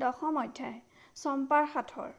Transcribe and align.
দশম 0.00 0.40
অধ্যায় 0.40 0.78
চম্পাৰ 1.16 1.64
সাঁথৰ। 1.72 2.10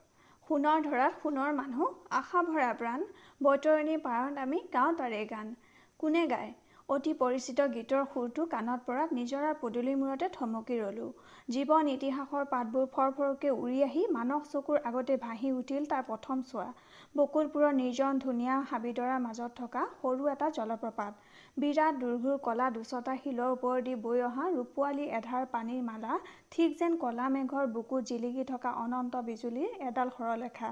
সোণৰ 0.43 0.81
ধৰাত 0.83 1.19
সোণৰ 1.19 1.51
মানুহ 1.55 1.91
আশা 2.15 2.41
ভৰা 2.47 2.71
প্ৰাণ 2.79 3.05
বৈতৰণীৰ 3.41 4.01
পাৰত 4.03 4.43
আমি 4.43 4.59
গাওঁ 4.73 4.97
তাৰে 4.97 5.21
গান। 5.29 5.53
কোনে 5.99 6.23
গায়? 6.27 6.51
অতি 6.89 7.11
পৰিচিত 7.15 7.65
গীতৰ 7.73 8.01
সুৰটো 8.07 8.45
কাণত 8.51 8.85
পৰাত 8.87 9.17
নিজৰাৰ 9.17 9.53
পদূলিৰ 9.59 9.97
মূৰতে 9.99 10.27
থমকি 10.33 10.79
ৰলোঁ। 10.79 11.11
জীৱন 11.49 11.91
ইতিহাসৰ 11.91 12.47
পাতবোৰ 12.49 12.87
ফৰফৰকৈ 12.95 13.53
উৰি 13.57 13.79
আহি 13.83 14.03
মানস 14.11 14.51
চকুৰ 14.51 14.81
আগতে 14.83 15.17
ভাহি 15.21 15.51
উঠিল 15.59 15.85
তাৰ 15.85 16.03
প্ৰথম 16.09 16.41
চোৱা। 16.49 16.67
বকুলপুৰৰ 17.15 17.73
নিৰ্জন 17.75 18.19
ধুনীয়া 18.19 18.55
হাবিডৰাৰ 18.69 19.21
মাজত 19.21 19.51
থকা 19.55 19.85
সৰু 20.01 20.29
এটা 20.29 20.49
জলপ্ৰপাত। 20.57 21.30
বিৰাট 21.57 21.97
দুৰ্ঘুৰ 22.01 22.37
কলা 22.43 22.67
দুচটা 22.75 23.13
শিলৰ 23.17 23.49
ওপৰেদি 23.53 23.93
বৈ 24.03 24.21
অহা 24.25 24.43
ৰূপোৱালী 24.51 25.07
এধাৰ 25.17 25.47
পানীৰ 25.49 25.81
মালা 25.87 26.19
ঠিক 26.51 26.77
যেন 26.77 26.93
কলা 27.01 27.25
মেঘৰ 27.33 27.65
বুকুত 27.73 28.07
জিলিকি 28.11 28.45
থকা 28.51 28.71
অনন্ত 28.83 29.23
বিজুলীৰ 29.25 29.81
এডাল 29.89 30.13
সৰলৰেখা। 30.13 30.69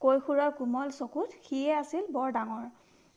কৈশোৰৰ 0.00 0.54
কোমল 0.60 0.94
চকুত 0.98 1.36
সিয়ে 1.40 1.74
আছিল 1.74 2.08
বৰ 2.14 2.32
ডাঙৰ। 2.36 2.64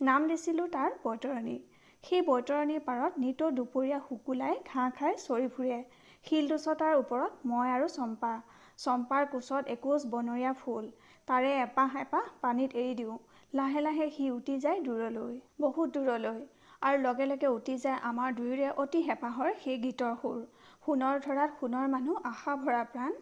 নাম 0.01 0.27
দিছিলোঁ 0.31 0.65
তাৰ 0.73 0.97
বৈতৰণী। 1.05 1.55
সেই 2.03 2.25
বৈতৰণিৰ 2.27 2.83
পাৰত 2.89 3.23
নিতৌ 3.23 3.49
দুপৰীয়া 3.51 3.99
শুকুলাই 4.09 4.59
ঘাঁহ 4.65 4.91
খাই 4.99 5.17
চৰি 5.23 5.49
ফুৰে। 5.55 5.79
শিল 6.25 6.51
দুচটাৰ 6.51 6.99
ওপৰত 6.99 7.51
মই 7.53 7.73
আৰু 7.77 7.89
চম্পা। 7.95 8.33
চম্পাৰ 8.79 9.31
কোচত 9.31 9.73
একোজ 9.75 10.09
বনৰীয়া 10.11 10.53
ফুল। 10.61 10.91
তাৰে 11.27 11.55
এপাহ 11.61 11.97
এপাহ 12.03 12.29
পানীত 12.43 12.83
এৰি 12.83 12.93
দিওঁ। 13.01 13.17
লাহে 13.53 13.87
লাহে 13.87 14.11
সি 14.15 14.29
উটি 14.35 14.59
যায় 14.67 14.85
দূৰলৈ 14.85 15.41
বহুত 15.61 15.97
দূৰলৈ। 15.97 16.45
আৰু 16.81 16.97
লগে 17.01 17.25
লগে 17.25 17.47
উটি 17.51 17.75
যায় 17.77 17.99
আমাৰ 18.03 18.33
দুয়োৰে 18.35 18.67
অতি 18.77 18.99
হেঁপাহৰ 19.05 19.53
সেই 19.61 19.77
গীতৰ 19.83 20.13
সুৰ। 20.17 20.41
সোণৰ 20.83 21.23
ধৰাত 21.23 21.55
সোণৰ 21.55 21.87
মানুহ 21.89 22.21
আশা 22.25 22.53
ভৰা 22.59 22.83
প্ৰাণ। 22.91 23.15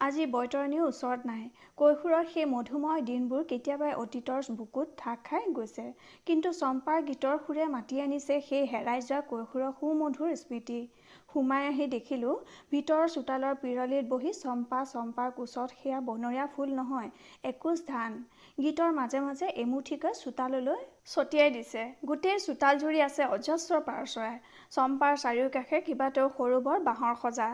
আজি 0.00 0.26
বৈতৰণিও 0.32 0.84
ওচৰত 0.86 1.30
নাই। 1.30 1.40
কৈশোৰৰ 1.78 2.28
সেই 2.28 2.46
মধুময় 2.50 3.02
দিনবোৰ 3.04 3.42
কেতিয়াবাই 3.48 3.96
অতীতৰ 3.98 4.46
বুকুত 4.58 4.94
ঢাক 4.98 5.24
খাই 5.24 5.48
গৈছে। 5.56 5.86
কিন্তু 6.26 6.52
চম্পাৰ 6.58 7.02
গীতৰ 7.08 7.40
সুৰে 7.40 7.66
মাতি 7.70 8.00
আনিছে 8.02 8.38
সেই 8.46 8.68
হেৰাই 8.68 9.02
যোৱা 9.02 9.20
কৈশোৰৰ 9.28 9.74
সুমধুৰ 9.80 10.36
স্মৃতি। 10.36 10.78
সোমাই 11.28 11.66
আহি 11.66 11.88
দেখিলোঁ 11.90 12.36
ভিতৰৰ 12.72 13.10
চোতালৰ 13.10 13.58
পিৰলিত 13.60 14.04
বহি 14.08 14.32
চম্পা 14.36 14.80
চম্পাৰ 14.88 15.28
কোচত 15.36 15.68
সেয়া 15.74 16.00
বনৰীয়া 16.06 16.46
ফুল 16.54 16.72
নহয় 16.74 17.10
একোজ 17.44 17.84
ধান। 17.86 18.16
গীতৰ 18.58 18.90
মাজে 18.94 19.20
মাজে 19.22 19.52
এমুঠিকৈ 19.58 20.18
চোতাললৈ 20.18 20.80
ছটিয়াই 21.10 21.50
দিছে। 21.56 21.82
গোটেই 22.08 22.36
চোতালজুৰি 22.46 23.00
আছে 23.08 23.22
অজস্ৰ 23.36 23.78
পাৰ 23.86 24.02
চৰাই 24.12 24.36
চম্পাৰ 24.74 25.14
চাৰিওকাষে 25.22 25.78
কেইবাটাও 25.86 26.28
সৰু 26.36 26.58
বৰ 26.66 26.78
বাঁহৰ 26.88 27.14
সজা। 27.22 27.48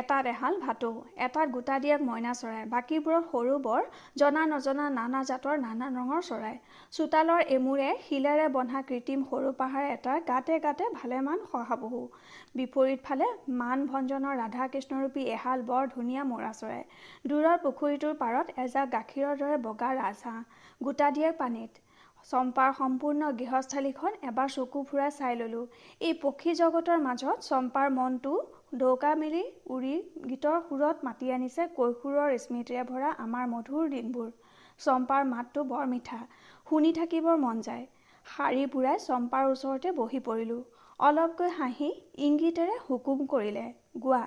এটাত 0.00 0.24
এহাল 0.32 0.54
ভাটৌ 0.64 0.92
এটাত 1.26 1.46
গোটা 1.56 1.78
দিয়াক 1.84 2.00
মইনা 2.08 2.32
চৰাই। 2.40 2.64
বাকীবোৰত 2.74 3.24
সৰু 3.32 3.56
বৰ 3.66 3.82
জনা 4.22 4.42
নজনা 4.52 4.86
নানা 4.98 5.22
জাতৰ 5.30 5.56
নানা 5.66 5.86
ৰঙৰ 5.96 6.22
চৰাই। 6.28 6.56
চোতালৰ 6.96 7.42
এমূৰে 7.56 7.88
শিলেৰে 8.06 8.46
বন্ধা 8.56 8.80
কৃত্ৰিম 8.88 9.20
সৰু 9.30 9.52
পাহাৰ 9.60 9.84
এটাৰ 9.96 10.18
গাতে 10.30 10.54
গাতে 10.66 10.84
ভালেমান 10.98 11.38
শহাপহু 11.52 12.00
বিপৰীত 12.56 13.00
ফালে 13.06 13.26
মান 13.60 13.78
ভঞ্জনৰ 13.90 14.34
ৰাধা 14.42 14.64
কৃষ্ণৰূপী 14.72 15.22
এহাল 15.36 15.58
বৰ 15.70 15.82
ধুনীয়া 15.94 16.22
মৌৰা 16.30 16.52
চৰাই। 16.60 16.82
দূৰৰ 17.28 17.56
পুখুৰীটোৰ 17.64 18.14
পাৰত 18.22 18.46
এজাক 18.64 18.86
গাখীৰৰ 18.96 19.34
দৰে 19.42 19.56
বগা 19.66 19.90
ৰাজহাঁহ। 20.00 20.40
গোটা 20.84 21.08
দিয়াৰ 21.16 21.34
পানীত। 21.42 21.72
চম্পাৰ 22.28 22.70
সম্পূৰ্ণ 22.74 23.28
গৃহস্থালীখন 23.36 24.18
এবাৰ 24.24 24.50
চকু 24.52 24.82
ফুৰাই 24.84 25.14
চাই 25.14 25.38
ল'লোঁ। 25.38 25.62
এই 26.00 26.12
পক্ষী 26.20 26.52
জগতৰ 26.58 27.00
মাজত 27.02 27.46
চম্পাৰ 27.46 27.88
মনটো 27.94 28.34
ডৌকা 28.78 29.10
মেলি 29.16 29.42
উৰি 29.70 29.94
গীতৰ 30.26 30.60
সুৰত 30.64 31.08
মাতি 31.08 31.32
আনিছে 31.32 31.66
কৈশোৰৰ 31.74 32.36
স্মৃতিৰে 32.38 32.84
ভৰা 32.86 33.10
আমাৰ 33.20 33.50
মধুৰ 33.50 33.90
দিনবোৰ। 33.90 34.30
চম্পাৰ 34.80 35.26
মাতটো 35.28 35.64
বৰ 35.68 35.84
মিঠা 35.88 36.20
শুনি 36.66 36.92
থাকিবৰ 36.94 37.40
মন 37.40 37.60
যায়। 37.62 37.84
শাৰী 38.26 38.62
বুঢ়াই 38.70 39.02
চম্পাৰ 39.04 39.48
ওচৰতে 39.48 39.92
বহি 39.96 40.20
পৰিলোঁ। 40.24 40.60
অলপকৈ 41.00 41.50
হাঁহি 41.54 41.90
ইংগিতেৰে 42.22 42.78
হুকুম 42.84 43.26
কৰিলে 43.28 43.66
গোৱা। 44.00 44.22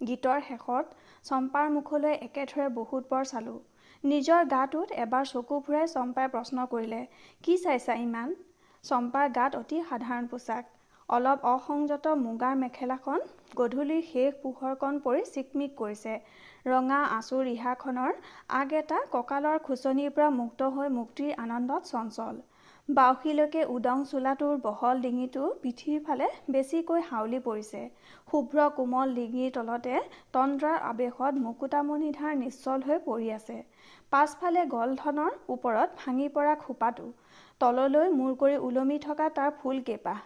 গীতৰ 0.00 0.40
শেষত 0.44 1.02
চম্পাৰ 1.24 1.70
মুখলৈ 1.72 2.16
একেথৰে 2.22 2.66
বহুত 2.74 3.10
পৰ 3.10 3.28
চালোঁ। 3.28 3.58
নিজৰ 4.04 4.46
গাটোত 4.50 4.94
এবাৰ 5.02 5.26
চকু 5.30 5.56
ফুৰাই 5.66 5.88
চম্পাই 5.90 6.30
প্ৰশ্ন 6.30 6.62
কৰিলে 6.70 7.00
কি 7.44 7.54
চাইছা 7.64 7.94
ইমান? 8.04 8.30
চম্পাৰ 8.84 9.28
গাত 9.36 9.58
অতি 9.58 9.82
সাধাৰণ 9.90 10.24
পোছাক 10.32 10.72
অলপ 11.08 11.44
অসংযত 11.50 12.14
মুগাৰ 12.22 12.56
মেখেলাখন 12.62 13.20
গধূলিৰ 13.60 14.00
শেষ 14.08 14.40
পোহৰকণ 14.42 14.98
পৰি 15.04 15.22
চিকমিক 15.28 15.76
কৰিছে। 15.80 16.14
ৰঙা 16.66 16.98
আঁচু 17.16 17.42
ৰিহাখনৰ 17.48 18.18
আগ 18.60 18.74
এটা 18.78 18.98
কঁকালৰ 19.12 19.60
খোচনিৰ 19.68 20.10
পৰা 20.16 20.30
মুক্ত 20.38 20.70
হৈ 20.78 20.88
মুক্তিৰ 20.96 21.38
আনন্দত 21.44 21.90
চঞ্চল। 21.90 22.40
বাউসীলৈকে 22.88 23.62
উদং 23.74 24.02
চোলাটোৰ 24.10 24.56
বহল 24.64 25.04
ডিঙিটো 25.04 25.52
পিঠিৰ 25.62 26.00
ফালে 26.06 26.26
বেছিকৈ 26.50 27.06
হাউলি 27.10 27.40
পৰিছে। 27.44 27.82
শুভ্ৰ 28.28 28.66
কোমল 28.76 29.14
ডিঙিৰ 29.18 29.54
তলতে 29.58 29.94
তন্দ্ৰাৰ 30.34 30.76
আৱেশত 30.90 31.44
মুকুতামণিধাৰ 31.46 32.36
নিশ্চল 32.40 32.88
হৈ 32.88 32.98
পৰি 33.06 33.30
আছে। 33.38 33.58
পাছফালে 34.12 34.62
গলধনৰ 34.74 35.32
ওপৰত 35.54 35.88
ভাঙি 36.00 36.26
পৰা 36.36 36.54
খোপাটো 36.62 37.04
তললৈ 37.60 38.08
মূৰ 38.16 38.32
কৰি 38.40 38.56
ওলমি 38.68 38.98
থকা 39.04 39.28
তাৰ 39.36 39.50
ফুলকেইপাহ 39.60 40.18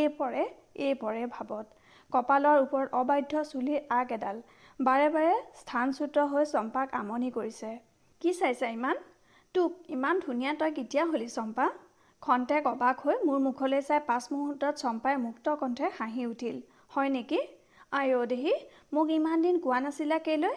এই 0.00 0.08
পৰে 0.18 0.44
এই 0.86 0.94
পৰে 1.02 1.22
ভাৱত 1.36 1.66
কপালৰ 2.12 2.60
ওপৰত 2.64 2.88
অবাধ্য 3.00 3.42
চুলিৰ 3.50 3.80
আগ 3.98 4.12
এডাল 4.18 4.42
বাৰে 4.80 5.08
বাৰে 5.14 5.34
স্থানচ্যুত 5.60 6.26
হৈ 6.32 6.44
চম্পাক 6.52 6.94
আমনি 7.00 7.30
কৰিছে। 7.38 7.70
কি 8.22 8.32
চাইছা 8.40 8.68
ইমান? 8.76 8.96
তোক 9.54 9.90
ইমান 9.96 10.22
ধুনীয়া 10.24 10.52
তই 10.60 10.72
কেতিয়া 10.78 11.04
হলি 11.12 11.28
চম্পা? 11.36 11.66
খন্তেক 12.22 12.66
অবাক 12.72 13.04
হৈ 13.04 13.16
মোৰ 13.26 13.38
মুখলৈ 13.46 13.82
চাই 13.88 14.00
পাঁচ 14.08 14.24
মুহূৰ্তত 14.32 14.74
চম্পাই 14.82 15.16
মুক্ত 15.26 15.54
কণ্ঠে 15.62 15.86
হাঁহি 15.98 16.26
উঠিল। 16.32 16.56
হয় 16.94 17.10
নেকি? 17.16 17.40
আই 17.98 18.08
অ' 18.18 18.26
দেহি 18.32 18.54
মোক 18.94 19.14
ইমান 19.18 19.38
দিন 19.46 19.62
কোৱা 19.64 19.78
নাছিলা 19.84 20.18
কেলৈ? 20.26 20.54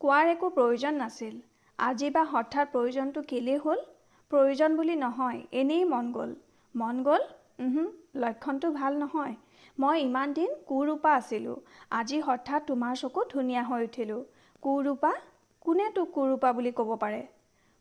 কোৱাৰ 0.00 0.24
একো 0.34 0.46
প্ৰয়োজন 0.56 0.94
নাছিল। 1.02 1.34
আজি 1.78 2.08
বা 2.10 2.22
হঠাৎ 2.24 2.66
প্ৰয়োজনটো 2.72 3.20
কেলেই 3.22 3.58
হ'ল? 3.58 3.80
প্ৰয়োজন 4.30 4.76
বুলি 4.76 4.94
নহয় 4.96 5.40
এনেই 5.52 5.82
মন 5.84 6.06
গ'ল। 6.12 6.30
মন 6.74 7.00
গ'ল? 7.02 7.22
লক্ষণটো 8.16 8.70
ভাল 8.72 8.92
নহয়। 8.98 9.34
মই 9.78 9.96
ইমান 10.00 10.32
দিন 10.32 10.54
কুৰূপা 10.68 11.10
আছিলোঁ। 11.14 11.56
আজি 11.98 12.20
হঠাৎ 12.20 12.66
তোমাৰ 12.66 12.94
চকুত 12.96 13.26
ধুনীয়া 13.32 13.62
হৈ 13.64 13.88
উঠিলোঁ। 13.88 14.20
কুৰূপা? 14.62 15.12
কোনে 15.66 15.88
তোক 15.96 16.08
কুৰূপা 16.14 16.52
বুলি 16.52 16.72
ক'ব 16.72 16.94
পাৰে? 17.02 17.20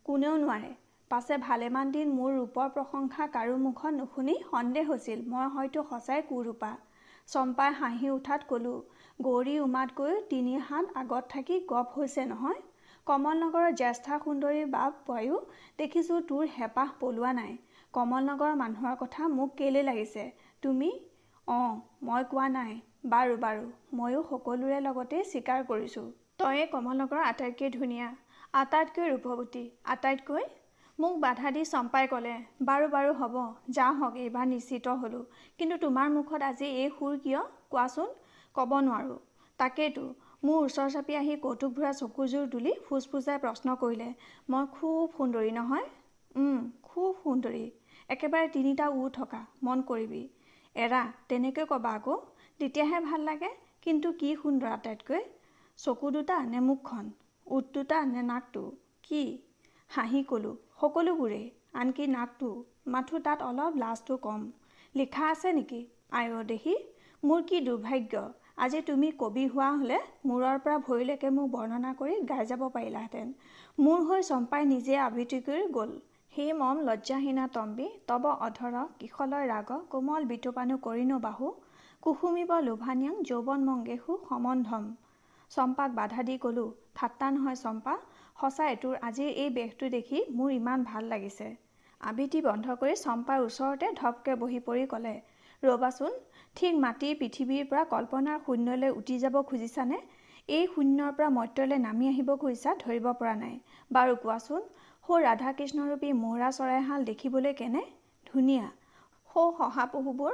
কোনেও 0.05 0.33
নোৱাৰে। 0.37 0.73
পাছে 1.11 1.37
ভালেমান 1.37 1.95
দিন 1.95 2.11
মোৰ 2.17 2.31
ৰূপৰ 2.33 2.67
প্ৰশংসা 2.75 3.29
কাৰো 3.31 3.55
মুখত 3.61 3.93
নুশুনি 3.93 4.35
সন্দেহ 4.51 4.91
হৈছিল। 4.91 5.23
মই 5.27 5.47
হয়তো 5.55 5.85
সঁচাই 5.89 6.27
কুৰূপা। 6.29 6.71
চম্পাই 7.29 7.71
হাঁহি 7.79 8.09
উঠাত 8.09 8.41
ক'লোঁ 8.49 8.77
গৌৰী 9.19 9.55
উমাতকৈও 9.59 10.21
তিনি 10.29 10.53
হাত 10.67 10.85
আগত 10.95 11.23
থাকি 11.29 11.55
গপ 11.67 11.97
হৈছে 11.97 12.25
নহয়? 12.25 12.61
কমলনগৰৰ 13.07 13.71
জ্যেষ্ঠা 13.71 14.17
সুন্দৰীৰ 14.19 14.67
বাপ 14.69 14.99
বায়ু 15.07 15.39
দেখিছোঁ 15.77 16.19
তোৰ 16.27 16.43
হেঁপাহ 16.51 16.91
পলোৱা 16.99 17.31
নাই। 17.33 17.55
কমলনগৰৰ 17.93 18.53
মানুহৰ 18.55 18.93
কথা 18.97 19.27
মোক 19.31 19.49
কেলে 19.57 19.81
লাগিছে? 19.83 20.23
তুমি? 20.63 20.91
অঁ 21.47 21.73
মই 22.01 22.27
কোৱা 22.29 22.45
নাই। 22.53 22.71
বাৰু 23.09 23.35
বাৰু 23.37 23.65
ময়ো 23.93 24.21
সকলোৰে 24.29 24.77
লগতেই 24.81 25.25
স্বীকাৰ 25.25 25.65
কৰিছোঁ। 25.67 26.05
তয়ে 26.37 26.63
কমলনগৰৰ 26.67 27.25
আটাইতকৈ 27.25 27.73
ধুনীয়া 27.75 28.07
আটাইতকৈ 28.53 29.11
ৰূপৱতী 29.11 29.65
আটাইতকৈ 29.89 30.47
মোক 30.99 31.19
বাধা 31.19 31.51
দি 31.51 31.65
চম্পাই 31.65 32.07
ক'লে 32.07 32.35
বাৰু 32.65 32.89
বাৰু 32.89 33.13
হ'ব 33.19 33.35
যাহওক 33.73 34.17
এইবাৰ 34.23 34.45
নিশ্চিত 34.47 34.95
হ'লোঁ। 35.01 35.23
কিন্তু 35.59 35.75
তোমাৰ 35.77 36.15
মুখত 36.15 36.49
আজি 36.49 36.67
এই 36.77 36.89
সুৰ 36.95 37.13
কিয়? 37.19 37.41
কোৱাচোন 37.69 38.09
ক'ব 38.55 38.71
নোৱাৰোঁ। 38.81 39.19
তাকেইতো 39.59 40.03
মোৰ 40.43 40.63
ওচৰ 40.63 40.89
চাপি 40.93 41.15
আহি 41.17 41.35
কৌতুক 41.43 41.71
ভৰা 41.75 41.89
চকুযোৰ 41.97 42.47
তুলি 42.51 42.71
ফুচফুচাই 42.85 43.39
প্ৰশ্ন 43.43 43.75
কৰিলে 43.81 44.07
মই 44.49 44.65
খুব 44.73 45.13
সুন্দৰী 45.17 45.51
নহয়? 45.53 45.85
খুব 46.87 47.21
সুন্দৰী। 47.21 47.61
একেবাৰে 48.09 48.49
তিনিটা 48.55 48.87
উ 48.93 49.05
থকা 49.17 49.39
মন 49.61 49.83
কৰিবি। 49.87 50.19
এৰা 50.75 51.01
তেনেকৈ 51.29 51.65
ক'বা 51.65 51.93
আকৌ 51.93 52.17
তেতিয়াহে 52.59 52.99
ভাল 53.05 53.25
লাগে। 53.29 53.51
কিন্তু 53.81 54.11
কি 54.19 54.33
সুন্দৰ 54.35 54.69
আটাইতকৈ? 54.71 55.23
চকু 55.79 56.11
দুটা 56.11 56.37
নে 56.47 56.59
মুখখন? 56.67 57.05
ওঠ 57.47 57.71
দুটা 57.73 58.01
নে 58.05 58.21
নাকটো? 58.27 58.63
কি? 59.03 59.23
হাঁহি 59.91 60.21
ক'লোঁ 60.29 60.53
সকলোবোৰেই 60.77 61.47
আনকি 61.79 62.05
নাকটো। 62.11 62.49
মাথো 62.91 63.23
তাত 63.25 63.39
অলপ 63.49 63.73
লাজটো 63.79 64.19
কম। 64.21 64.41
লিখা 64.95 65.25
আছে 65.31 65.49
নেকি? 65.53 65.81
অ' 66.13 66.45
দেহি 66.49 66.75
মোৰ 67.23 67.39
কি 67.49 67.57
দুৰ্ভাগ্য? 67.67 68.23
আজি 68.57 68.79
তুমি 68.81 69.07
কবি 69.19 69.43
হোৱা 69.47 69.67
হ'লে 69.73 69.95
মূৰৰ 70.25 70.59
পৰা 70.65 70.75
ভৰিলৈকে 70.83 71.29
মোক 71.37 71.47
বৰ্ণনা 71.53 71.91
কৰি 71.99 72.13
গাই 72.27 72.45
যাব 72.49 72.61
পাৰিলাহেঁতেন। 72.75 73.31
মোৰ 73.77 74.03
হৈ 74.03 74.21
চম্পাই 74.27 74.67
নিজে 74.69 74.97
আবৃত্তি 75.03 75.39
কৰি 75.47 75.63
গ'ল। 75.73 75.91
সেই 76.33 76.53
মম 76.53 76.83
লজ্জাহীনা 76.85 77.47
তম্বী 77.51 77.87
তব 78.07 78.27
অধৰ 78.29 78.77
কিশলয় 78.99 79.47
ৰাগ 79.47 79.73
কোমল 79.89 80.27
বিতুপানু 80.29 80.77
কৰিণু 80.85 81.17
বাহু 81.19 81.49
কুসুমিব 82.03 82.53
লোভানিয়াং 82.67 83.15
যৌৱন 83.23 83.65
মংগেশু 83.65 84.17
সমন্ধম। 84.29 84.87
চম্পাক 85.51 85.89
বাধা 85.95 86.21
দি 86.23 86.35
ক'লোঁ 86.37 86.69
ঠাট্টা 86.95 87.27
নহয় 87.31 87.57
চম্পা 87.57 87.93
সঁচাই 88.39 88.79
তোৰ 88.81 88.95
আজিৰ 89.07 89.29
এই 89.37 89.49
বেগটো 89.57 89.89
দেখি 89.91 90.23
মোৰ 90.37 90.49
ইমান 90.53 90.79
ভাল 90.85 91.03
লাগিছে। 91.09 91.47
আবৃত্তি 92.01 92.39
বন্ধ 92.43 92.65
কৰি 92.81 92.95
চম্পাৰ 93.01 93.39
ওচৰতে 93.43 93.87
ধপকে 93.99 94.33
বহি 94.41 94.59
পৰি 94.67 94.83
ক'লে 94.91 95.15
ৰ'বাচোন 95.63 96.11
ঠিক 96.55 96.75
মাটিৰ 96.81 97.13
পৃথিৱীৰ 97.19 97.65
পৰা 97.69 97.83
কল্পনাৰ 97.91 98.41
শূন্যলৈ 98.45 98.91
উটি 98.97 99.15
যাব 99.19 99.35
খুজিছানে? 99.49 99.97
এই 100.49 100.65
শূন্যৰ 100.73 101.11
পৰা 101.17 101.29
মৰ্ত্যলৈ 101.37 101.79
নামি 101.79 102.07
আহিব 102.09 102.29
খুজিছা 102.43 102.73
ধৰিব 102.79 103.07
পৰা 103.21 103.33
নাই। 103.35 103.55
বাৰু 103.91 104.13
কোৱাচোন 104.23 104.61
সৌ 105.05 105.19
ৰাধাকৃষ্ণৰূপী 105.23 106.11
মৌৰা 106.19 106.49
চৰাইহাল 106.57 107.05
দেখিবলৈ 107.09 107.53
কেনে? 107.61 107.83
ধুনীয়া। 108.27 108.65
সৌ 109.29 109.45
শহাপহুবোৰ? 109.57 110.33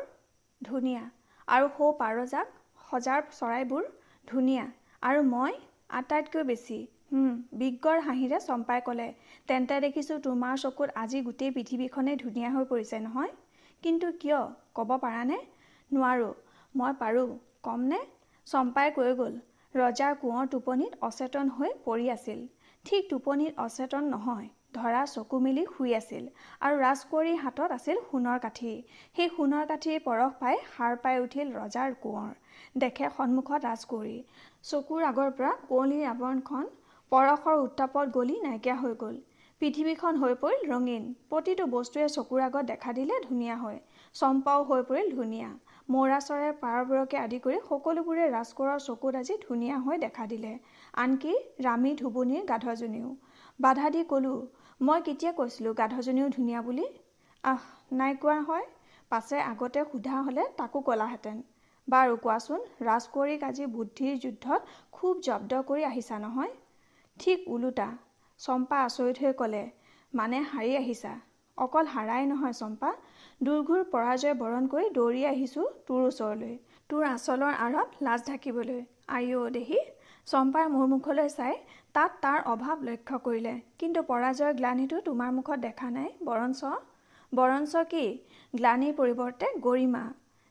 ধুনীয়া। 0.62 1.04
আৰু 1.48 1.70
সৌ 1.78 1.92
পাৰজাক? 2.00 2.48
সজাৰ 2.88 3.22
চৰাইবোৰ? 3.32 3.84
ধুনীয়া। 4.28 4.66
আৰু 5.04 5.22
মই? 5.28 5.54
আটাইতকৈ 6.00 6.44
বেছি। 6.44 6.80
বিজ্ঞৰ 7.60 8.02
হাঁহিৰে 8.08 8.40
চম্পাই 8.48 8.82
ক'লে 8.88 9.08
তেন্তে 9.48 9.78
দেখিছোঁ 9.86 10.18
তোমাৰ 10.26 10.60
চকুত 10.64 10.90
আজি 11.04 11.22
গোটেই 11.22 11.56
পৃথিৱীখনেই 11.56 12.20
ধুনীয়া 12.24 12.50
হৈ 12.56 12.66
পৰিছে 12.72 13.00
নহয়। 13.06 13.32
কিন্তু 13.84 14.12
কিয়? 14.22 14.42
ক'ব 14.76 14.90
পাৰানে? 15.06 15.40
নোৱাৰোঁ। 15.92 16.34
মই 16.76 16.94
পাৰোঁ 16.98 17.30
কমনে? 17.64 18.00
চম্পাই 18.48 18.92
কৈ 18.96 19.14
গ'ল 19.16 19.34
ৰজাৰ 19.74 20.16
কোঁৱৰ 20.20 20.50
টোপনিত 20.52 21.00
অচেতন 21.02 21.50
হৈ 21.56 21.72
পৰি 21.86 22.06
আছিল। 22.14 22.40
ঠিক 22.86 23.08
টোপনিত 23.10 23.64
অচেতন 23.64 24.10
নহয় 24.12 24.48
ধৰা 24.74 25.02
চকু 25.06 25.40
মেলি 25.40 25.64
শুই 25.70 25.94
আছিল 25.96 26.26
আৰু 26.62 26.76
ৰাজকুঁৱৰীৰ 26.80 27.40
হাতত 27.44 27.78
আছিল 27.78 28.02
সোণৰ 28.06 28.42
কাঠি। 28.44 28.74
সেই 29.16 29.32
সোণৰ 29.36 29.66
কাঠিৰ 29.72 30.04
পৰশ 30.06 30.36
পাই 30.42 30.62
সাৰ 30.68 31.00
পাই 31.04 31.24
উঠিল 31.24 31.56
ৰজাৰ 31.56 31.96
কোঁৱৰ। 32.04 32.32
দেখে 32.78 33.10
সন্মুখত 33.18 33.62
ৰাজকুঁৱৰী। 33.64 34.18
চকুৰ 34.64 35.08
আগৰ 35.08 35.34
পৰা 35.38 35.52
কুঁৱলীৰ 35.68 36.06
আৱৰণখন 36.12 36.70
পৰশৰ 37.12 37.62
উত্তাপত 37.62 38.16
গলি 38.16 38.38
নাইকিয়া 38.44 38.76
হৈ 38.76 38.94
গ'ল। 39.00 39.18
পৃথিৱীখন 39.62 40.20
হৈ 40.20 40.36
পৰিল 40.42 40.62
ৰঙীন। 40.68 41.08
প্ৰতিটো 41.30 41.66
বস্তুৱে 41.72 42.12
চকুৰ 42.14 42.44
আগত 42.44 42.64
দেখা 42.68 42.94
দিলে 42.94 43.18
ধুনীয়া 43.24 43.56
হয়। 43.58 43.80
চম্পাও 44.16 44.64
হৈ 44.70 44.86
পৰিল 44.90 45.10
ধুনীয়া। 45.16 45.50
মৌৰা 45.90 46.18
চৰাইৰ 46.22 46.54
পাৰবোৰকে 46.58 47.18
আদি 47.20 47.38
কৰি 47.40 47.58
সকলোবোৰে 47.64 48.26
ৰাজকোঁৱৰৰ 48.30 48.82
চকুত 48.84 49.20
আজি 49.20 49.38
ধুনীয়া 49.42 49.78
হৈ 49.80 50.02
দেখা 50.02 50.26
দিলে। 50.28 50.52
আনকি 50.98 51.34
ৰামী 51.62 51.94
ধুবুনীৰ 51.98 52.44
গাধজনীও। 52.48 53.12
বাধা 53.60 53.90
দি 53.90 54.02
ক'লোঁ 54.08 54.38
মই 54.82 55.06
কেতিয়া 55.06 55.32
কৈছিলোঁ 55.36 55.74
গাধজনীও 55.78 56.28
ধুনীয়া 56.32 56.62
বুলি? 56.64 56.86
আহ 57.44 57.64
নাই 57.94 58.14
কোৱা 58.20 58.38
হয়। 58.44 58.68
পাছে 59.12 59.38
আগতে 59.44 59.80
সোধা 59.92 60.18
হ'লে 60.26 60.44
তাকো 60.58 60.80
ক'লাহেঁতেন। 60.86 61.38
বাৰু 61.88 62.14
কোৱাচোন 62.20 62.62
ৰাজকুঁৱৰীক 62.82 63.42
আজি 63.44 63.66
বুদ্ধিৰ 63.72 64.14
যুদ্ধত 64.20 64.62
খুব 64.94 65.24
জব্দ 65.24 65.62
কৰি 65.68 65.86
আহিছা 65.86 66.20
নহয়? 66.22 66.54
ঠিক 67.18 67.40
ওলোটা 67.50 67.88
চম্পা 68.40 68.78
আচৰিত 68.84 69.18
হৈ 69.22 69.34
ক'লে। 69.38 69.64
মানে 70.14 70.38
হাৰি 70.48 70.74
আহিছা। 70.78 71.14
অকল 71.58 71.86
হাৰাই 71.90 72.24
নহয় 72.28 72.56
চম্পা 72.56 72.90
দুৰ্ঘুৰ 73.42 73.84
পৰাজয় 73.92 74.34
বৰণ 74.40 74.66
কৰি 74.72 74.88
দৌৰি 74.96 75.22
আহিছোঁ 75.28 75.68
তোৰ 75.90 76.02
ওচৰলৈ 76.08 76.56
তোৰ 76.90 77.04
আচলৰ 77.10 77.54
আঁৰত 77.66 78.08
লাজ 78.08 78.26
ঢাকিবলৈ। 78.30 78.82
আইঅ' 79.18 79.46
দেহি 79.58 79.80
চম্পাই 80.28 80.66
মোৰ 80.74 80.90
মুখলৈ 80.94 81.30
চাই 81.36 81.54
তাত 81.96 82.20
তাৰ 82.26 82.40
অভাৱ 82.54 82.84
লক্ষ্য 82.90 83.20
কৰিলে। 83.28 83.54
কিন্তু 83.80 84.04
পৰাজয়ৰ 84.10 84.58
গ্লানিটো 84.60 85.00
তোমাৰ 85.08 85.32
মুখত 85.38 85.58
দেখা 85.68 85.90
নাই 85.96 86.10
বৰঞ্চ 86.30 86.60
বৰঞ্চ 87.32 87.86
কি? 87.94 88.04
গ্লানিৰ 88.54 88.94
পৰিৱৰ্তে 89.00 89.48
গৰিমা। 89.68 90.04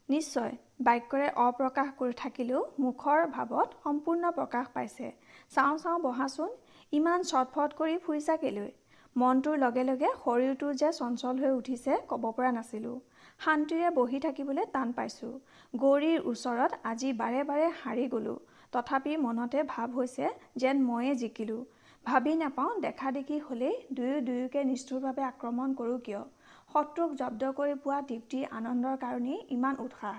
নিশ্চয় 0.09 0.53
বাক্যৰে 0.87 1.29
অপ্ৰকাশ 1.47 1.95
কৰি 2.01 2.19
থাকিলেও 2.25 2.61
মুখৰ 2.87 3.21
ভাৱত 3.37 3.69
সম্পূৰ্ণ 3.85 4.35
প্ৰকাশ 4.39 4.75
পাইছে। 4.75 5.07
চাওঁ 5.55 5.79
চাওঁ 5.85 5.99
বহাচোন 6.07 6.51
ইমান 6.93 7.31
চটফট 7.31 7.81
কৰি 7.81 7.97
ফুৰিছা 8.05 8.43
কেলৈ? 8.45 8.71
মনটোৰ 9.19 9.57
লগে 9.61 9.83
লগে 9.85 10.09
শৰীৰটোৰ 10.17 10.75
যে 10.81 10.89
চঞ্চল 10.97 11.39
হৈ 11.43 11.53
উঠিছে 11.53 11.95
ক'ব 12.11 12.25
পৰা 12.37 12.51
নাছিলোঁ। 12.57 12.97
শান্তিৰে 13.41 13.89
বহি 13.97 14.19
থাকিবলৈ 14.25 14.67
টান 14.75 14.93
পাইছোঁ। 14.99 15.31
গৌৰীৰ 15.75 16.27
ওচৰত 16.33 16.79
আজি 16.91 17.13
বাৰে 17.21 17.41
বাৰে 17.51 17.71
হাৰি 17.81 18.05
গ'লোঁ। 18.15 18.37
তথাপি 18.73 19.17
মনতে 19.25 19.65
ভাৱ 19.71 19.97
হৈছে 19.97 20.31
যেন 20.57 20.85
ময়ে 20.85 21.15
জিকিলোঁ। 21.15 21.61
ভাবি 22.07 22.37
নাপাওঁ 22.37 22.77
দেখা 22.81 23.15
দেখি 23.17 23.41
হ'লেই 23.47 23.75
দুয়ো 23.97 24.19
দুয়োকে 24.23 24.65
নিষ্ঠুৰভাৱে 24.71 25.23
আক্ৰমণ 25.31 25.75
কৰোঁ 25.75 25.99
কিয়? 26.07 26.23
শত্ৰুক 26.71 27.19
জব্দ 27.21 27.53
কৰি 27.59 27.75
পোৱা 27.85 28.01
তৃপ্তিৰ 28.09 28.45
আনন্দৰ 28.59 28.97
কাৰণেই 29.05 29.39
ইমান 29.51 29.85
উৎসাহ। 29.85 30.17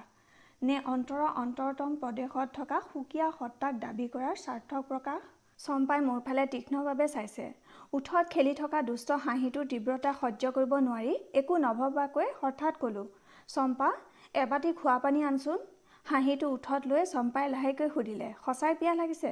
নে 0.61 0.77
অন্তৰৰ 0.93 1.27
অন্তৰতম 1.41 1.91
প্ৰদেশত 1.97 2.47
থকা 2.53 2.85
সুকীয়া 2.87 3.27
সত্তাক 3.39 3.83
দাবী 3.83 4.07
কৰাৰ 4.15 4.39
স্বাৰ্থক 4.45 4.81
প্ৰকাশ? 4.87 5.35
চম্পাই 5.59 6.01
মোৰ 6.03 6.19
ফালে 6.25 6.43
তীক্ষ্ণভাৱে 6.51 7.07
চাইছে। 7.07 7.45
ওঠত 7.93 8.25
খেলি 8.33 8.53
থকা 8.57 8.79
দুষ্ট 8.89 9.09
হাঁহিটোৰ 9.23 9.65
তীব্ৰতা 9.69 10.11
সহ্য 10.17 10.49
কৰিব 10.55 10.73
নোৱাৰি 10.87 11.13
একো 11.39 11.55
নভবাকৈ 11.63 12.27
হঠাৎ 12.41 12.75
ক'লোঁ 12.81 13.05
চম্পা 13.49 13.89
এবাটি 14.35 14.73
খোৱা 14.79 14.97
পানী 15.05 15.23
আনচোন। 15.29 15.59
হাঁহিটো 16.05 16.47
উঠত 16.55 16.81
লৈ 16.91 17.01
চম্পাই 17.13 17.45
লাহেকৈ 17.53 17.87
সুধিলে 17.95 18.27
সঁচাই 18.43 18.73
পিয়াহ 18.79 18.95
লাগিছে? 19.01 19.31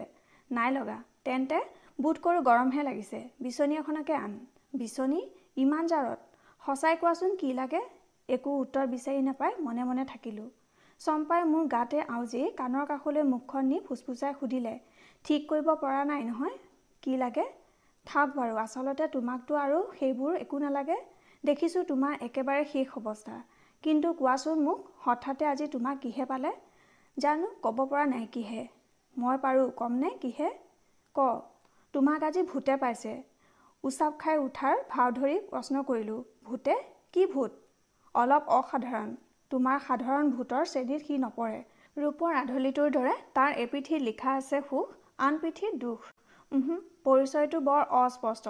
নাই 0.50 0.70
লগা 0.78 0.98
তেন্তে 1.26 1.60
বোধ 2.00 2.18
কৰোঁ 2.26 2.42
গৰমহে 2.48 2.82
লাগিছে 2.90 3.20
বিচনী 3.46 3.74
এখনকে 3.82 4.16
আন। 4.26 4.34
বিচনী? 4.82 5.20
ইমান 5.64 5.84
জাৰত? 5.92 6.20
সঁচাই 6.62 6.96
কোৱাচোন 7.02 7.32
কি 7.42 7.50
লাগে? 7.60 7.82
একো 8.30 8.50
উত্তৰ 8.64 8.86
বিচাৰি 8.94 9.22
নাপাই 9.28 9.52
মনে 9.68 9.84
মনে 9.90 10.04
থাকিলোঁ। 10.12 10.50
চম্পাই 11.02 11.42
মোৰ 11.52 11.64
গাতে 11.76 12.00
আউজি 12.16 12.44
কাণৰ 12.60 12.86
কাষলৈ 12.92 13.24
মুখখন 13.34 13.64
নি 13.72 13.78
ফুচফুচাই 13.88 14.34
সুধিলে 14.40 14.74
ঠিক 15.26 15.42
কৰিব 15.50 15.68
পৰা 15.84 16.04
নাই 16.12 16.22
নহয় 16.30 16.56
কি 17.04 17.14
লাগে? 17.24 17.46
থাক 18.08 18.34
বাৰু 18.36 18.58
আচলতে 18.62 19.08
তোমাকতো 19.14 19.58
আৰু 19.60 19.80
সেইবোৰ 19.96 20.40
একো 20.40 20.60
নালাগে। 20.60 20.98
দেখিছোঁ 21.44 21.84
তোমাৰ 21.88 22.14
একেবাৰে 22.22 22.64
শেষ 22.70 22.96
অৱস্থা। 22.98 23.38
কিন্তু 23.84 24.12
কোৱাচোন 24.14 24.64
মোক 24.64 24.80
হঠাতে 25.00 25.48
আজি 25.48 25.68
তোমাক 25.72 26.02
কিহে 26.02 26.26
পালে? 26.30 26.52
জানো 27.18 27.48
ক'ব 27.64 27.80
পৰা 27.86 28.06
নাই 28.10 28.26
কিহে। 28.32 28.64
মই 29.16 29.38
পাৰোঁ 29.42 29.68
কমনে 29.76 30.12
কিহে? 30.22 30.50
ক 31.16 31.28
তোমাক 31.94 32.20
আজি 32.24 32.42
ভূতে 32.48 32.76
পাইছে। 32.78 33.14
উচাপ 33.84 34.18
খাই 34.20 34.38
উঠাৰ 34.42 34.76
ভাও 34.90 35.14
ধৰি 35.14 35.38
প্ৰশ্ন 35.48 35.84
কৰিলোঁ 35.84 36.20
ভূতে? 36.44 36.76
কি 37.14 37.26
ভূত? 37.32 37.58
অলপ 38.16 38.52
অসাধাৰণ। 38.54 39.16
তোমাৰ 39.52 39.78
সাধাৰণ 39.84 40.32
ভূতৰ 40.34 40.68
শ্ৰেণীত 40.68 41.02
সি 41.04 41.20
নপৰে। 41.20 41.60
ৰূপৰ 41.98 42.38
আধলিটোৰ 42.38 42.94
দৰে 42.94 43.16
তাৰ 43.34 43.58
এপিঠিত 43.60 44.04
লিখা 44.04 44.38
আছে 44.38 44.64
সুখ 44.66 44.96
আন 45.24 45.40
পিঠিত 45.40 45.82
দুখ। 45.82 46.12
পৰিচয়টো 46.52 47.60
বৰ 47.62 47.82
অস্পষ্ট। 47.98 48.46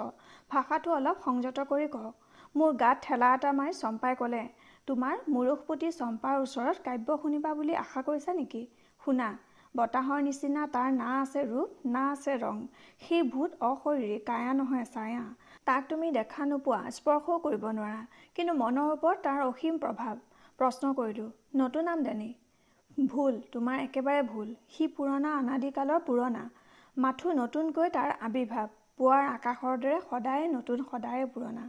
ভাষাটো 0.50 0.94
অলপ 0.94 1.16
সংযত 1.24 1.64
কৰি 1.70 1.86
কওক। 1.88 2.14
মোৰ 2.54 2.70
গাত 2.76 2.96
ঠেলা 3.02 3.28
এটা 3.34 3.50
মাৰি 3.54 3.72
চম্পাই 3.78 4.14
ক'লে 4.16 4.42
তোমাৰ 4.88 5.14
মুৰুখপতি 5.28 5.88
চম্পাৰ 5.96 6.34
ওচৰত 6.40 6.84
কাব্য 6.84 7.16
শুনিবা 7.22 7.50
বুলি 7.54 7.74
আশা 7.80 8.02
কৰিছা 8.02 8.34
নেকি? 8.34 8.62
শুনা 9.00 9.28
বতাহৰ 9.74 10.20
নিচিনা 10.22 10.62
তাৰ 10.72 10.88
না 10.94 11.08
আছে 11.16 11.42
ৰূপ 11.46 11.70
না 11.88 12.02
আছে 12.12 12.36
ৰং। 12.38 12.56
সেই 13.02 13.22
ভূত 13.32 13.50
অশৰীৰী 13.62 14.18
কায়া 14.26 14.52
নহয় 14.54 14.86
ছায়া। 14.86 15.24
তাক 15.66 15.82
তুমি 15.90 16.10
দেখা 16.12 16.46
নোপোৱা 16.46 16.80
স্পৰ্শও 16.96 17.36
কৰিব 17.44 17.64
নোৱাৰা। 17.72 18.00
কিন্তু 18.36 18.52
মনৰ 18.54 18.88
ওপৰত 18.94 19.18
তাৰ 19.24 19.40
অসীম 19.44 19.74
প্ৰভাৱ। 19.78 20.14
প্ৰশ্ন 20.58 20.92
কৰিলোঁ 20.94 21.28
নতুন 21.56 21.84
আমদানি? 21.88 22.30
ভুল 23.10 23.34
তোমাৰ 23.52 23.76
একেবাৰে 23.80 24.22
ভুল। 24.30 24.48
সি 24.68 24.88
পুৰণা 24.96 25.30
অনাদিকালৰ 25.38 26.00
পুৰণা। 26.06 26.42
মাথো 26.98 27.32
নতুনকৈ 27.34 27.88
তাৰ 27.94 28.12
আৱিৰ্ভাৱ 28.20 28.70
পুৱাৰ 29.00 29.26
আকাশৰ 29.28 29.76
দৰে 29.82 29.98
সদায়ে 30.04 30.46
নতুন 30.52 30.80
সদায়ে 30.86 31.26
পুৰণা। 31.34 31.66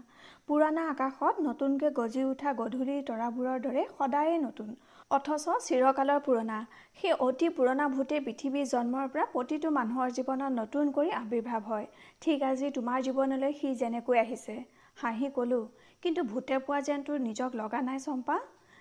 পুৰণা 0.47 0.85
আকাশত 0.89 1.43
নতুনকৈ 1.47 1.91
গজি 1.93 2.23
উঠা 2.23 2.53
গধূলিৰ 2.53 3.03
তৰাবোৰৰ 3.03 3.59
দৰে 3.61 3.83
সদায়ে 3.91 4.39
নতুন। 4.45 4.71
অথচ 5.11 5.45
চিৰকালৰ 5.67 6.23
পুৰণা। 6.25 6.57
সেই 6.97 7.13
অতি 7.19 7.49
পুৰণা 7.57 7.87
ভূতে 7.89 8.21
পৃথিৱীৰ 8.25 8.67
জন্মৰ 8.71 9.11
পৰা 9.13 9.25
প্ৰতিটো 9.31 9.71
মানুহৰ 9.71 10.15
জীৱনত 10.17 10.51
নতুন 10.53 10.91
কৰি 10.91 11.11
আৱিৰ্ভাৱ 11.15 11.61
হয়। 11.63 11.85
ঠিক 12.21 12.43
আজি 12.43 12.71
তোমাৰ 12.73 13.03
জীৱনলৈ 13.03 13.53
সি 13.59 13.75
যেনেকৈ 13.75 14.19
আহিছে। 14.19 14.55
হাঁহি 14.97 15.29
ক'লোঁ 15.35 15.63
কিন্তু 16.03 16.21
ভূতে 16.25 16.59
পোৱা 16.61 16.79
যেন 16.87 17.03
তোৰ 17.03 17.19
নিজক 17.23 17.49
লগা 17.55 17.81
নাই 17.83 17.99
চম্পা? 18.05 18.37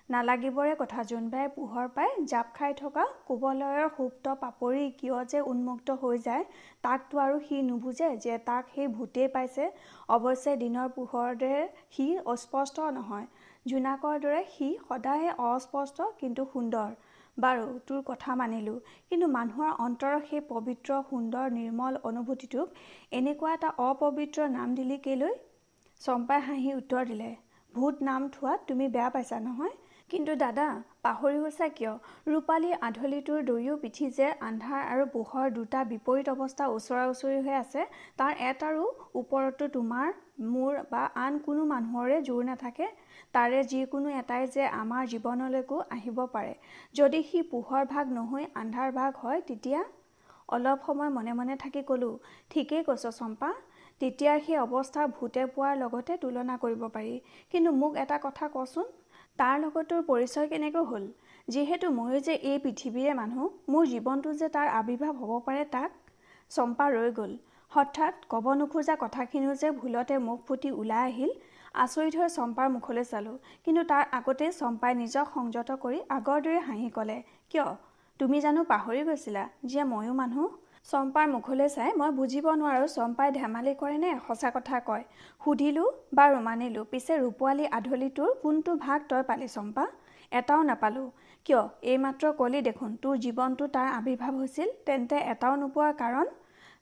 নালাগিবৰে 0.09 0.75
কথা। 0.77 1.03
যোনবাৰে 1.09 1.49
পোহৰ 1.55 1.89
পাই 1.95 2.13
জাপ 2.29 2.47
খাই 2.53 2.75
থকা 2.77 3.01
কোবলয়ৰ 3.25 3.89
সুপ্ত 3.97 4.31
পাপৰি 4.37 4.85
কিয় 4.93 5.17
যে 5.25 5.41
উন্মুক্ত 5.49 5.95
হৈ 6.01 6.21
যায় 6.21 6.45
তাকতো 6.83 7.19
আৰু 7.19 7.35
সি 7.41 7.59
নুবুজে 7.65 8.07
যে 8.23 8.37
তাক 8.47 8.71
সেই 8.75 8.87
ভূতেই 8.95 9.27
পাইছে। 9.35 9.67
অৱশ্যে 10.09 10.55
দিনৰ 10.63 10.87
পোহৰৰ 10.95 11.43
সি 11.91 12.07
অস্পষ্ট 12.33 12.87
নহয়। 12.95 13.27
জোনাকৰ 13.65 14.15
দৰে 14.23 14.39
সি 14.53 14.69
সদায়ে 14.83 15.35
অস্পষ্ট 15.47 16.07
কিন্তু 16.19 16.45
সুন্দৰ। 16.53 16.95
বাৰু 17.37 17.67
তোৰ 17.87 18.01
কথা 18.05 18.35
মানিলোঁ। 18.35 18.77
কিন্তু 19.09 19.27
মানুহৰ 19.35 19.69
অন্তৰৰ 19.83 20.17
সেই 20.29 20.41
পবিত্ৰ 20.49 20.97
সুন্দৰ 21.11 21.45
নিৰ্মল 21.57 21.99
অনুভূতিটোক 22.03 22.67
এনেকুৱা 23.13 23.53
এটা 23.57 23.69
অপবিত্ৰ 23.83 24.49
নাম 24.55 24.73
দিলি 24.75 24.97
কেলৈ? 25.05 25.37
চম্পাই 26.01 26.39
হাঁহি 26.47 26.73
উত্তৰ 26.75 27.05
দিলে 27.07 27.29
ভূত 27.73 27.95
নাম 28.03 28.27
থোৱাত 28.33 28.59
তুমি 28.67 28.85
বেয়া 28.89 29.09
পাইছা 29.09 29.39
নহয়? 29.41 29.75
কিন্তু 30.09 30.33
দাদা 30.35 30.63
পাহৰি 31.03 31.39
গৈছা 31.41 31.67
কিয়? 31.75 31.91
ৰূপালী 32.27 32.69
আধলিটোৰ 32.81 33.43
দুয়ো 33.43 33.75
পিঠি 33.81 34.07
যে 34.11 34.27
আন্ধাৰ 34.41 34.81
আৰু 34.85 35.03
পোহৰ 35.13 35.51
দুটা 35.53 35.81
বিপৰীত 35.91 36.33
অৱস্থা 36.33 36.65
ওচৰা 36.69 37.03
ওচৰি 37.11 37.37
হৈ 37.45 37.55
আছে 37.57 37.85
তাৰ 38.17 38.41
এটাৰো 38.47 38.85
ওপৰতো 39.21 39.67
তোমাৰ 39.75 40.07
মোৰ 40.49 40.79
বা 40.91 41.03
আন 41.25 41.37
কোনো 41.39 41.65
মানুহৰে 41.65 42.17
জোৰ 42.21 42.41
নাথাকে। 42.43 42.87
তাৰে 43.33 43.59
যিকোনো 43.71 44.09
এটাই 44.19 44.43
যে 44.47 44.63
আমাৰ 44.73 45.03
জীৱনলৈকো 45.13 45.77
আহিব 45.91 46.17
পাৰে। 46.33 46.53
যদি 46.93 47.23
সি 47.23 47.41
পোহৰ 47.51 47.89
ভাগ 47.93 48.05
নহৈ 48.11 48.45
আন্ধাৰ 48.55 48.89
ভাগ 48.91 49.11
হয় 49.23 49.41
তেতিয়া? 49.47 49.81
অলপ 50.49 50.79
সময় 50.85 51.09
মনে 51.17 51.33
মনে 51.33 51.55
থাকি 51.63 51.81
ক'লোঁ 51.89 52.13
ঠিকেই 52.49 52.83
কৈছ 52.83 53.03
চম্পা। 53.19 53.49
তেতিয়াৰ 54.01 54.37
সেই 54.45 54.57
অৱস্থা 54.65 55.01
ভূতে 55.15 55.41
পোৱাৰ 55.53 55.75
লগতে 55.77 56.13
তুলনা 56.17 56.55
কৰিব 56.57 56.83
পাৰি। 56.95 57.13
কিন্তু 57.51 57.69
মোক 57.81 57.93
এটা 58.03 58.17
কথা 58.25 58.45
কচোন। 58.53 58.87
তাৰ 59.37 59.59
লগত 59.59 59.97
পৰিচয় 60.07 60.47
কেনেকৈ 60.51 60.83
হ'ল? 60.87 61.03
যিহেতু 61.47 61.89
ময়ো 61.91 62.19
যে 62.25 62.33
এই 62.49 62.57
পৃথিৱীৰে 62.63 63.13
মানুহ 63.19 63.43
মোৰ 63.73 63.85
জীৱনটো 63.91 64.33
যে 64.39 64.47
তাৰ 64.55 64.67
আৱিৰ্ভাৱ 64.79 65.13
হ'ব 65.19 65.31
পাৰে 65.45 65.63
তাক 65.75 65.91
চম্পা 66.51 66.87
ৰৈ 66.95 67.13
গ'ল। 67.19 67.31
হঠাৎ 67.71 68.13
ক'ব 68.31 68.45
নোখোজা 68.59 68.95
কথাখিনিও 69.03 69.53
যে 69.61 69.71
ভুলতে 69.79 70.17
মুখ 70.27 70.39
ফুটি 70.47 70.69
ওলাই 70.81 71.03
আহিল 71.09 71.31
আচৰিত 71.83 72.13
হৈ 72.19 72.29
চম্পাৰ 72.35 72.67
মুখলৈ 72.75 73.05
চালোঁ। 73.11 73.35
কিন্তু 73.65 73.81
তাৰ 73.91 74.03
আগতেই 74.19 74.51
চম্পাই 74.59 74.93
নিজক 75.01 75.25
সংযত 75.35 75.69
কৰি 75.83 75.99
আগৰ 76.17 76.39
দৰে 76.45 76.59
হাঁহি 76.67 76.89
ক'লে 76.97 77.17
কিয়? 77.51 77.67
তুমি 78.19 78.37
জানো 78.45 78.61
পাহৰি 78.71 79.01
গৈছিলা? 79.09 79.43
যে 79.71 79.81
ময়ো 79.91 80.13
মানুহ? 80.21 80.47
চম্পাৰ 80.89 81.25
মুখলৈ 81.31 81.67
চাই 81.71 81.89
মই 81.99 82.11
বুজিব 82.17 82.45
নোৱাৰোঁ 82.59 82.87
চম্পাই 82.91 83.31
ধেমালি 83.33 83.71
কৰেনে 83.81 84.11
সঁচা 84.27 84.49
কথা 84.53 84.77
কয়। 84.85 85.03
সুধিলোঁ 85.41 85.87
বাৰু 86.19 86.37
মানিলোঁ 86.45 86.85
পিছে 86.91 87.17
ৰূপোৱালী 87.23 87.65
আধলিটোৰ 87.77 88.29
কোনটো 88.43 88.71
ভাগ 88.85 88.99
তই 89.09 89.23
পালি 89.29 89.47
চম্পা? 89.55 89.83
এটাও 90.31 90.61
নাপালোঁ। 90.69 91.03
কিয়? 91.45 91.61
এইমাত্ৰ 91.91 92.31
কলি 92.39 92.61
দেখোন 92.67 92.95
তোৰ 93.03 93.19
জীৱনটো 93.25 93.67
তাৰ 93.75 93.87
আৱিৰ্ভাৱ 93.97 94.31
হৈছিল 94.39 94.69
তেন্তে 94.87 95.17
এটাও 95.33 95.59
নোপোৱাৰ 95.63 95.93
কাৰণ? 95.99 96.31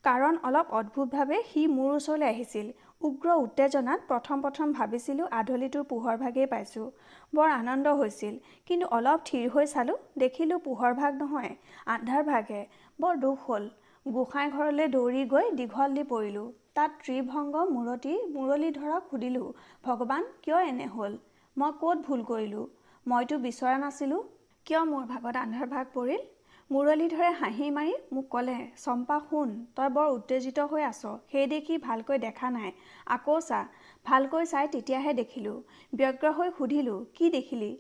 কাৰণ 0.06 0.38
অলপ 0.50 0.72
অদ্ভুতভাৱে 0.80 1.40
সি 1.50 1.62
মোৰ 1.72 1.90
ওচৰলৈ 1.96 2.28
আহিছিল। 2.34 2.68
উগ্ৰ 3.08 3.36
উত্তেজনাত 3.46 4.00
প্ৰথম 4.12 4.46
প্ৰথম 4.46 4.68
ভাবিছিলোঁ 4.78 5.28
আধলিটোৰ 5.40 5.84
পোহৰ 5.90 6.16
ভাগেই 6.22 6.48
পাইছোঁ। 6.54 6.86
বৰ 7.34 7.50
আনন্দ 7.56 7.96
হৈছিল 8.02 8.40
কিন্তু 8.68 8.86
অলপ 8.98 9.28
থিৰ 9.30 9.52
হৈ 9.56 9.66
চালোঁ 9.74 9.98
দেখিলোঁ 10.24 10.62
পোহৰ 10.68 10.96
ভাগ 11.02 11.12
নহয় 11.22 11.52
আন্ধাৰ 11.96 12.24
ভাগহে 12.32 12.62
বৰ 13.00 13.22
দুখ 13.26 13.38
হ'ল। 13.50 13.68
গোসাঁই 14.08 14.50
ঘৰলৈ 14.52 14.88
দৌৰি 14.92 15.22
গৈ 15.32 15.48
দীঘল 15.56 15.96
দি 15.96 16.04
পৰিলোঁ। 16.10 16.44
তাত 16.76 16.92
ত্ৰিভংগ 17.00 17.56
মূৰতী 17.72 18.14
মুৰলীধৰক 18.36 19.10
সুধিলোঁ 19.12 19.48
ভগৱান 19.84 20.28
কিয় 20.46 20.60
এনে 20.68 20.88
হ'ল? 20.94 21.18
মই 21.58 21.74
ক'ত 21.82 21.98
ভুল 22.06 22.24
কৰিলোঁ? 22.30 22.64
মইতো 23.06 23.40
বিচৰা 23.46 23.74
নাছিলোঁ। 23.84 24.22
কিয় 24.66 24.82
মোৰ 24.92 25.04
ভাগত 25.12 25.42
আন্ধাৰ 25.42 25.70
ভাগ 25.74 25.92
পৰিল? 25.98 26.24
মুৰলীধৰে 26.70 27.34
হাঁহি 27.42 27.68
মাৰি 27.72 27.98
মোক 28.12 28.30
ক'লে 28.30 28.56
চম্পা 28.86 29.20
শুন 29.26 29.54
তই 29.76 29.94
বৰ 29.98 30.16
উত্তেজিত 30.16 30.70
হৈ 30.72 30.88
আছ। 30.92 31.14
সেই 31.32 31.52
দেখি 31.54 31.78
ভালকৈ 31.84 32.24
দেখা 32.24 32.56
নাই। 32.56 32.74
আকৌ 33.18 33.38
চা। 33.42 33.62
ভালকৈ 34.06 34.50
চাই 34.54 34.74
তেতিয়াহে 34.74 35.14
দেখিলোঁ। 35.22 35.58
ব্যগ্ৰ 35.94 36.36
হৈ 36.40 36.50
সুধিলোঁ 36.58 37.00
কি 37.16 37.36
দেখিলি? 37.38 37.72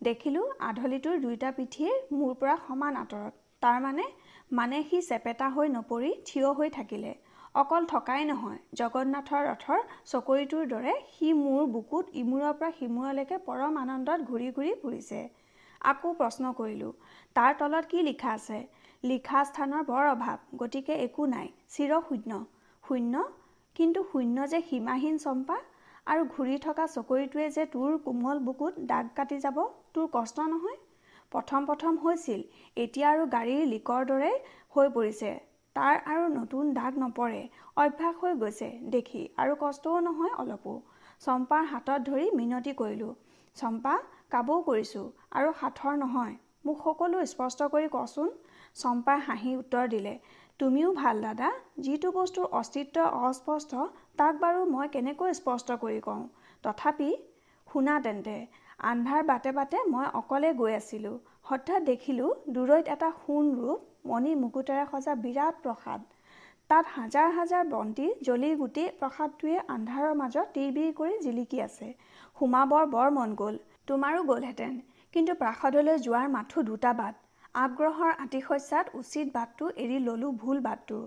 দেখিলোঁ 0.00 0.48
আধলিটোৰ 0.68 1.22
দুয়োটা 1.22 1.54
পিঠিয়ে 1.58 1.92
মোৰ 2.18 2.34
পৰা 2.40 2.56
সমান 2.66 2.96
আঁতৰত। 2.96 3.32
তাৰমানে 3.62 4.04
মানে 4.52 4.78
সি 4.88 4.98
চেপেটা 5.04 5.46
হৈ 5.54 5.68
নপৰি 5.74 6.10
থিয় 6.28 6.48
হৈ 6.56 6.68
থাকিলে। 6.72 7.12
অকল 7.54 7.86
থকাই 7.92 8.24
নহয় 8.30 8.58
জগন্নাথৰ 8.80 9.42
ৰথৰ 9.48 9.80
চকৰিটোৰ 10.10 10.66
দৰে 10.72 10.94
সি 11.12 11.30
মোৰ 11.38 11.62
বুকুত 11.74 12.04
ইমূৰৰ 12.22 12.52
পৰা 12.58 12.70
সিমূৰলৈকে 12.78 13.38
পৰম 13.46 13.78
আনন্দত 13.82 14.28
ঘূৰি 14.30 14.48
ঘূৰি 14.56 14.72
ফুৰিছে। 14.82 15.20
আকৌ 15.84 16.12
প্ৰশ্ন 16.20 16.52
কৰিলোঁ 16.60 16.92
তাৰ 17.36 17.58
তলত 17.60 17.92
কি 17.92 18.04
লিখা 18.08 18.30
আছে? 18.38 18.58
লিখা 19.04 19.40
স্থানৰ 19.48 19.82
বৰ 19.86 20.04
অভাৱ 20.10 20.36
গতিকে 20.60 20.94
একো 21.06 21.26
নাই 21.34 21.48
চিৰ 21.74 21.96
শূন্য। 22.08 22.40
শূন্য? 22.84 23.24
কিন্তু 23.76 24.00
শূন্য 24.12 24.36
যে 24.52 24.60
সীমাহীন 24.68 25.18
চম্পা? 25.18 25.58
আৰু 26.06 26.22
ঘূৰি 26.34 26.56
থকা 26.62 26.84
চকৰিটোৱে 26.94 27.46
যে 27.56 27.64
তোৰ 27.74 27.98
কোমল 28.06 28.46
বুকুত 28.46 28.88
দাগ 28.90 29.12
কাটি 29.16 29.36
যাব 29.44 29.58
তোৰ 29.94 30.06
কষ্ট 30.16 30.46
নহয়? 30.48 30.78
প্ৰথম 31.32 31.66
প্ৰথম 31.66 31.98
হৈছিল। 31.98 32.40
এতিয়া 32.76 33.06
আৰু 33.10 33.26
গাড়ীৰ 33.32 33.64
লিকৰ 33.68 34.06
দৰে 34.06 34.30
হৈ 34.74 34.88
পৰিছে। 34.96 35.30
তাৰ 35.76 36.00
আৰু 36.06 36.24
নতুন 36.32 36.72
দাগ 36.74 36.98
নপৰে। 36.98 37.42
অভ্যাস 37.76 38.14
হৈ 38.20 38.32
গৈছে 38.40 38.68
দেখি। 38.94 39.22
আৰু 39.36 39.54
কষ্টও 39.60 40.00
নহয় 40.00 40.32
অলপো। 40.36 40.74
চম্পাৰ 41.22 41.62
হাতত 41.66 41.98
ধৰি 42.08 42.26
মিনতি 42.34 42.72
কৰিলোঁ। 42.78 43.12
চম্পা 43.56 43.94
কাবৌ 44.30 44.56
কৰিছোঁ। 44.66 45.04
আৰু 45.32 45.52
সাঁথৰ 45.60 45.98
নহয়। 45.98 46.34
মোক 46.66 46.84
সকলো 46.84 47.24
স্পষ্ট 47.26 47.68
কৰি 47.72 47.88
কচোন। 47.92 48.28
চম্পাই 48.76 49.18
হাঁহি 49.26 49.52
উত্তৰ 49.56 49.88
দিলে 49.88 50.14
তুমিও 50.60 50.92
ভাল 50.94 51.22
দাদা। 51.22 51.48
যিটো 51.78 52.08
বস্তুৰ 52.12 52.46
অস্তিত্ব 52.60 53.06
অস্পষ্ট 53.22 53.86
তাক 54.16 54.34
বাৰু 54.40 54.64
মই 54.70 54.92
কেনেকৈ 54.94 55.38
স্পষ্ট 55.40 55.78
কৰি 55.82 56.00
কওঁ? 56.00 56.22
তথাপি 56.64 57.10
শুনা 57.68 57.94
তেন্তে। 58.00 58.36
আন্ধাৰ 58.78 59.22
বাটে 59.22 59.52
বাটে 59.52 59.78
মই 59.88 60.06
অকলে 60.14 60.50
গৈ 60.54 60.72
আছিলোঁ। 60.74 61.14
হঠাৎ 61.42 61.82
দেখিলোঁ 61.82 62.30
দূৰৈত 62.48 62.84
এটা 62.88 63.10
সোণ 63.18 63.50
ৰূপ 63.58 63.80
মণি 64.06 64.34
মুকুটেৰে 64.34 64.84
সজা 64.90 65.14
বিৰাট 65.22 65.54
প্ৰসাদ। 65.62 66.00
তাত 66.70 66.84
হাজাৰ 66.96 67.28
হাজাৰ 67.32 67.64
বন্তি 67.68 68.06
জ্বলি 68.22 68.50
গোটেই 68.54 68.88
প্ৰসাদটোৱে 69.00 69.58
আন্ধাৰৰ 69.68 70.14
মাজত 70.14 70.46
তিৰবিৰ 70.54 70.92
কৰি 70.92 71.18
জিলিকি 71.18 71.60
আছে। 71.60 71.88
সোমাবৰ 72.36 72.86
বৰ 72.86 73.10
মন 73.10 73.34
গ'ল। 73.34 73.58
তোমাৰো 73.86 74.22
গ'লহেঁতেন। 74.22 74.80
কিন্তু 75.14 75.32
প্ৰাসাদলৈ 75.34 75.98
যোৱাৰ 75.98 76.28
মাথো 76.28 76.62
দুটা 76.62 76.92
বাট। 76.92 77.14
আগ্ৰহৰ 77.54 78.12
আতিশস্যাত 78.18 78.86
উচিত 78.94 79.26
বাটটো 79.34 79.70
এৰি 79.76 79.98
ল'লোঁ 79.98 80.32
ভুল 80.36 80.60
বাটটো। 80.60 80.98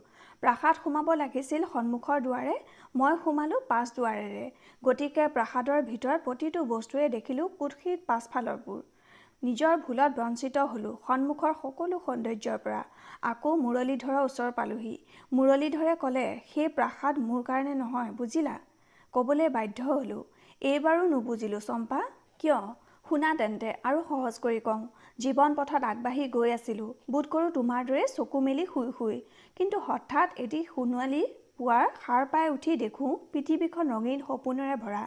প্ৰাসাদ 0.43 0.75
সোমাব 0.83 1.07
লাগিছিল 1.21 1.61
সন্মুখৰ 1.73 2.17
দুৱাৰে 2.25 2.55
মই 2.95 3.13
সোমালোঁ 3.23 3.61
পাছ 3.69 3.85
দুৱাৰেৰে। 3.95 4.45
গতিকে 4.83 5.23
প্ৰাসাদৰ 5.35 5.79
ভিতৰত 5.89 6.19
প্ৰতিটো 6.27 6.59
বস্তুৱে 6.71 7.07
দেখিলোঁ 7.15 7.47
কুৎসিত 7.59 7.99
পাছফালৰবোৰ। 8.09 8.81
নিজৰ 9.43 9.73
ভুলত 9.85 10.11
বঞ্চিত 10.19 10.57
হ'লোঁ 10.71 10.93
সন্মুখৰ 11.07 11.53
সকলো 11.63 11.97
সৌন্দৰ্যৰ 12.05 12.57
পৰা। 12.65 12.81
আকৌ 13.31 13.51
মুৰলীধৰৰ 13.63 14.21
ওচৰ 14.21 14.51
পালোহি। 14.59 14.95
মুৰলীধৰে 15.33 15.95
ক'লে 16.03 16.25
সেই 16.51 16.69
প্ৰাসাদ 16.77 17.19
মোৰ 17.27 17.43
কাৰণে 17.49 17.73
নহয় 17.81 18.11
বুজিলা? 18.19 18.55
ক'বলৈ 19.13 19.49
বাধ্য 19.57 19.79
হ'লোঁ। 19.89 20.23
এইবাৰো 20.61 21.03
নুবুজিলোঁ 21.13 21.61
চম্পা। 21.67 21.99
কিয়? 22.39 22.59
শুনা 23.05 23.31
তেন্তে 23.39 23.71
আৰু 23.87 23.99
সহজ 24.05 24.37
কৰি 24.43 24.59
কওঁ 24.67 24.79
জীৱন 25.19 25.55
পথত 25.57 25.83
আগবাঢ়ি 25.89 26.23
গৈ 26.35 26.53
আছিলোঁ 26.53 26.87
বোধ 27.15 27.27
কৰোঁ 27.33 27.51
তোমাৰ 27.57 27.83
দৰে 27.89 28.05
চকু 28.13 28.39
মেলি 28.45 28.65
শুই 28.71 28.87
শুই। 28.99 29.17
কিন্তু 29.57 29.81
হঠাৎ 29.87 30.39
এটি 30.45 30.61
সোণোৱালী 30.69 31.19
পুৱাৰ 31.59 31.85
সাৰ 32.05 32.25
পাই 32.31 32.49
উঠি 32.55 32.77
দেখোঁ 32.83 33.11
পৃথিৱীখন 33.33 33.93
ৰঙীন 33.95 34.25
সপোনেৰে 34.29 34.79
ভৰা। 34.83 35.03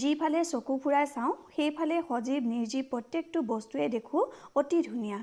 যিফালে 0.00 0.40
চকু 0.52 0.78
ফুৰাই 0.82 1.06
চাওঁ 1.14 1.34
সেইফালে 1.56 2.00
সজীৱ 2.08 2.40
নিৰ্জীৱ 2.52 2.88
প্ৰত্যেকটো 2.92 3.44
বস্তুৱে 3.52 3.88
দেখোঁ 3.96 4.22
অতি 4.60 4.78
ধুনীয়া 4.88 5.18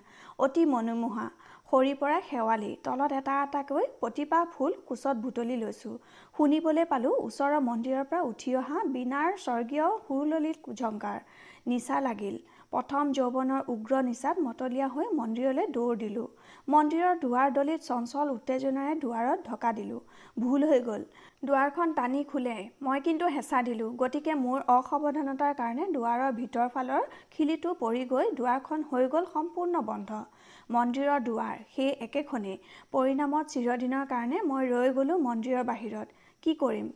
অতি 0.45 0.63
মনোমোহা। 0.74 1.27
সৰি 1.71 1.93
পৰা 2.01 2.21
শেৱালি 2.29 2.71
তলত 2.86 3.12
এটা 3.17 3.33
এটাকৈ 3.43 3.86
প্ৰতিপা 4.00 4.39
ফুল 4.53 4.71
কোচত 4.88 5.15
বুটলি 5.24 5.55
লৈছোঁ। 5.63 5.95
শুনিবলৈ 6.38 6.86
পালোঁ 6.91 7.13
ওচৰৰ 7.27 7.59
মন্দিৰৰ 7.67 8.05
পৰা 8.09 8.21
উঠি 8.31 8.55
অহা 8.62 8.79
বীণাৰ 8.95 9.29
স্বৰ্গীয় 9.45 9.88
সুৰললিত 10.05 10.57
ঝংকাৰ। 10.79 11.19
নিচা 11.66 12.00
লাগিল। 12.00 12.36
প্ৰথম 12.72 13.12
যৌৱনৰ 13.12 13.62
উগ্ৰ 13.68 14.01
নিচাত 14.04 14.36
মতলীয়া 14.39 14.88
হৈ 14.88 15.08
মন্দিৰলৈ 15.20 15.66
দৌৰ 15.78 15.96
দিলোঁ। 15.98 16.28
মন্দিৰৰ 16.68 17.16
দুৱাৰ 17.22 17.48
দলিত 17.51 17.82
চঞ্চল 17.82 18.28
উত্তেজনাৰে 18.34 18.94
দুৱাৰত 19.04 19.39
ঢকা 19.48 19.72
দিলোঁ। 19.72 20.01
ভুল 20.39 20.66
হৈ 20.70 20.80
গ'ল। 20.80 21.04
দুৱাৰখন 21.44 21.94
টানি 21.94 22.22
খোলে। 22.24 22.56
মই 22.82 23.00
কিন্তু 23.00 23.25
হেঁচা 23.28 23.62
দিলোঁ। 23.62 23.89
গতিকে 23.96 24.36
মোৰ 24.44 24.60
অসাৱধানতাৰ 24.75 25.54
কাৰণে 25.62 25.89
দুৱাৰৰ 25.96 26.32
ভিতৰ 26.34 26.70
ফালৰ 26.70 27.04
খিলিটো 27.32 27.74
পৰি 27.82 28.06
গৈ 28.06 28.32
দুৱাৰখন 28.39 28.88
হৈ 28.92 29.10
গ'ল 29.16 29.25
সম্পূৰ্ণ 29.34 29.84
বন্ধ। 29.92 30.24
মন্দিৰৰ 30.70 31.20
দুৱাৰ 31.24 31.56
সেই 31.75 31.92
একেখনেই। 32.08 32.58
পৰিণামত 32.92 33.46
চিৰদিনৰ 33.54 34.06
কাৰণে 34.13 34.42
মই 34.50 34.63
ৰৈ 34.74 34.89
গ'লোঁ 34.98 35.18
মন্দিৰৰ 35.28 35.63
বাহিৰত। 35.63 36.08
কি 36.44 36.54
কৰিম? 36.56 36.88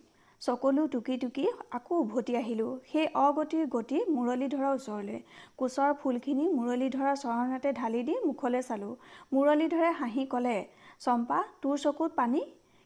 চকুলো 0.43 0.83
টুকি 0.93 1.15
টুকি 1.17 1.43
আকৌ 1.77 1.97
উভতি 2.03 2.33
আহিলোঁ। 2.39 2.71
সেই 2.91 3.05
অগতিৰ 3.19 3.67
গতি 3.75 3.99
মুৰলীধৰৰ 4.15 4.71
ওচৰলৈ। 4.77 5.19
কোচৰ 5.59 5.91
ফুলখিনি 6.01 6.45
মুৰলীধৰৰ 6.55 7.13
চৰণতে 7.21 7.69
ঢালি 7.79 8.01
দি 8.09 8.15
মুখলৈ 8.23 8.63
চালোঁ। 8.69 8.93
মুৰলীধৰে 9.33 9.91
হাঁহি 9.99 10.25
ক'লে 10.33 10.57
চম্পা 11.01 11.39
তোৰ 11.61 11.75
চকুত 11.85 12.11
পানী? 12.19 12.41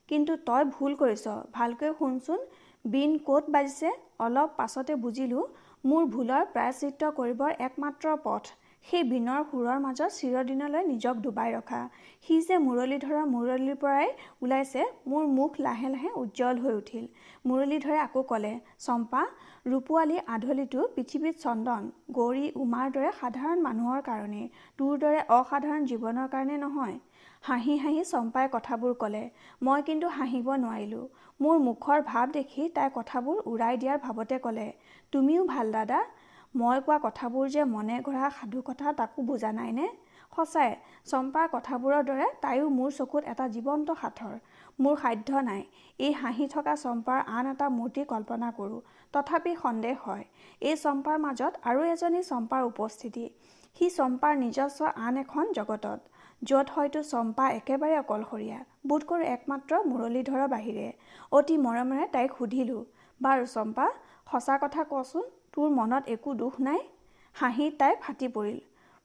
কিন্তু 0.10 0.36
তই 0.48 0.70
ভুল 0.76 0.92
কৰিছ। 1.02 1.26
ভালকৈ 1.58 1.92
শুনচোন 2.00 2.40
বিন 2.86 3.18
ক'ত 3.28 3.44
বাজিছে? 3.56 3.90
অলপ 4.26 4.50
পাছতে 4.60 4.94
বুজিলোঁ 5.04 5.44
মোৰ 5.84 6.04
ভুলৰ 6.14 6.44
প্ৰায়চিত্ৰ 6.54 7.12
কৰিবৰ 7.18 7.52
একমাত্ৰ 7.68 8.16
পথ। 8.26 8.44
সেই 8.88 9.04
বিনৰ 9.12 9.42
সুৰৰ 9.48 9.80
মাজত 9.86 10.12
চিৰদিনলৈ 10.18 10.84
নিজক 10.90 11.16
ডুবাই 11.24 11.50
ৰখা। 11.54 11.80
সি 12.26 12.36
যে 12.48 12.58
মুৰলীধৰৰ 12.66 13.26
মুৰলীৰ 13.32 13.78
পৰাই 13.82 14.08
ওলাইছে 14.44 14.86
মোৰ 15.12 15.24
মুখ 15.38 15.60
লাহে 15.66 15.90
লাহে 15.96 16.12
উজ্জ্বল 16.22 16.62
হৈ 16.64 16.74
উঠিল। 16.82 17.06
মুৰলীধৰে 17.48 17.98
আকৌ 18.04 18.22
ক'লে 18.30 18.54
চম্পা 18.86 19.24
ৰূপোৱালী 19.72 20.18
আধলিটো 20.36 20.86
পৃথিৱীত 20.96 21.36
চন্দন 21.44 21.90
গৌৰী 22.18 22.46
উমাৰ 22.64 22.88
দৰে 22.96 23.12
সাধাৰণ 23.20 23.58
মানুহৰ 23.68 24.00
কাৰণে 24.10 24.44
তোৰ 24.80 24.94
দৰে 25.04 25.20
অসাধাৰণ 25.40 25.82
জীৱনৰ 25.92 26.28
কাৰণে 26.34 26.58
নহয় 26.64 26.96
হাঁহি 27.48 27.76
হাঁহি 27.84 28.04
চম্পাই 28.12 28.48
কথাবোৰ 28.56 28.94
ক'লে 29.02 29.24
মই 29.66 29.82
কিন্তু 29.90 30.08
হাঁহিব 30.18 30.48
নোৱাৰিলোঁ। 30.64 31.06
মোৰ 31.40 31.58
মুখৰ 31.68 32.00
ভাৱ 32.12 32.32
দেখি 32.38 32.64
তাই 32.76 32.90
কথাবোৰ 32.96 33.38
উৰাই 33.52 33.76
দিয়াৰ 33.82 33.98
ভাৱতে 34.06 34.38
ক'লে 34.46 34.68
তুমিও 35.14 35.44
ভাল 35.54 35.68
দাদা 35.78 36.00
মই 36.60 36.78
কোৱা 36.86 36.98
কথাবোৰ 37.02 37.50
যে 37.54 37.64
মনে 37.72 37.96
গঢ়া 38.06 38.28
সাধু 38.36 38.60
কথা 38.68 38.92
তাকো 39.00 39.24
বুজা 39.30 39.50
নাইনে? 39.58 39.88
সঁচাই 40.34 40.72
চম্পাৰ 41.12 41.46
কথাবোৰৰ 41.54 42.02
দৰে 42.10 42.28
তাইও 42.44 42.70
মোৰ 42.78 42.90
চকুত 42.98 43.24
এটা 43.34 43.46
জীৱন্ত 43.56 43.96
সাঁথৰ। 44.02 44.34
মোৰ 44.80 44.96
সাধ্য 45.04 45.44
নাই 45.50 45.62
এই 46.00 46.14
হাঁহি 46.22 46.48
থকা 46.56 46.74
চম্পাৰ 46.84 47.20
আন 47.38 47.46
এটা 47.52 47.68
মূৰ্তি 47.78 48.06
কল্পনা 48.14 48.50
কৰোঁ। 48.60 48.82
তথাপি 49.14 49.54
সন্দেহ 49.64 49.96
হয় 50.06 50.26
এই 50.62 50.76
চম্পাৰ 50.84 51.18
মাজত 51.26 51.54
আৰু 51.70 51.80
এজনী 51.94 52.22
চম্পাৰ 52.32 52.62
উপস্থিতি। 52.72 53.26
সি 53.78 53.86
চম্পাৰ 53.98 54.34
নিজস্ব 54.44 54.80
আন 55.06 55.24
এখন 55.24 55.46
জগতত 55.58 56.00
য'ত 56.42 56.68
হয়তো 56.76 57.00
চম্পা 57.12 57.46
একেবাৰে 57.60 57.96
অকলশৰীয়া 58.04 58.60
বোধ 58.90 59.02
কৰোঁ 59.10 59.26
একমাত্ৰ 59.36 59.72
মুৰলীধৰৰ 59.92 60.46
বাহিৰে। 60.54 60.88
অতি 61.38 61.56
মৰমেৰে 61.66 62.06
তাইক 62.16 62.32
সুধিলোঁ 62.38 62.82
বাৰু 63.22 63.44
চম্পা 63.56 63.86
সঁচা 64.32 64.56
কথা 64.64 64.82
কচোন 64.94 65.26
তোৰ 65.58 65.70
মনত 65.70 66.04
একো 66.08 66.32
দুখ 66.34 66.58
নাই? 66.60 66.82
হাঁহি 67.36 67.68
তাই 67.78 67.94
ফাটি 68.02 68.28
পৰিল। 68.34 68.58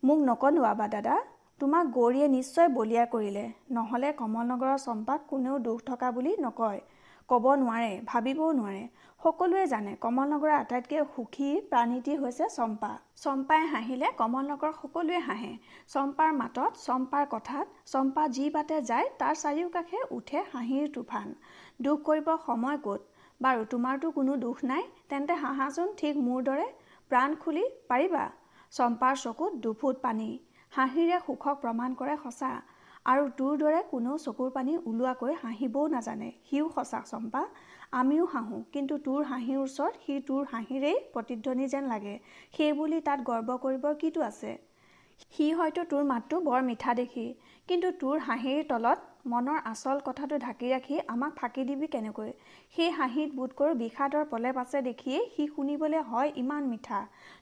মোক 0.02 0.18
নকন্দুৱাবা 0.24 0.86
দাদা 0.94 1.14
তোমাক 1.60 1.84
গৌৰীয়ে 1.94 2.26
নিশ্চয় 2.28 2.68
বলিয়া 2.68 3.04
কৰিলে। 3.14 3.44
নহ'লে 3.76 4.10
কমলনগৰৰ 4.18 4.78
চম্পাক 4.78 5.20
কোনেও 5.30 5.54
দুখ 5.58 5.78
থকা 5.86 6.10
বুলি 6.10 6.34
নকয়। 6.40 6.80
ক'ব 7.28 7.44
নোৱাৰে 7.60 7.92
ভাবিবও 8.06 8.48
নোৱাৰে। 8.52 8.82
সকলোৱে 9.20 9.64
জানে 9.66 9.94
কমলনগৰৰ 10.00 10.52
আটাইতকৈ 10.56 11.00
সুখী 11.14 11.48
প্ৰাণীটি 11.70 12.16
হৈছে 12.16 12.48
চম্পা। 12.48 12.90
চম্পাই 13.22 13.62
হাঁহিলে 13.66 14.12
কমলনগৰ 14.20 14.72
সকলোৱে 14.80 15.18
হাঁহে। 15.28 15.52
চম্পাৰ 15.88 16.30
মাতত 16.32 16.72
চম্পাৰ 16.82 17.24
কথাত 17.30 17.66
চম্পা 17.86 18.26
যি 18.36 18.50
বাটে 18.50 18.82
যায় 18.82 19.08
তাৰ 19.18 19.34
চাৰিওকাষে 19.36 19.98
উঠে 20.10 20.44
হাঁহিৰ 20.52 20.92
তুফান। 20.94 21.34
দুখ 21.80 22.04
কৰিব 22.04 22.28
সময় 22.46 22.78
ক'ত? 22.84 23.00
বাৰু 23.42 23.62
তোমাৰতো 23.70 24.08
কোনো 24.16 24.34
দুখ 24.40 24.62
নাই 24.70 24.82
তেন্তে 25.10 25.34
হাঁহাচোন 25.42 25.88
ঠিক 26.00 26.18
মোৰ 26.24 26.42
দৰে 26.48 26.66
প্ৰাণ 27.10 27.34
খুলি 27.42 27.64
পাৰিবা? 27.90 28.24
চম্পাৰ 28.72 29.14
চকুত 29.22 29.52
দুফুট 29.64 29.96
পানী 30.02 30.28
হাঁহিৰে 30.72 31.18
সুখক 31.26 31.56
প্ৰমাণ 31.62 31.96
কৰে 32.00 32.16
সঁচা 32.24 32.50
আৰু 33.06 33.24
তোৰ 33.38 33.56
দৰে 33.62 33.80
কোনেও 33.90 34.16
চকুৰ 34.24 34.50
পানী 34.56 34.74
ওলোৱাকৈ 34.82 35.32
হাঁহিবও 35.40 35.86
নাজানে। 35.94 36.28
সিও 36.50 36.68
সঁচা 36.76 37.00
চম্পা। 37.10 37.42
আমিও 38.00 38.26
হাঁহোঁ 38.34 38.60
কিন্তু 38.74 38.98
তোৰ 39.06 39.24
হাঁহিৰ 39.30 39.58
ওচৰত 39.62 40.04
সি 40.04 40.18
তোৰ 40.28 40.42
হাঁহিৰেই 40.52 41.00
প্ৰতিধ্বনি 41.14 41.66
যেন 41.72 41.88
লাগে। 41.92 42.14
সেইবুলি 42.54 43.00
তাত 43.08 43.18
গৰ্ব 43.30 43.56
কৰিবৰ 43.64 43.98
কিটো 44.02 44.24
আছে? 44.28 44.52
সি 45.32 45.46
হয়তো 45.58 45.84
তোৰ 45.90 46.04
মাতটো 46.12 46.40
বৰ 46.48 46.62
মিঠা 46.68 46.94
দেখি 47.00 47.26
কিন্তু 47.68 47.90
তোৰ 48.00 48.22
হাঁহিৰ 48.28 48.62
তলত 48.70 49.11
মনৰ 49.24 49.58
আচল 49.70 50.00
কথাটো 50.06 50.38
ঢাকি 50.38 50.68
ৰাখি 50.70 50.96
আমাক 51.08 51.34
ফাঁকি 51.36 51.64
দিবি 51.66 51.88
কেনেকৈ? 51.90 52.30
সেই 52.74 52.88
হাঁহিত 52.96 53.36
বোধ 53.36 53.52
কৰোঁ 53.60 53.76
বিষাদৰ 53.82 54.24
প্ৰলেপ 54.32 54.58
আছে 54.62 54.80
দেখিয়েই 54.86 55.28
সি 55.34 55.46
শুনিবলৈ 55.50 56.02
হয় 56.08 56.32
ইমান 56.42 56.66
মিঠা। 56.70 56.98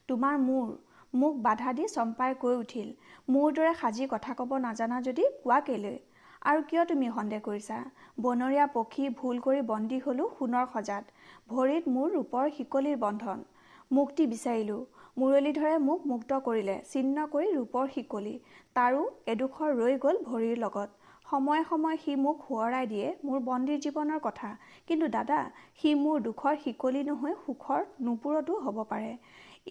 তোমাৰ 0.07 0.37
মূৰ 0.43 0.67
মোক 1.13 1.39
বাধা 1.47 1.73
দি 1.79 1.87
চম্পাই 1.95 2.37
কৈ 2.43 2.59
উঠিল। 2.59 2.93
মোৰ 3.27 3.57
দৰে 3.57 3.73
সাজি 3.81 4.07
কথা 4.13 4.37
ক'ব 4.41 4.53
নাজানা 4.67 5.01
যদি 5.09 5.25
কোৱা 5.39 5.59
কেলৈ? 5.71 5.97
আৰু 6.45 6.63
কিয় 6.69 6.85
তুমি 6.91 7.09
সন্দেহ 7.17 7.43
কৰিছা? 7.47 7.79
বনৰীয়া 8.19 8.65
পক্ষী 8.77 9.09
ভুল 9.17 9.43
কৰি 9.47 9.65
বন্দী 9.73 10.01
হ'লো 10.05 10.29
সোণৰ 10.37 10.71
সজাত। 10.73 11.03
ভৰিত 11.49 11.83
মোৰ 11.95 12.07
ৰূপৰ 12.15 12.55
শিকলিৰ 12.57 13.03
বন্ধন। 13.05 13.45
মুক্তি 13.91 14.31
বিচাৰিলোঁ। 14.33 14.81
মুৰলীধৰে 15.17 15.75
মোক 15.85 16.09
মুক্ত 16.09 16.41
কৰিলে 16.45 16.79
চিহ্ন 16.89 17.29
কৰি 17.33 17.47
ৰূপৰ 17.55 17.93
শিকলি। 17.95 18.39
তাৰো 18.75 19.05
এডোখৰ 19.31 19.69
ৰৈ 19.79 20.01
গ'ল 20.03 20.25
ভৰিৰ 20.27 20.57
লগত। 20.65 20.89
সময়ে 21.31 21.63
সময়ে 21.63 21.97
সি 22.03 22.13
মোক 22.21 22.37
সোঁৱৰাই 22.47 22.85
দিয়ে 22.87 23.07
মোৰ 23.25 23.39
বন্দীৰ 23.43 23.77
জীৱনৰ 23.83 24.19
কথা। 24.23 24.49
কিন্তু 24.87 25.07
দাদা 25.13 25.37
সি 25.79 25.91
মোৰ 25.99 26.17
দুখৰ 26.23 26.55
শিকলি 26.63 27.03
নহৈ 27.09 27.35
সুখৰ 27.43 27.85
নুপুৰতো 28.07 28.57
হ'ব 28.65 28.81
পাৰে। 28.89 29.11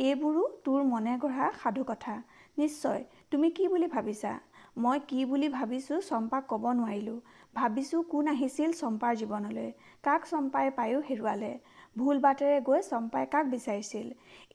এইবোৰো 0.01 0.45
তোৰ 0.65 0.87
মনে 0.93 1.17
গঢ়া 1.25 1.49
সাধু 1.63 1.83
কথা। 1.85 2.15
নিশ্চয় 2.59 3.03
তুমি 3.31 3.51
কি 3.51 3.69
বুলি 3.69 3.89
ভাবিছা? 3.97 4.33
মই 4.77 4.99
কি 5.11 5.25
বুলি 5.25 5.49
ভাবিছোঁ 5.55 5.99
চম্পাক 6.09 6.47
ক'ব 6.51 6.65
নোৱাৰিলোঁ। 6.79 7.19
ভাবিছোঁ 7.55 8.01
কোন 8.11 8.33
আহিছিল 8.33 8.71
চম্পাৰ 8.73 9.13
জীৱনলৈ। 9.21 9.69
কাক 10.05 10.23
চম্পাই 10.31 10.67
পায়ো 10.79 10.99
হেৰুৱালে। 11.09 11.53
ভুল 11.97 12.17
বাটেৰে 12.25 12.59
গৈ 12.69 12.81
চম্পাই 12.89 13.25
কাক 13.35 13.45
বিচাৰিছিল? 13.55 14.07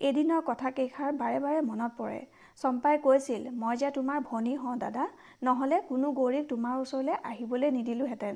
এদিনৰ 0.01 0.41
কথাকেইষাৰ 0.49 1.11
বাৰে 1.21 1.39
বাৰে 1.45 1.61
মনত 1.69 1.91
পৰে। 1.99 2.19
চম্পাই 2.57 2.95
কৈছিল 3.03 3.41
মই 3.61 3.75
যে 3.77 3.89
তোমাৰ 3.91 4.19
ভনী 4.29 4.53
হওঁ 4.57 4.75
দাদা 4.77 5.05
নহ'লে 5.43 5.77
কোনো 5.89 6.07
গৌৰীক 6.19 6.45
তোমাৰ 6.51 6.75
ওচৰলৈ 6.83 7.15
আহিবলৈ 7.31 7.69
নিদিলোহেঁতেন। 7.77 8.35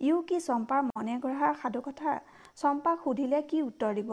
ইও 0.00 0.16
কি 0.28 0.36
চম্পাৰ 0.40 0.80
মনে 0.88 1.14
গঢ়া 1.24 1.48
সাধু 1.60 1.80
কথা 1.86 2.10
চম্পাক 2.60 2.96
সুধিলে 3.04 3.38
কি 3.50 3.58
উত্তৰ 3.62 3.92
দিব? 3.94 4.10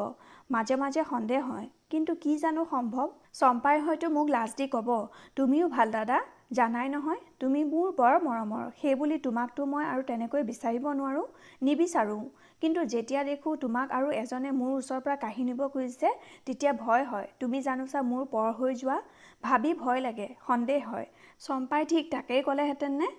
মাজে 0.49 0.75
মাজে 0.75 1.01
সন্দেহ 1.09 1.41
হয়। 1.49 1.67
কিন্তু 1.89 2.11
কি 2.23 2.33
জানো 2.37 2.61
সম্ভৱ? 2.71 3.07
চম্পাই 3.33 3.77
হয়তো 3.85 4.07
মোক 4.09 4.27
লাজ 4.29 4.51
দি 4.57 4.65
ক'ব 4.67 4.89
তুমিও 5.37 5.65
ভাল 5.69 5.87
দাদা 5.91 6.17
জানাই 6.51 6.87
নহয় 6.89 7.21
তুমি 7.39 7.61
মোৰ 7.71 7.87
বৰ 7.95 8.13
মৰমৰ 8.25 8.63
সেইবুলি 8.81 9.17
তোমাকতো 9.23 9.61
মই 9.71 9.83
আৰু 9.85 10.01
তেনেকৈ 10.09 10.41
বিচাৰিব 10.51 10.85
নোৱাৰোঁ 10.99 11.25
নিবিচাৰোঁ। 11.61 12.21
কিন্তু 12.61 12.81
যেতিয়া 12.93 13.21
দেখোঁ 13.23 13.53
তোমাক 13.63 13.87
আৰু 13.91 14.07
এজনে 14.21 14.51
মোৰ 14.59 14.71
ওচৰৰ 14.75 15.01
পৰা 15.05 15.15
কাঢ়ি 15.23 15.43
নিব 15.43 15.61
খুজিছে 15.73 16.09
তেতিয়া 16.45 16.71
ভয় 16.83 17.03
হয় 17.05 17.27
তুমি 17.39 17.57
জানোচা 17.61 17.99
মোৰ 18.11 18.23
পৰ 18.31 18.47
হৈ 18.59 18.71
যোৱা? 18.81 18.97
ভাবি 19.43 19.71
ভয় 19.83 19.99
লাগে 20.01 20.27
সন্দেহ 20.47 20.81
হয়। 20.91 21.07
চম্পাই 21.39 21.81
ঠিক 21.91 22.03
তাকেই 22.11 22.41
ক'লেহেঁতেন 22.47 22.93
নে 23.01 23.09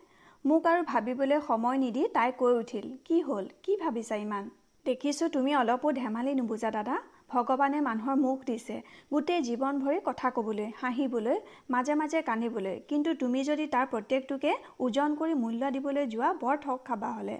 মোক 0.44 0.62
আৰু 0.72 0.80
ভাবিবলৈ 0.92 1.38
সময় 1.46 1.78
নিদি 1.84 2.02
তাই 2.16 2.30
কৈ 2.40 2.52
উঠিল 2.62 2.86
কি 3.06 3.16
হ'ল? 3.26 3.44
কি 3.64 3.72
ভাবিছা 3.84 4.16
ইমান? 4.24 4.44
দেখিছোঁ 4.88 5.26
তুমি 5.28 5.50
অলপো 5.60 5.88
ধেমালি 6.00 6.32
নুবুজা 6.38 6.70
দাদা। 6.76 6.96
ভগৱানে 7.32 7.78
মানুহৰ 7.86 8.16
মুখ 8.20 8.38
দিছে 8.48 8.76
গোটেই 9.12 9.40
জীৱন 9.48 9.74
ভৰি 9.82 9.98
কথা 10.04 10.28
ক'বলৈ 10.36 10.68
হাঁহিবলৈ 10.82 11.36
মাজে 11.70 11.94
মাজে 12.00 12.20
কান্দিবলৈ। 12.28 12.76
কিন্তু 12.90 13.10
তুমি 13.22 13.40
যদি 13.48 13.66
তাৰ 13.74 13.86
প্ৰত্যেকটোকে 13.92 14.52
ওজন 14.84 15.10
কৰি 15.20 15.34
মূল্য 15.42 15.70
দিবলৈ 15.74 16.04
যোৱা 16.14 16.30
বৰ 16.42 16.56
ঠগ 16.64 16.78
খাবা 16.88 17.10
হ'লে। 17.16 17.36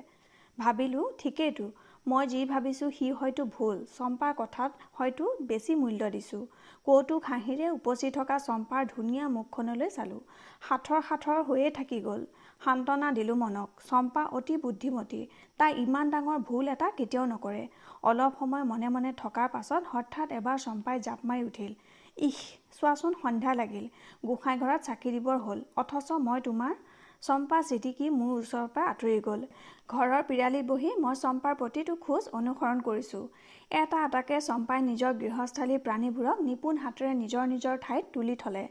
ভাবিলোঁ 0.59 1.05
ঠিকেইতো 1.21 1.67
মই 2.07 2.25
যি 2.33 2.41
ভাবিছোঁ 2.53 2.91
সি 2.99 3.07
হয়তো 3.19 3.43
ভুল 3.55 3.77
চম্পাৰ 3.97 4.33
কথাত 4.37 4.71
হয়তো 4.99 5.25
বেছি 5.49 5.73
মূল্য 5.83 6.03
দিছোঁ। 6.15 6.43
কৌতুক 6.87 7.23
হাঁহিৰে 7.31 7.67
উপচি 7.79 8.09
থকা 8.19 8.37
চম্পাৰ 8.45 8.83
ধুনীয়া 8.93 9.25
মুখখনলৈ 9.37 9.89
চালোঁ। 9.97 10.23
সাঁথৰ 10.69 11.01
সাঁথৰ 11.09 11.39
হৈয়ে 11.49 11.71
থাকি 11.79 11.99
গ'ল। 12.07 12.23
সান্তনা 12.61 13.09
দিলোঁ 13.18 13.37
মনক। 13.42 13.68
চম্পা 13.88 14.23
অতি 14.37 14.55
বুদ্ধিমতী 14.64 15.21
তাই 15.59 15.71
ইমান 15.85 16.07
ডাঙৰ 16.12 16.38
ভুল 16.49 16.64
এটা 16.75 16.88
কেতিয়াও 16.99 17.27
নকৰে। 17.33 17.62
অলপ 18.09 18.33
সময় 18.38 18.64
মনে 18.71 18.88
মনে 18.94 19.11
থকাৰ 19.23 19.49
পাছত 19.55 19.83
হঠাৎ 19.92 20.29
এবাৰ 20.38 20.57
চম্পাই 20.66 20.97
জাপ 21.07 21.21
মাৰি 21.29 21.42
উঠিল। 21.49 21.73
ইহ 22.16 22.38
চোৱাচোন 22.77 23.12
সন্ধ্যা 23.23 23.53
লাগিল। 23.61 23.87
গোঁসাই 24.27 24.57
ঘৰত 24.62 24.81
চাকি 24.88 25.09
দিবৰ 25.14 25.38
হ'ল 25.44 25.59
অথচ 25.83 26.09
মই 26.27 26.38
তোমাৰ 26.47 26.75
চম্পা 27.23 27.59
চিটিকি 27.69 28.07
মোৰ 28.11 28.35
ওচৰৰ 28.35 28.67
পৰা 28.75 28.85
আঁতৰি 28.91 29.15
গ'ল। 29.21 29.41
ঘৰৰ 29.89 30.23
পিৰালিত 30.23 30.67
বহি 30.67 30.91
মই 30.99 31.17
চম্পাৰ 31.21 31.55
প্ৰতিটো 31.55 31.95
খোজ 31.97 32.29
অনুসৰণ 32.33 32.81
কৰিছোঁ। 32.81 33.23
এটা 33.71 34.03
এটাকে 34.05 34.37
চম্পাই 34.41 34.81
নিজৰ 34.83 35.17
গৃহস্থালী 35.23 35.79
প্ৰাণীবোৰক 35.87 36.39
নিপুণ 36.43 36.79
হাতেৰে 36.79 37.11
নিজৰ 37.15 37.45
নিজৰ 37.47 37.81
ঠাইত 37.83 38.05
তুলি 38.13 38.37
থলে। 38.37 38.63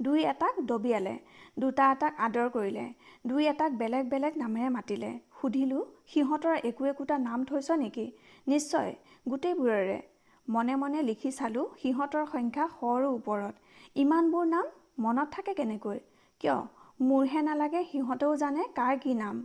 দুই 0.00 0.24
এটাক 0.24 0.60
দবিয়ালে। 0.64 1.14
দুটা 1.56 1.88
এটাক 1.92 2.12
আদৰ 2.18 2.48
কৰিলে। 2.50 2.86
দুই 3.26 3.42
এটাক 3.46 3.72
বেলেগ 3.72 4.04
বেলেগ 4.08 4.38
নামেৰে 4.38 4.68
মাতিলে। 4.68 5.10
সুধিলোঁ 5.40 5.82
সিহঁতৰ 6.12 6.54
একো 6.70 6.82
একোটা 6.92 7.18
নাম 7.18 7.44
থৈছ 7.44 7.68
নেকি? 7.82 8.06
নিশ্চয় 8.46 8.90
গোটেইবোৰেৰে। 9.28 9.98
মনে 10.48 10.74
মনে 10.76 11.02
লিখি 11.02 11.30
চালোঁ 11.32 11.66
সিহঁতৰ 11.82 12.24
সংখ্যা 12.32 12.66
শৰো 12.74 13.08
ওপৰত। 13.18 13.54
ইমানবোৰ 13.96 14.44
নাম 14.46 14.66
মনত 14.98 15.28
থাকে 15.32 15.52
কেনেকৈ? 15.54 15.98
কিয়? 16.40 16.58
মোৰহে 17.00 17.40
নালাগে 17.42 17.80
সিহঁতেও 17.88 18.34
জানে 18.36 18.62
কাৰ 18.76 18.98
কি 19.00 19.14
নাম। 19.16 19.40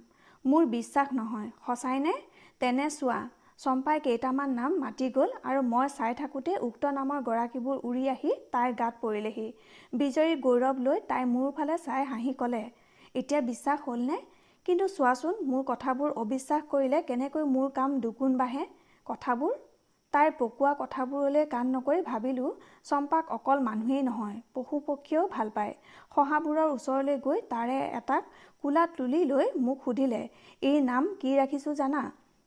মোৰ 0.46 0.68
বিশ্বাস 0.68 1.10
নহয় 1.14 1.50
সঁচাইনে? 1.66 2.14
তেনে 2.62 2.86
চোৱা 2.90 3.18
চম্পাই 3.60 4.00
কেইটামান 4.06 4.54
নাম 4.60 4.78
মাতি 4.84 5.10
গ'ল 5.18 5.34
আৰু 5.44 5.64
মই 5.72 5.90
চাই 5.96 6.16
থাকোঁতে 6.22 6.54
উক্ত 6.68 6.94
নামৰ 6.98 7.20
গৰাকীবোৰ 7.28 7.82
উৰি 7.90 8.04
আহি 8.14 8.32
তাইৰ 8.54 8.72
গাত 8.82 8.94
পৰিলেহি। 9.02 9.48
বিজয়ী 9.94 10.34
গৌৰৱ 10.46 10.80
লৈ 10.86 11.04
তাই 11.10 11.28
মোৰ 11.34 11.52
ফালে 11.58 11.78
চাই 11.86 12.08
হাঁহি 12.12 12.34
ক'লে 12.42 12.64
এতিয়া 13.16 13.42
বিশ্বাস 13.42 13.84
হ'লনে? 13.86 14.18
কিন্তু 14.66 14.86
চোৱাচোন 14.96 15.44
মোৰ 15.50 15.62
কথাবোৰ 15.68 16.10
অবিশ্বাস 16.24 16.62
কৰিলে 16.72 17.04
কেনেকৈ 17.10 17.44
মোৰ 17.56 17.68
কাম 17.78 18.00
দুগুণ 18.00 18.38
বাঢ়ে? 18.38 18.64
কথাবোৰ 19.06 19.54
তাইৰ 20.14 20.32
পকোৱা 20.40 20.72
কথাবোৰলৈ 20.78 21.46
কাণ 21.46 21.70
নকৰি 21.76 22.02
ভাবিলোঁ 22.06 22.50
চম্পাক 22.86 23.30
অকল 23.32 23.62
মানুহেই 23.68 24.02
নহয় 24.04 24.38
পশু 24.54 24.80
পক্ষীয়েও 24.88 25.26
ভাল 25.28 25.48
পায়। 25.50 25.74
শহাবোৰৰ 26.12 26.68
ওচৰলৈ 26.72 27.16
গৈ 27.20 27.40
তাৰে 27.50 27.78
এটাক 28.00 28.24
কোলাত 28.64 28.90
তুলি 28.98 29.22
লৈ 29.26 29.46
মোক 29.62 29.78
সুধিলে 29.86 30.22
এই 30.62 30.78
নাম 30.82 31.08
কি 31.22 31.32
ৰাখিছোঁ 31.38 31.74
জানা? 31.76 32.02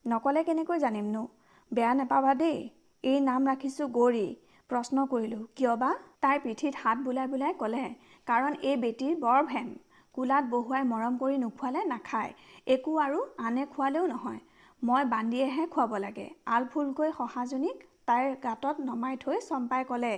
নক'লে 0.04 0.42
কেনেকৈ 0.44 0.78
জানিমনো? 0.78 1.22
বেয়া 1.70 1.92
নেপাবা 1.94 2.32
দেই। 2.34 2.58
এই 3.04 3.18
নাম 3.20 3.40
ৰাখিছোঁ 3.50 3.86
গৌৰী। 3.90 4.26
প্ৰশ্ন 4.70 4.96
কৰিলোঁ 5.06 5.42
কিয় 5.56 5.74
বা? 5.76 5.90
তাইৰ 6.22 6.38
পিঠিত 6.44 6.74
হাত 6.82 6.98
বোলাই 7.06 7.26
বোলাই 7.32 7.52
ক'লে 7.58 7.84
কাৰণ 8.26 8.52
এই 8.62 8.76
বেটীৰ 8.82 9.14
বৰ 9.20 9.40
ভেম। 9.46 9.68
কোলাত 10.14 10.44
বহুৱাই 10.50 10.82
মৰম 10.90 11.14
কৰি 11.18 11.36
নোখোৱালে 11.38 11.80
নাখায়। 11.86 12.32
একো 12.66 12.92
আৰু 12.98 13.18
আনে 13.46 13.64
খোৱালেও 13.72 14.04
নহয়। 14.06 14.40
মই 14.88 15.04
বান্দিয়েহে 15.12 15.64
খুৱাব 15.74 15.92
লাগে। 16.04 16.24
আলফুলকৈ 16.54 17.10
শহাজনীক 17.18 17.76
তাইৰ 18.08 18.32
গাঁতত 18.42 18.76
নমাই 18.88 19.14
থৈ 19.22 19.38
চম্পাই 19.44 19.82
ক'লে 19.90 20.10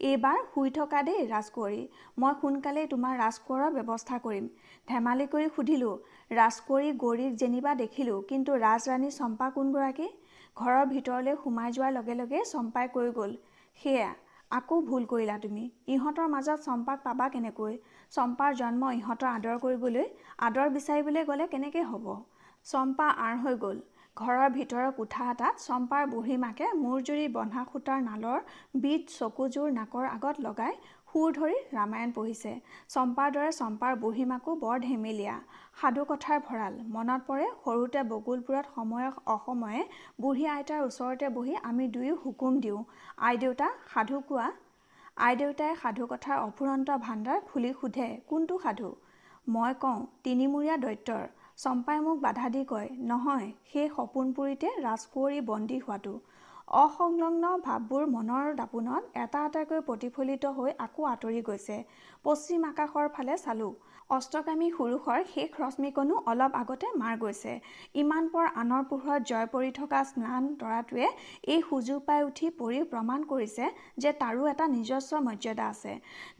এইবাৰ 0.00 0.38
শুই 0.50 0.68
থকা 0.76 1.00
দেই 1.08 1.20
ৰাজকুঁৱৰী। 1.32 1.80
মই 2.20 2.32
সোনকালেই 2.42 2.86
তোমাৰ 2.92 3.14
ৰাজকোঁৱৰৰ 3.22 3.72
ব্যৱস্থা 3.78 4.16
কৰিম। 4.26 4.46
ধেমালি 4.88 5.26
কৰি 5.32 5.46
সুধিলোঁ 5.56 5.94
ৰাজকুঁৱৰী 6.30 6.90
গৌৰীক 7.02 7.32
যেনিবা 7.42 7.72
দেখিলোঁ 7.82 8.18
কিন্তু 8.30 8.50
ৰাজৰাণী 8.66 9.10
চম্পা 9.18 9.48
কোনগৰাকী? 9.56 10.08
ঘৰৰ 10.56 10.84
ভিতৰলৈ 10.94 11.34
সোমাই 11.42 11.68
যোৱাৰ 11.76 11.92
লগে 11.98 12.14
লগে 12.20 12.40
চম্পাই 12.52 12.86
কৈ 12.96 13.08
গ'ল 13.18 13.32
সেয়া 13.80 14.10
আকৌ 14.50 14.76
ভুল 14.88 15.02
কৰিলা 15.12 15.36
তুমি। 15.44 15.64
ইহঁতৰ 15.94 16.28
মাজত 16.34 16.58
চম্পাক 16.68 16.98
পাবা 17.06 17.26
কেনেকৈ? 17.34 17.74
চম্পাৰ 18.12 18.50
জন্ম 18.60 18.82
ইহঁতৰ 18.98 19.28
আদৰ 19.36 19.56
কৰিবলৈ 19.64 20.06
আদৰ 20.46 20.68
বিচাৰিবলৈ 20.76 21.22
গ'লে 21.30 21.44
কেনেকৈ 21.54 21.82
হ'ব? 21.90 22.06
চম্পা 22.66 23.06
আঁৰ 23.24 23.36
হৈ 23.44 23.56
গ'ল। 23.64 23.78
ঘৰৰ 24.16 24.48
ভিতৰৰ 24.54 24.88
কোঠা 24.96 25.26
এটাত 25.32 25.60
চম্পাৰ 25.60 26.08
বুঢ়ী 26.08 26.34
মাকে 26.40 26.66
মূৰজুৰি 26.80 27.28
বন্ধা 27.36 27.62
সূতাৰ 27.68 28.02
নালৰ 28.08 28.42
বিধ 28.82 29.06
চকুযোৰ 29.12 29.70
নাকৰ 29.76 30.08
আগত 30.08 30.44
লগাই 30.46 30.74
সুৰ 31.12 31.32
ধৰি 31.38 31.56
ৰামায়ণ 31.76 32.12
পঢ়িছে। 32.18 32.52
চম্পাৰ 32.94 33.32
দৰে 33.36 33.54
চম্পাৰ 33.60 33.96
বুঢ়ীমাকো 34.02 34.56
বৰ 34.64 34.84
ধেমেলীয়া। 34.84 35.36
সাধুকথাৰ 35.80 36.44
ভঁৰাল। 36.46 36.78
মনত 36.94 37.26
পৰে 37.28 37.48
সৰুতে 37.64 38.04
বকুলপুৰত 38.12 38.66
সময়ে 38.76 39.08
অসময়ে 39.34 39.82
বুঢ়ী 40.20 40.46
আইতাৰ 40.56 40.80
ওচৰতে 40.88 41.34
বহি 41.36 41.58
আমি 41.70 41.90
দুয়ো 41.94 42.14
হুকুম 42.24 42.62
দিওঁ। 42.64 42.80
আইদেউতা 43.28 43.68
সাধু 43.92 44.24
কোৱা? 44.28 44.48
আইদেউতাই 45.26 45.76
সাধুকথাৰ 45.82 46.38
অফুৰন্ত 46.48 46.88
ভাণ্ডাৰ 47.06 47.38
খুলি 47.48 47.70
সোধে 47.80 48.08
কোনটো 48.28 48.64
সাধু? 48.64 48.96
মই 49.54 49.72
কওঁ 49.82 50.00
তিনিমূৰীয়া 50.24 50.76
দৈত্যৰ। 50.84 51.24
চম্পাই 51.62 51.98
মোক 52.00 52.18
বাধা 52.20 52.46
দি 52.48 52.62
কয় 52.64 52.88
নহয় 53.08 53.48
সেই 53.70 53.88
সপোনপুৰীতে 53.88 54.68
ৰাজকুঁৱৰী 54.80 55.38
বন্দী 55.46 55.78
হোৱাটো। 55.82 56.14
অসংলগ্ন 56.76 57.44
ভাৱবোৰ 57.64 58.04
মনৰ 58.06 58.46
দাপোনত 58.56 59.02
এটা 59.16 59.40
এটাকৈ 59.46 59.80
প্ৰতিফলিত 59.88 60.44
হৈ 60.56 60.70
আকৌ 60.78 61.02
আঁতৰি 61.08 61.40
গৈছে। 61.42 61.76
পশ্চিম 62.24 62.60
আকাশৰ 62.64 63.06
ফালে 63.14 63.34
চালোঁ। 63.38 63.72
অস্তগামী 64.12 64.66
সুৰুষৰ 64.72 65.22
শেষ 65.28 65.54
ৰশ্মিকণো 65.60 66.16
অলপ 66.30 66.56
আগতে 66.56 66.88
মাৰ 67.02 67.14
গৈছে। 67.20 67.52
ইমান 68.00 68.26
পৰ 68.32 68.48
আনৰ 68.62 68.82
পোহৰত 68.90 69.28
জয় 69.30 69.46
পৰি 69.52 69.70
থকা 69.78 70.00
স্নান 70.08 70.48
তৰাটোৱে 70.60 71.06
এই 71.54 71.62
সুযোগ 71.68 72.02
পাই 72.08 72.26
উঠি 72.26 72.50
পৰি 72.58 72.82
প্ৰমাণ 72.90 73.24
কৰিছে 73.30 73.70
যে 74.04 74.12
তাৰো 74.20 74.50
এটা 74.50 74.66
নিজস্ব 74.74 75.20
মৰ্যাদা 75.28 75.68
আছে। 75.68 75.92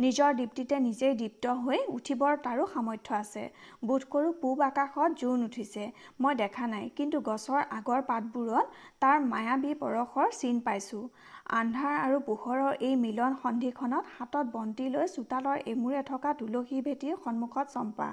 নিজৰ 0.04 0.36
দীপ্তিতে 0.40 0.80
নিজেই 0.88 1.16
দীপ্ত 1.22 1.54
হৈ 1.62 1.80
উঠিবৰ 1.96 2.32
তাৰো 2.46 2.68
সামৰ্থ্য 2.74 3.18
আছে। 3.20 3.44
বোধ 3.84 4.02
কৰোঁ 4.12 4.32
পূব 4.42 4.64
আকাশত 4.68 5.10
জোন 5.22 5.48
উঠিছে 5.48 5.88
মই 6.20 6.40
দেখা 6.42 6.70
নাই 6.74 6.90
কিন্তু 6.96 7.22
গছৰ 7.28 7.60
আগৰ 7.78 8.00
পাতবোৰত 8.10 8.66
তাৰ 9.02 9.18
মায়াবী 9.32 9.72
পৰশৰ 9.82 10.28
চিন 10.40 10.60
পাইছোঁ। 10.68 11.04
আন্ধাৰ 11.50 11.94
আৰু 12.00 12.18
পোহৰৰ 12.26 12.76
এই 12.88 12.96
মিলন 12.98 13.34
সন্ধিখনত 13.40 14.04
হাতত 14.18 14.52
বন্তি 14.52 14.84
লৈ 14.92 15.06
চোতালৰ 15.14 15.58
এমূৰে 15.72 16.02
থকা 16.10 16.30
তুলসী 16.42 16.78
ভেটিৰ 16.86 17.16
সন্মুখত 17.24 17.66
চম্পা। 17.74 18.06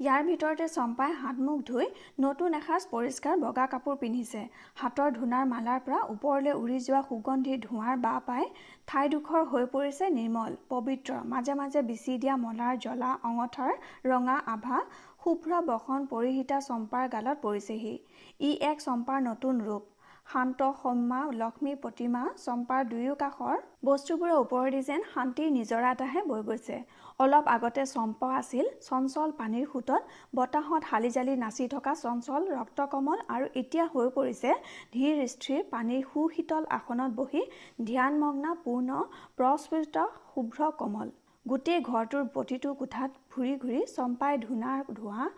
ইয়াৰ 0.00 0.22
ভিতৰতে 0.28 0.66
চম্পাই 0.72 1.12
হাত 1.20 1.36
মুখ 1.46 1.62
ধুই 1.68 1.86
নতুন 2.24 2.56
এসাঁজ 2.58 2.86
পৰিষ্কাৰ 2.90 3.38
বগা 3.44 3.66
কাপোৰ 3.74 3.96
পিন্ধিছে। 4.02 4.42
হাতৰ 4.82 5.14
ধূনাৰ 5.18 5.46
মালাৰ 5.52 5.80
পৰা 5.86 6.00
ওপৰলৈ 6.14 6.52
উৰি 6.62 6.78
যোৱা 6.86 7.02
সুগন্ধিৰ 7.10 7.62
ধোঁৱাৰ 7.66 7.96
বা 8.04 8.14
পাই 8.26 8.44
ঠাইডোখৰ 8.88 9.48
হৈ 9.52 9.64
পৰিছে 9.76 10.10
নিৰ্মল 10.18 10.58
পবিত্ৰ 10.74 11.22
মাজে 11.32 11.54
মাজে 11.62 11.84
বিচি 11.92 12.18
দিয়া 12.22 12.36
মলাৰ 12.44 12.82
জ্বলা 12.84 13.14
অঙঠাৰ 13.30 13.72
ৰঙা 14.12 14.36
আভা 14.56 14.82
শুভ্ৰ 15.24 15.62
বসন 15.70 16.10
পৰিহিতা 16.12 16.60
চম্পাৰ 16.68 17.08
গালত 17.16 17.36
পৰিছেহি। 17.46 17.94
ই 18.40 18.50
এক 18.70 18.86
চম্পাৰ 18.86 19.26
নতুন 19.30 19.66
ৰূপ। 19.68 19.91
শান্ত 20.26 20.66
সৌম্যা 20.80 21.20
লক্ষ্মী 21.40 21.72
প্ৰতিমা 21.80 22.20
চম্পাৰ 22.42 22.84
দুয়ো 22.90 23.14
কাষৰ 23.22 23.56
বস্তুবোৰৰ 23.88 24.36
ওপৰেদি 24.36 24.80
যেন 24.86 25.02
শান্তিৰ 25.08 25.50
নিজৰা 25.56 25.90
এটাহে 25.96 26.22
বৈ 26.30 26.42
গৈছে। 26.46 26.76
অলপ 27.18 27.50
আগতে 27.54 27.82
চম্পা 27.90 28.28
আছিল 28.36 28.70
চঞ্চল 28.86 29.34
পানীৰ 29.40 29.66
সোঁতত 29.72 30.02
বতাহত 30.38 30.82
হালি 30.90 31.10
জালি 31.16 31.34
নাচি 31.42 31.66
থকা 31.74 31.94
চঞ্চল 32.02 32.48
ৰক্তকমল 32.52 33.18
আৰু 33.34 33.46
এতিয়া 33.60 33.84
হৈ 33.92 34.08
পৰিছে 34.16 34.50
ধীৰ 34.94 35.22
স্থিৰ 35.34 35.60
পানীৰ 35.72 36.02
সুশীতল 36.10 36.70
আসনত 36.78 37.10
বহি 37.20 37.42
ধ্যানমগ্না 37.86 38.52
পূৰ্ণ 38.64 38.90
প্ৰস্ফুটিত 39.38 39.96
শুভ্ৰ 40.30 40.70
কমল। 40.80 41.08
গোটেই 41.46 41.80
ঘৰটোৰ 41.88 42.24
প্ৰতিটো 42.34 42.74
কোঠাত 42.80 43.10
ঘূৰি 43.32 43.54
ঘূৰি 43.62 43.80
চম্পাই 43.96 44.34
ধূনাৰ 44.44 44.78
ধোঁৱা 44.98 45.28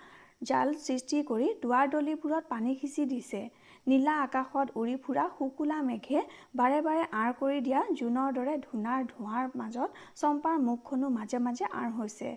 জাল 0.49 0.69
সৃষ্টি 0.81 1.19
কৰি 1.29 1.47
দুৱাৰ 1.61 1.87
দলিবোৰত 1.93 2.45
পানী 2.49 2.73
সিঁচি 2.81 3.05
দিছে। 3.13 3.43
নীলা 3.87 4.13
আকাশত 4.27 4.67
উৰি 4.81 4.95
ফুৰা 5.05 5.25
শুকুলা 5.39 5.79
মেঘে 5.89 6.21
বাৰে 6.59 6.79
বাৰে 6.87 7.03
আঁৰ 7.23 7.33
কৰি 7.41 7.59
দিয়া 7.67 7.81
জোনৰ 8.01 8.31
দৰে 8.39 8.55
ধূনাৰ 8.67 9.01
ধোঁৱাৰ 9.11 9.45
মাজত 9.61 9.91
চম্পাৰ 10.21 10.57
মুখখনো 10.69 11.11
মাজে 11.19 11.39
মাজে 11.47 11.67
আঁৰ 11.81 11.91
হৈছে 11.99 12.31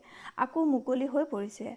আকৌ 0.46 0.66
মুকলি 0.74 1.08
হৈ 1.14 1.26
পৰিছে। 1.34 1.68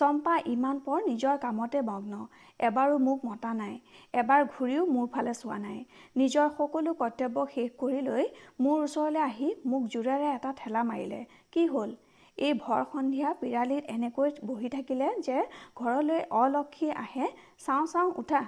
চম্পা 0.00 0.34
ইমান 0.54 0.82
পৰ 0.86 0.98
নিজৰ 1.10 1.38
কামতে 1.44 1.84
মগ্ন 1.90 2.20
এবাৰো 2.68 2.98
মোক 3.06 3.18
মতা 3.30 3.54
নাই 3.62 3.74
এবাৰ 4.14 4.40
ঘূৰিও 4.52 4.82
মোৰ 4.94 5.06
ফালে 5.14 5.34
চোৱা 5.40 5.58
নাই। 5.66 5.78
নিজৰ 6.20 6.46
সকলো 6.58 6.90
কৰ্তব্য 7.00 7.48
শেষ 7.54 7.72
কৰি 7.80 8.00
লৈ 8.10 8.24
মোৰ 8.64 8.78
ওচৰলৈ 8.86 9.20
আহি 9.30 9.48
মোক 9.70 9.82
জোৰেৰে 9.94 10.28
এটা 10.36 10.50
ঠেলা 10.60 10.82
মাৰিলে 10.90 11.20
কি 11.52 11.62
হ'ল? 11.72 11.90
এই 12.38 12.52
ভৰ 12.62 12.82
সন্ধিয়া 12.92 13.28
পিৰালিত 13.40 13.84
এনেকৈ 13.94 14.30
বহি 14.48 14.68
থাকিলে 14.76 15.08
যে 15.26 15.38
ঘৰলৈ 15.80 16.20
অলক্ষী 16.40 16.88
আহে 17.02 17.26
চাওঁ 17.64 17.86
চাওঁ 17.92 18.10
উঠা। 18.22 18.42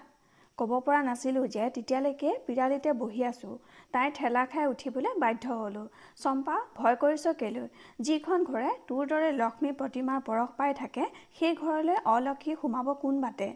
ক'ব 0.63 0.73
পৰা 0.87 0.99
নাছিলোঁ 1.05 1.47
যে 1.55 1.65
তেতিয়ালৈকে 1.77 2.31
পিৰালিতে 2.47 2.91
বহি 2.99 3.23
আছোঁ। 3.29 3.55
তাই 3.95 4.11
ঠেলা 4.19 4.43
খাই 4.51 4.67
উঠিবলৈ 4.73 5.13
বাধ্য 5.23 5.45
হ'লোঁ। 5.61 5.87
চম্পা 6.23 6.57
ভয় 6.77 6.97
কৰিছ 7.03 7.25
কেলৈ? 7.41 7.65
যিখন 8.09 8.45
ঘৰে 8.51 8.71
তোৰ 8.89 9.03
দৰে 9.13 9.31
লক্ষ্মী 9.41 9.73
প্ৰতিমাৰ 9.81 10.21
পৰশ 10.29 10.53
পাই 10.61 10.77
থাকে 10.81 11.05
সেই 11.39 11.53
ঘৰলৈ 11.63 11.97
অলক্ষী 12.15 12.53
সোমাব 12.63 12.93
কোন 13.03 13.19
বাটে? 13.25 13.49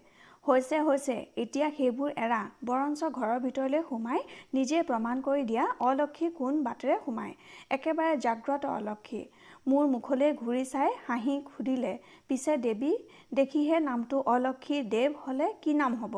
হৈছে 0.47 0.81
হৈছে 0.89 1.17
এতিয়া 1.43 1.69
সেইবোৰ 1.77 2.11
এৰা 2.25 2.41
বৰঞ্চ 2.69 3.01
ঘৰৰ 3.19 3.39
ভিতৰলৈ 3.47 3.83
সোমাই 3.91 4.21
নিজে 4.59 4.83
প্ৰমাণ 4.91 5.23
কৰি 5.27 5.43
দিয়া 5.51 5.65
অলক্ষী 5.89 6.31
কোন 6.39 6.63
বাটেৰে 6.67 6.97
সোমায়। 7.05 7.35
একেবাৰে 7.77 8.15
জাগ্ৰত 8.27 8.63
অলক্ষী। 8.79 9.23
মোৰ 9.71 9.85
মুখলৈ 9.95 10.31
ঘূৰি 10.43 10.65
চাই 10.73 10.91
হাঁহি 11.07 11.37
সুধিলে 11.55 11.93
পিছে 12.29 12.53
দেৱী 12.67 12.93
দেখিহে 13.39 13.79
নামটো 13.89 14.17
অলক্ষী 14.35 14.83
দেৱ 14.95 15.11
হ'লে 15.23 15.49
কি 15.63 15.73
নাম 15.83 16.03
হ'ব? 16.03 16.17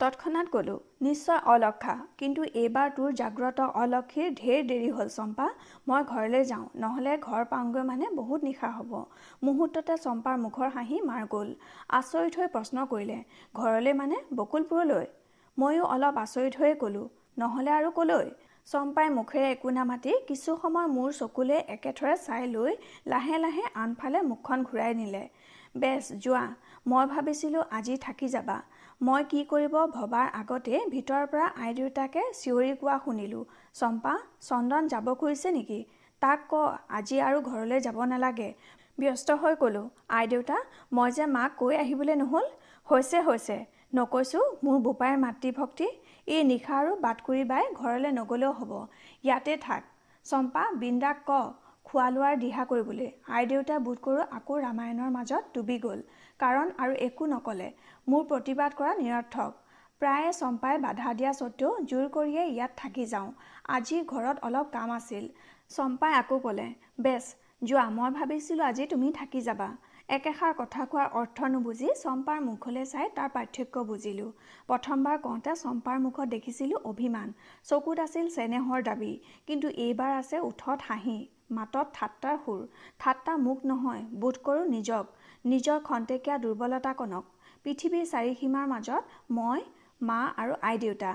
তৎক্ষণাত 0.00 0.46
ক'লোঁ 0.52 0.78
নিশ্চয় 1.06 1.40
অলক্ষা 1.52 1.94
কিন্তু 2.20 2.44
এইবাৰ 2.60 2.92
তোৰ 2.98 3.10
জাগ্ৰত 3.20 3.64
অলক্ষীৰ 3.80 4.28
ঢেৰ 4.38 4.60
দেৰি 4.70 4.88
হ'ল 4.96 5.08
চম্পা 5.16 5.48
মই 5.88 6.02
ঘৰলৈ 6.12 6.44
যাওঁ 6.50 6.66
নহ'লে 6.84 7.16
ঘৰ 7.26 7.42
পাওঁগৈ 7.50 7.84
মানে 7.90 8.06
বহুত 8.20 8.40
নিশা 8.48 8.70
হ'ব 8.76 8.92
মুহূৰ্ততে 9.46 9.96
চম্পাৰ 10.04 10.36
মুখৰ 10.44 10.68
হাঁহি 10.76 11.00
মাৰ 11.10 11.26
গ'ল। 11.34 11.48
আচৰিত 11.98 12.32
হৈ 12.40 12.48
প্ৰশ্ন 12.54 12.86
কৰিলে 12.92 13.18
ঘৰলৈ 13.54 13.92
মানে 14.00 14.16
বকুলপুৰলৈ 14.40 15.06
ময়ো 15.58 15.84
অলপ 15.94 16.14
আচৰিত 16.24 16.54
হৈয়ে 16.60 16.76
ক'লোঁ 16.82 17.06
নহ'লে 17.38 17.70
আৰু 17.78 17.90
ক'লৈ 17.98 18.26
চম্পাই 18.68 19.08
মুখেৰে 19.18 19.46
একো 19.52 19.68
নামাতি 19.78 20.12
কিছু 20.28 20.50
সময় 20.62 20.88
মোৰ 20.96 21.10
চকুলৈ 21.20 21.58
একেথৰে 21.76 22.16
চাই 22.26 22.42
লৈ 22.56 22.72
লাহে 23.12 23.36
লাহে 23.44 23.64
আনফালে 23.82 24.20
মুখখন 24.30 24.58
ঘূৰাই 24.68 24.92
নিলে 25.00 25.24
বেছ 25.82 26.04
যোৱা 26.24 26.44
মই 26.90 27.04
ভাবিছিলোঁ 27.14 27.62
আজি 27.78 27.94
থাকি 28.06 28.28
যাবা। 28.34 28.58
মই 29.00 29.22
কি 29.28 29.42
কৰিব 29.50 29.74
ভবাৰ 29.92 30.26
আগতে 30.38 30.78
ভিতৰৰ 30.94 31.28
পৰা 31.34 31.44
আই 31.66 31.76
দেউতাকে 31.76 32.24
চিঞৰি 32.38 32.72
কোৱা 32.80 32.96
শুনিলোঁ। 33.04 33.44
চম্পা 33.80 34.12
চন্দন 34.48 34.90
যাব 34.92 35.06
খুজিছে 35.22 35.52
নেকি? 35.56 35.78
তাক 36.22 36.42
ক 36.50 36.60
আজি 36.98 37.20
আৰু 37.28 37.38
ঘৰলৈ 37.46 37.80
যাব 37.86 38.00
নালাগে। 38.10 38.48
ব্যস্ত 38.98 39.36
হৈ 39.44 39.56
ক'লোঁ 39.62 39.86
আই 40.18 40.30
দেউতা 40.32 40.58
মই 40.92 41.16
যে 41.18 41.30
মাক 41.36 41.56
কৈ 41.62 41.78
আহিবলৈ 41.84 42.18
নহ'ল? 42.22 42.46
হৈছে 42.88 43.22
হৈছে। 43.28 43.56
নকৈছোঁ 43.94 44.44
মোৰ 44.64 44.76
বোপাইৰ 44.86 45.16
মাতৃভক্তি। 45.24 45.88
এই 46.28 46.42
নিশা 46.50 46.74
আৰু 46.80 46.92
বাটকুৰি 47.04 47.42
বাই 47.52 47.64
ঘৰলৈ 47.80 48.10
নগ'লেও 48.20 48.52
হ'ব। 48.58 48.72
ইয়াতে 49.24 49.56
থাক। 49.66 49.82
চম্পা 50.26 50.62
বৃন্দাক 50.80 51.18
ক 51.28 51.40
খোৱা 51.86 52.06
লোৱাৰ 52.14 52.34
দিহা 52.44 52.62
কৰিবলৈ। 52.72 53.08
আই 53.36 53.44
দেউতাই 53.50 53.78
বোধ 53.86 53.98
কৰোঁ 54.06 54.24
আকৌ 54.38 54.54
ৰামায়ণৰ 54.66 55.10
মাজত 55.16 55.44
ডুবি 55.54 55.78
গ'ল। 55.84 56.00
কাৰণ 56.40 56.70
আৰু 56.78 56.94
একো 57.04 57.26
নক'লে। 57.30 57.68
মোৰ 58.06 58.22
প্ৰতিবাদ 58.28 58.76
কৰা 58.76 58.92
নিৰৰ্থক। 58.98 59.56
প্ৰায়ে 60.00 60.30
চম্পাই 60.32 60.78
বাধা 60.84 61.10
দিয়া 61.14 61.32
স্বত্বেও 61.32 61.72
জোৰ 61.88 62.06
কৰিয়ে 62.12 62.44
ইয়াত 62.46 62.72
থাকি 62.76 63.04
যাওঁ। 63.06 63.28
আজি 63.74 63.98
ঘৰত 64.12 64.36
অলপ 64.42 64.70
কাম 64.72 64.92
আছিল। 64.94 65.24
চম্পাই 65.70 66.14
আকৌ 66.14 66.38
ক'লে 66.44 66.66
বেছ 66.98 67.24
যোৱা 67.62 67.86
মই 67.96 68.10
ভাবিছিলোঁ 68.14 68.64
আজি 68.66 68.86
তুমি 68.86 69.10
থাকি 69.18 69.40
যাবা। 69.48 69.68
একেষাৰ 70.08 70.54
কথা 70.56 70.84
কোৱাৰ 70.92 71.08
অৰ্থ 71.18 71.50
নুবুজি 71.50 71.88
চম্পাৰ 71.98 72.38
মুখলৈ 72.44 72.86
চাই 72.92 73.10
তাৰ 73.18 73.28
পাৰ্থক্য 73.34 73.82
বুজিলোঁ। 73.90 74.30
প্ৰথমবাৰ 74.68 75.20
কওঁতে 75.26 75.52
চম্পাৰ 75.56 76.00
মুখত 76.06 76.26
দেখিছিলোঁ 76.30 76.80
অভিমান। 76.84 77.28
চকুত 77.64 78.06
আছিল 78.06 78.32
চেনেহৰ 78.36 78.80
দাবী 78.82 79.12
কিন্তু 79.46 79.68
এইবাৰ 79.84 80.16
আছে 80.16 80.40
উঠত 80.46 80.78
হাঁহি। 80.88 81.18
মাতত 81.50 81.86
ঠাট্টাৰ 81.94 82.36
সুৰ। 82.44 82.60
ঠাট্টা 82.98 83.32
মোক 83.44 83.62
নহয় 83.66 84.02
বোধ 84.20 84.36
কৰোঁ 84.44 84.66
নিজক। 84.70 85.04
নিজৰ 85.44 85.78
খন্তেকীয়া 85.84 86.36
দুৰ্বলতাকণক 86.38 87.24
পৃথিৱীৰ 87.64 88.06
চাৰিসীমাৰ 88.08 88.66
মাজত 88.72 89.02
মই 89.36 89.60
মা 90.08 90.20
আৰু 90.42 90.54
আইদেউতা। 90.62 91.12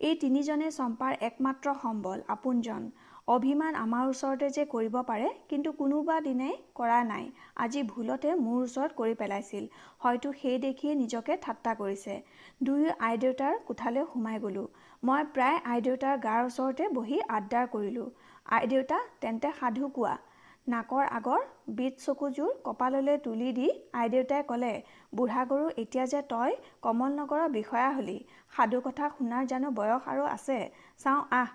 এই 0.00 0.14
তিনিজনেই 0.22 0.72
চম্পাৰ 0.74 1.12
একমাত্ৰ 1.28 1.74
সম্বল 1.82 2.18
আপোনজন। 2.34 2.82
অভিমান 3.28 3.78
আমাৰ 3.78 4.10
ওচৰতে 4.10 4.46
যে 4.56 4.64
কৰিব 4.74 4.94
পাৰে 5.08 5.30
কিন্তু 5.48 5.72
কোনোবা 5.78 6.16
দিনাই 6.26 6.54
কৰা 6.74 7.00
নাই। 7.08 7.24
আজি 7.64 7.82
ভুলতে 7.90 8.34
মোৰ 8.44 8.60
ওচৰত 8.62 8.98
কৰি 9.00 9.14
পেলাইছিল। 9.22 9.64
হয়তো 9.98 10.32
সেই 10.42 10.58
দেখিয়ে 10.64 10.94
নিজকে 11.02 11.36
ঠাট্টা 11.44 11.74
কৰিছে। 11.80 12.14
দুয়ো 12.62 12.94
আইদেউতাৰ 13.08 13.58
কোঠালৈ 13.68 14.06
সোমাই 14.12 14.38
গ'লোঁ। 14.44 14.66
মই 15.02 15.22
প্ৰায় 15.34 15.58
আইদেউতাৰ 15.72 16.16
গাৰ 16.24 16.40
ওচৰতে 16.46 16.88
বহি 16.96 17.20
আড্ডাৰ 17.36 17.66
কৰিলোঁ। 17.74 18.08
আইদেউতা 18.58 18.98
তেন্তে 19.20 19.52
সাধু 19.60 19.88
কোৱা। 19.96 20.14
নাকৰ 20.68 21.04
আগৰ 21.12 21.44
বিট 21.76 21.94
চকুযোৰ 22.00 22.48
কপাললৈ 22.64 23.18
তুলি 23.22 23.52
দি 23.52 23.68
আইদেউতাই 23.94 24.42
ক'লে 24.44 24.72
বুঢ়া 25.12 25.44
গৰু 25.46 25.68
এতিয়া 25.76 26.04
যে 26.06 26.20
তই 26.28 26.56
কমলনগৰৰ 26.82 27.46
বিষয়া 27.52 27.88
হলি 27.92 28.16
সাধু 28.52 28.80
কথা 28.82 29.08
শুনাৰ 29.14 29.46
জানো 29.46 29.70
বয়স 29.72 30.02
আৰু 30.06 30.26
আছে? 30.28 30.58
চাওঁ 31.00 31.22
আহ। 31.32 31.48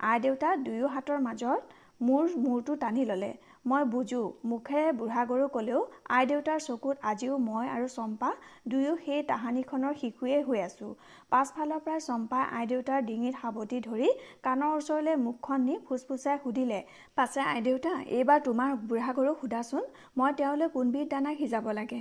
আইদেউতা 0.00 0.50
দুয়ো 0.60 0.86
হাতৰ 0.88 1.18
মাজত 1.20 1.60
মোৰ 2.02 2.36
মূৰটো 2.42 2.76
টানি 2.78 3.06
ল'লে। 3.06 3.30
মই 3.70 3.84
বুজো 3.92 4.20
মুখেৰে 4.50 4.92
বুঢ়া 5.00 5.22
গৰু 5.30 5.46
ক'লেও 5.56 5.80
আইদেউতাৰ 6.18 6.60
চকুত 6.66 6.96
আজিও 7.10 7.34
মই 7.48 7.66
আৰু 7.74 7.86
চম্পা 7.96 8.30
দুয়ো 8.70 8.94
সেই 9.04 9.20
তাহানিখনৰ 9.30 9.94
শিশুৱেই 10.00 10.42
হৈ 10.48 10.60
আছোঁ। 10.68 10.90
পাছফালৰ 11.32 11.80
পৰাই 11.84 12.00
চম্পাই 12.08 12.44
আইদেউতাৰ 12.60 13.00
ডিঙিত 13.08 13.34
সাৱটি 13.42 13.78
ধৰি 13.88 14.08
কাণৰ 14.46 14.72
ওচৰলৈ 14.78 15.14
মুখখন 15.26 15.60
নি 15.68 15.74
ফুচফুচাই 15.86 16.36
সুধিলে 16.44 16.80
পাছে 17.16 17.40
আইদেউতা 17.52 17.92
এইবাৰ 18.18 18.38
তোমাৰ 18.48 18.70
বুঢ়া 18.88 19.12
গৰুক 19.18 19.36
সোধাচোন 19.42 19.84
মই 20.18 20.30
তেওঁলৈ 20.38 20.68
কোনবিধ 20.74 21.06
দানা 21.12 21.30
সিজাব 21.40 21.66
লাগে। 21.78 22.00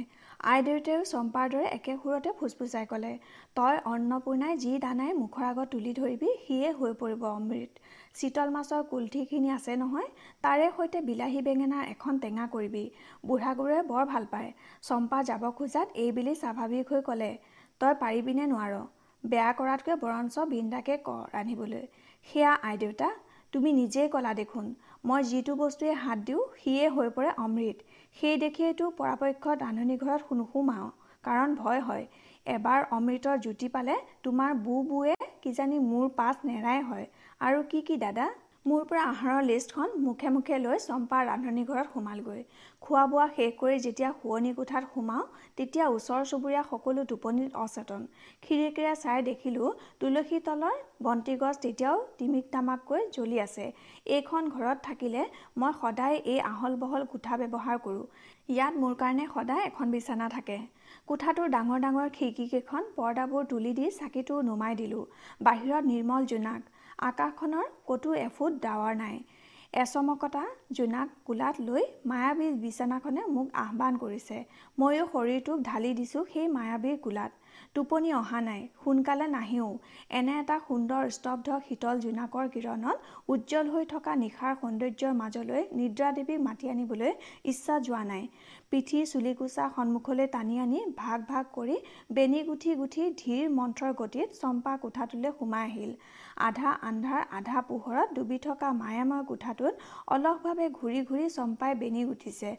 আইদেউতায়ো 0.51 1.03
চম্পাৰ 1.13 1.47
দৰে 1.53 1.65
একে 1.77 1.93
সুৰতে 2.01 2.29
ফুচফুচাই 2.39 2.85
ক'লে 2.91 3.13
তই 3.57 3.75
অন্নপূৰ্ণাই 3.93 4.53
যি 4.63 4.71
দানাই 4.85 5.11
মুখৰ 5.21 5.45
আগত 5.47 5.67
তুলি 5.73 5.91
ধৰিবি 5.99 6.29
সিয়ে 6.43 6.69
হৈ 6.79 6.91
পৰিব 7.01 7.23
অমৃত। 7.31 7.71
চিতল 8.15 8.49
মাছৰ 8.51 8.81
কুলঠিখিনি 8.85 9.49
আছে 9.51 9.73
নহয় 9.75 10.07
তাৰে 10.43 10.65
সৈতে 10.71 11.01
বিলাহী 11.03 11.41
বেঙেনাৰ 11.41 11.83
এখন 11.89 12.19
টেঙা 12.19 12.45
কৰিবি। 12.47 12.83
বুঢ়া 13.23 13.51
গৰুৱে 13.53 13.81
বৰ 13.87 14.03
ভাল 14.05 14.25
পায়। 14.31 14.49
চম্পা 14.81 15.19
যাব 15.23 15.43
খোজাত 15.57 15.87
এইবুলি 15.95 16.33
স্বাভাৱিক 16.35 16.85
হৈ 16.89 17.01
ক'লে 17.03 17.31
তই 17.81 17.93
পাৰিবিনে 18.01 18.45
নোৱাৰ? 18.47 18.73
বেয়া 19.23 19.51
কৰাতকৈ 19.53 19.95
বৰঞ্চ 20.01 20.45
বিন্দাকে 20.49 20.95
ক 20.99 21.15
ৰান্ধিবলৈ। 21.31 21.83
সেয়া 22.27 22.51
আইদেউতা 22.63 23.09
তুমি 23.53 23.69
নিজেই 23.73 24.07
ক'লা 24.09 24.31
দেখোন। 24.33 24.65
মই 25.03 25.21
যিটো 25.23 25.53
বস্তুৱে 25.55 25.93
হাত 26.03 26.19
দিওঁ 26.27 26.41
সিয়ে 26.57 26.85
হৈ 26.89 27.09
পৰে 27.15 27.29
অমৃত। 27.37 27.77
সেই 28.17 28.35
দেখিয়েইতো 28.43 28.85
পৰাপক্ষত 28.97 29.57
ৰান্ধনীঘৰত 29.61 30.37
নুসুমাওঁ 30.39 30.89
কাৰণ 31.23 31.55
ভয় 31.55 31.81
হয়। 31.81 32.05
এবাৰ 32.47 32.85
অমৃতৰ 32.91 33.37
জুতি 33.39 33.67
পালে 33.69 33.95
তোমাৰ 34.23 34.51
বু 34.65 34.75
বুৱে 34.85 35.15
কিজানি 35.43 35.79
মোৰ 35.85 36.05
পাছ 36.15 36.35
নেৰাই 36.45 36.79
হয়। 36.83 37.05
আৰু 37.41 37.59
কি 37.71 37.79
কি 37.87 37.95
দাদা? 37.99 38.23
মোৰ 38.65 38.81
পৰা 38.87 39.03
আহাৰৰ 39.09 39.43
লিষ্টখন 39.43 39.91
মুখে 40.05 40.29
মুখে 40.37 40.57
লৈ 40.61 40.79
চম্পা 40.85 41.19
ৰান্ধনী 41.27 41.61
ঘৰত 41.67 41.91
সোমালগৈ। 41.91 42.41
খোৱা 42.81 43.03
বোৱা 43.11 43.27
শেষ 43.35 43.51
কৰি 43.59 43.77
যেতিয়া 43.83 44.09
শোৱনি 44.15 44.49
কোঠাত 44.57 44.89
সোমাওঁ 44.95 45.21
তেতিয়া 45.57 45.85
ওচৰ 45.87 46.25
চুবুৰীয়া 46.31 46.63
সকলো 46.71 47.05
টোপনিত 47.11 47.61
অচেতন। 47.61 48.01
খিৰিকীৰে 48.43 48.91
চাই 49.03 49.23
দেখিলোঁ 49.29 49.69
তুলসী 50.01 50.39
তলৰ 50.47 50.75
বন্তিগছ 51.07 51.55
তেতিয়াও 51.65 52.01
টিমিক 52.17 52.49
তামাককৈ 52.55 53.05
জ্বলি 53.17 53.39
আছে। 53.45 53.67
এইখন 54.17 54.49
ঘৰত 54.55 54.77
থাকিলে 54.87 55.23
মই 55.57 55.71
সদায় 55.81 56.17
এই 56.25 56.39
আহল 56.51 56.75
বহল 56.81 57.05
কোঠা 57.13 57.37
ব্যৱহাৰ 57.43 57.77
কৰোঁ। 57.85 58.03
ইয়াত 58.49 58.73
মোৰ 58.81 58.93
কাৰণে 59.01 59.29
সদায় 59.35 59.63
এখন 59.69 59.95
বিচনা 59.95 60.27
থাকে। 60.35 60.57
কোঠাটোৰ 61.07 61.47
ডাঙৰ 61.55 61.79
ডাঙৰ 61.85 62.11
খিৰিকীকেইখন 62.17 62.83
পৰ্দাবোৰ 62.97 63.49
তুলি 63.51 63.71
দি 63.79 63.85
চাকিটো 63.97 64.41
নুমাই 64.49 64.73
দিলোঁ। 64.81 65.03
বাহিৰত 65.41 65.83
নিৰ্মল 65.91 66.29
জোনাক। 66.33 66.61
আকাশখনৰ 67.07 67.65
ক'তো 67.87 68.09
এফুট 68.27 68.51
ডাৱৰ 68.65 68.93
নাই। 69.03 69.17
এচমকতা 69.73 70.43
জোনাক 70.77 71.09
কোলাত 71.27 71.55
লৈ 71.67 71.83
মায়াবী 72.09 72.47
বিচনাখনে 72.63 73.21
মোক 73.35 73.47
আহ্বান 73.63 73.93
কৰিছে। 74.03 74.37
ময়ো 74.79 75.03
শৰীৰটোক 75.13 75.57
ঢালি 75.67 75.91
দিছোঁ 75.99 76.23
সেই 76.33 76.47
মায়াবীৰ 76.55 76.97
কোলাত। 77.05 77.31
টোপনি 77.75 78.09
অহা 78.19 78.39
নাই 78.47 78.61
সোনকালে 78.81 79.27
নাহিও। 79.35 79.67
এনে 80.19 80.33
এটা 80.41 80.57
সুন্দৰ 80.67 81.03
স্তব্ধ 81.17 81.47
শীতল 81.67 81.95
জোনাকৰ 82.05 82.45
কিৰণত 82.53 82.97
উজ্জ্বল 83.33 83.65
হৈ 83.73 83.85
থকা 83.93 84.11
নিশাৰ 84.23 84.53
সৌন্দৰ্যৰ 84.61 85.13
মাজলৈ 85.21 85.61
নিদ্ৰাদেৱীক 85.79 86.39
মাতি 86.47 86.65
আনিবলৈ 86.73 87.11
ইচ্ছা 87.51 87.75
যোৱা 87.85 88.01
নাই। 88.11 88.23
পিঠি 88.71 88.99
চুলিকোচা 89.11 89.65
সন্মুখলৈ 89.75 90.27
টানি 90.35 90.55
আনি 90.63 90.79
ভাগ 91.03 91.19
ভাগ 91.31 91.45
কৰি 91.57 91.77
বেনী 92.15 92.41
গুঠি 92.49 92.71
গুঠি 92.81 93.03
ধীৰ 93.21 93.45
মন্থৰ 93.59 93.91
গতিত 94.01 94.29
চম্পা 94.41 94.73
কোঠাটোলৈ 94.83 95.31
সোমাই 95.39 95.63
আহিল। 95.69 95.91
আধা 96.39 96.71
আন্ধাৰ 96.89 97.23
আধা 97.37 97.61
পোহৰত 97.69 98.07
ডুবি 98.15 98.37
থকা 98.43 98.67
মায়াময় 98.75 99.23
কোঠাটোত 99.29 99.73
অলসভাৱে 100.07 100.67
ঘূৰি 100.77 100.99
ঘূৰি 101.03 101.25
চম্পাই 101.29 101.73
বেনী 101.81 102.03
গুঠিছে। 102.09 102.51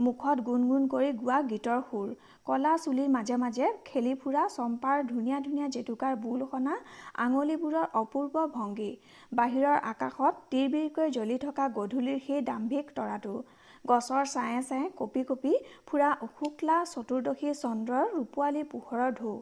মুখত 0.00 0.36
গুণগুণ 0.48 0.88
কৰি 0.88 1.10
গোৱা 1.20 1.38
গীতৰ 1.50 1.80
সুৰ। 1.86 2.08
কলা 2.46 2.72
চুলিৰ 2.78 3.08
মাজে 3.10 3.36
মাজে 3.36 3.70
খেলি 3.84 4.14
ফুৰা 4.22 4.44
চম্পাৰ 4.56 4.96
ধুনীয়া 5.06 5.38
ধুনীয়া 5.40 5.68
জেতুকাৰ 5.68 6.18
বোল 6.24 6.44
সনা 6.50 6.74
আঙুলিবোৰৰ 7.24 7.86
অপূৰ্ব 8.02 8.34
ভংগী। 8.56 8.90
বাহিৰৰ 9.32 9.78
আকাশত 9.92 10.34
তিৰবিৰকৈ 10.50 11.08
জ্বলি 11.12 11.38
থকা 11.38 11.64
গধূলিৰ 11.78 12.18
সেই 12.26 12.40
দাম্ভিক 12.44 12.94
তৰাটো। 12.96 13.34
গছৰ 13.90 14.24
ছায়ে 14.32 14.60
ছায়ে 14.62 14.86
কঁপি 14.98 15.22
কঁপি 15.28 15.52
ফুৰা 15.88 16.08
শুক্লা 16.38 16.76
চতুৰ্দশী 16.92 17.52
চন্দ্ৰৰ 17.60 18.06
ৰূপোৱালী 18.14 18.62
পোহৰৰ 18.72 19.10
ঢৌ। 19.18 19.34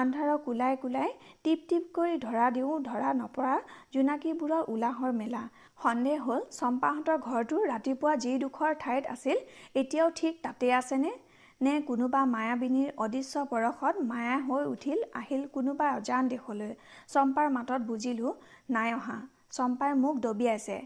আন্ধাৰৰ 0.00 0.38
কোলাই 0.46 0.76
কোলাই 0.82 1.08
টিপ 1.44 1.64
টিপ 1.68 1.88
কৰি 1.96 2.14
ধৰা 2.24 2.46
দিওঁ 2.56 2.76
ধৰা 2.84 3.10
নপৰা 3.20 3.54
জোনাকীবোৰৰ 3.94 4.62
উলাহৰ 4.74 5.12
মেলা। 5.20 5.42
সন্দেহ 5.78 6.18
হ'ল 6.26 6.42
চম্পাহঁতৰ 6.58 7.18
ঘৰটো 7.26 7.56
ৰাতিপুৱা 7.72 8.12
যিডোখৰ 8.24 8.78
ঠাইত 8.82 9.04
আছিল 9.14 9.38
এতিয়াও 9.74 10.08
ঠিক 10.20 10.34
তাতে 10.44 10.72
আছেনে? 10.80 11.12
নে 11.60 11.72
কোনোবা 11.88 12.20
মায়াবিনীৰ 12.34 12.90
অদৃশ্য 13.04 13.40
পৰশত 13.48 14.04
মায়া 14.10 14.36
হৈ 14.46 14.62
উঠিল 14.68 15.00
আহিল 15.20 15.42
কোনোবা 15.54 15.88
অজান 15.96 16.30
দেশলৈ? 16.32 16.70
চম্পাৰ 17.14 17.46
মাতত 17.56 17.80
বুজিলোঁ 17.90 18.32
নাই 18.76 18.90
অহা। 18.98 19.18
চম্পাই 19.56 19.92
মোক 20.02 20.16
দবিয়াইছে। 20.26 20.78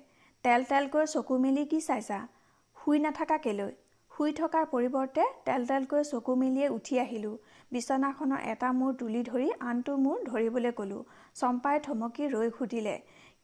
তেল 0.44 0.60
তেলকৈ 0.70 1.04
চকু 1.12 1.34
মেলি 1.44 1.64
কি 1.72 1.80
চাইছা? 1.88 2.18
শুই 2.84 2.98
নাথাকা 2.98 3.36
কেলৈ? 3.38 3.70
শুই 4.12 4.32
থকাৰ 4.32 4.64
পৰিৱৰ্তে 4.72 5.22
তেল 5.44 5.62
তেলকৈ 5.66 6.02
চকু 6.04 6.32
মেলিয়ে 6.36 6.66
উঠি 6.68 6.98
আহিলোঁ। 6.98 7.36
বিচনাখনৰ 7.72 8.40
এটা 8.46 8.72
মূৰ 8.72 8.90
তুলি 8.94 9.20
ধৰি 9.22 9.46
আনটো 9.68 9.94
মূৰ 9.98 10.18
ধৰিবলৈ 10.24 10.72
ক'লোঁ। 10.72 10.98
চম্পাই 11.34 11.80
থমকি 11.86 12.26
ৰৈ 12.28 12.50
সুধিলে 12.58 12.92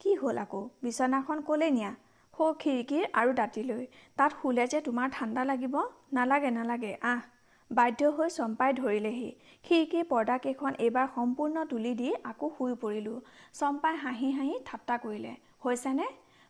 কি 0.01 0.11
হ'ল 0.15 0.43
আকৌ? 0.43 0.61
বিচনাখন 0.83 1.41
ক'লৈ 1.45 1.71
নিয়া? 1.71 1.91
সৌ 2.35 2.49
খিৰিকীৰ 2.59 3.07
আৰু 3.15 3.33
দাঁতিলৈ। 3.35 3.87
তাত 4.19 4.31
শুলে 4.41 4.67
যে 4.67 4.81
তোমাৰ 4.81 5.09
ঠাণ্ডা 5.13 5.45
লাগিব? 5.45 5.79
নালাগে 6.13 6.51
নালাগে। 6.51 6.93
আহ! 7.05 7.21
বাধ্য 7.71 8.11
হৈ 8.17 8.29
চম্পাই 8.35 8.71
ধৰিলেহি। 8.73 9.31
খিৰিকীৰ 9.65 10.05
পৰ্দাকেইখন 10.09 10.77
এইবাৰ 10.81 11.09
সম্পূৰ্ণ 11.15 11.65
তুলি 11.71 11.95
দি 11.95 12.11
আকৌ 12.25 12.53
শুই 12.59 12.77
পৰিলোঁ। 12.83 13.17
চম্পাই 13.55 13.97
হাঁহি 14.05 14.29
হাঁহি 14.33 14.61
ঠাট্টা 14.65 14.97
কৰিলে 14.99 15.33
হৈছেনে? 15.65 16.07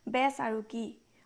বেচ 0.07 0.35
আৰু 0.41 0.61
কি? 0.69 0.85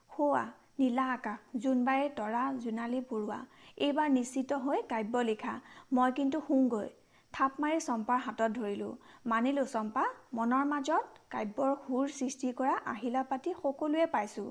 শোৱা 0.09 0.45
নীলা 0.79 1.03
আকাশ 1.11 1.61
জোনবাইৰ 1.63 2.07
তৰা 2.15 2.43
জোনালী 2.63 2.97
পৰুৱা 3.09 3.39
এইবাৰ 3.85 4.09
নিশ্চিত 4.15 4.57
হৈ 4.63 4.79
কাব্য 4.89 5.21
লিখা। 5.29 5.53
মই 5.95 6.15
কিন্তু 6.17 6.41
শুওঁগৈ 6.47 6.89
থাপ 7.33 7.61
মাৰি 7.63 7.79
চম্পাৰ 7.85 8.19
হাতত 8.25 8.49
ধৰিলোঁ। 8.57 8.91
মানিলোঁ 9.31 9.65
চম্পা 9.71 10.03
মনৰ 10.37 10.67
মাজত 10.73 11.23
কাব্যৰ 11.33 11.71
সুৰ 11.85 12.11
সৃষ্টি 12.17 12.51
কৰা 12.59 12.75
আহিলা 12.93 13.23
পাতি 13.31 13.55
সকলোৱে 13.61 14.05
পাইছোঁ। 14.13 14.47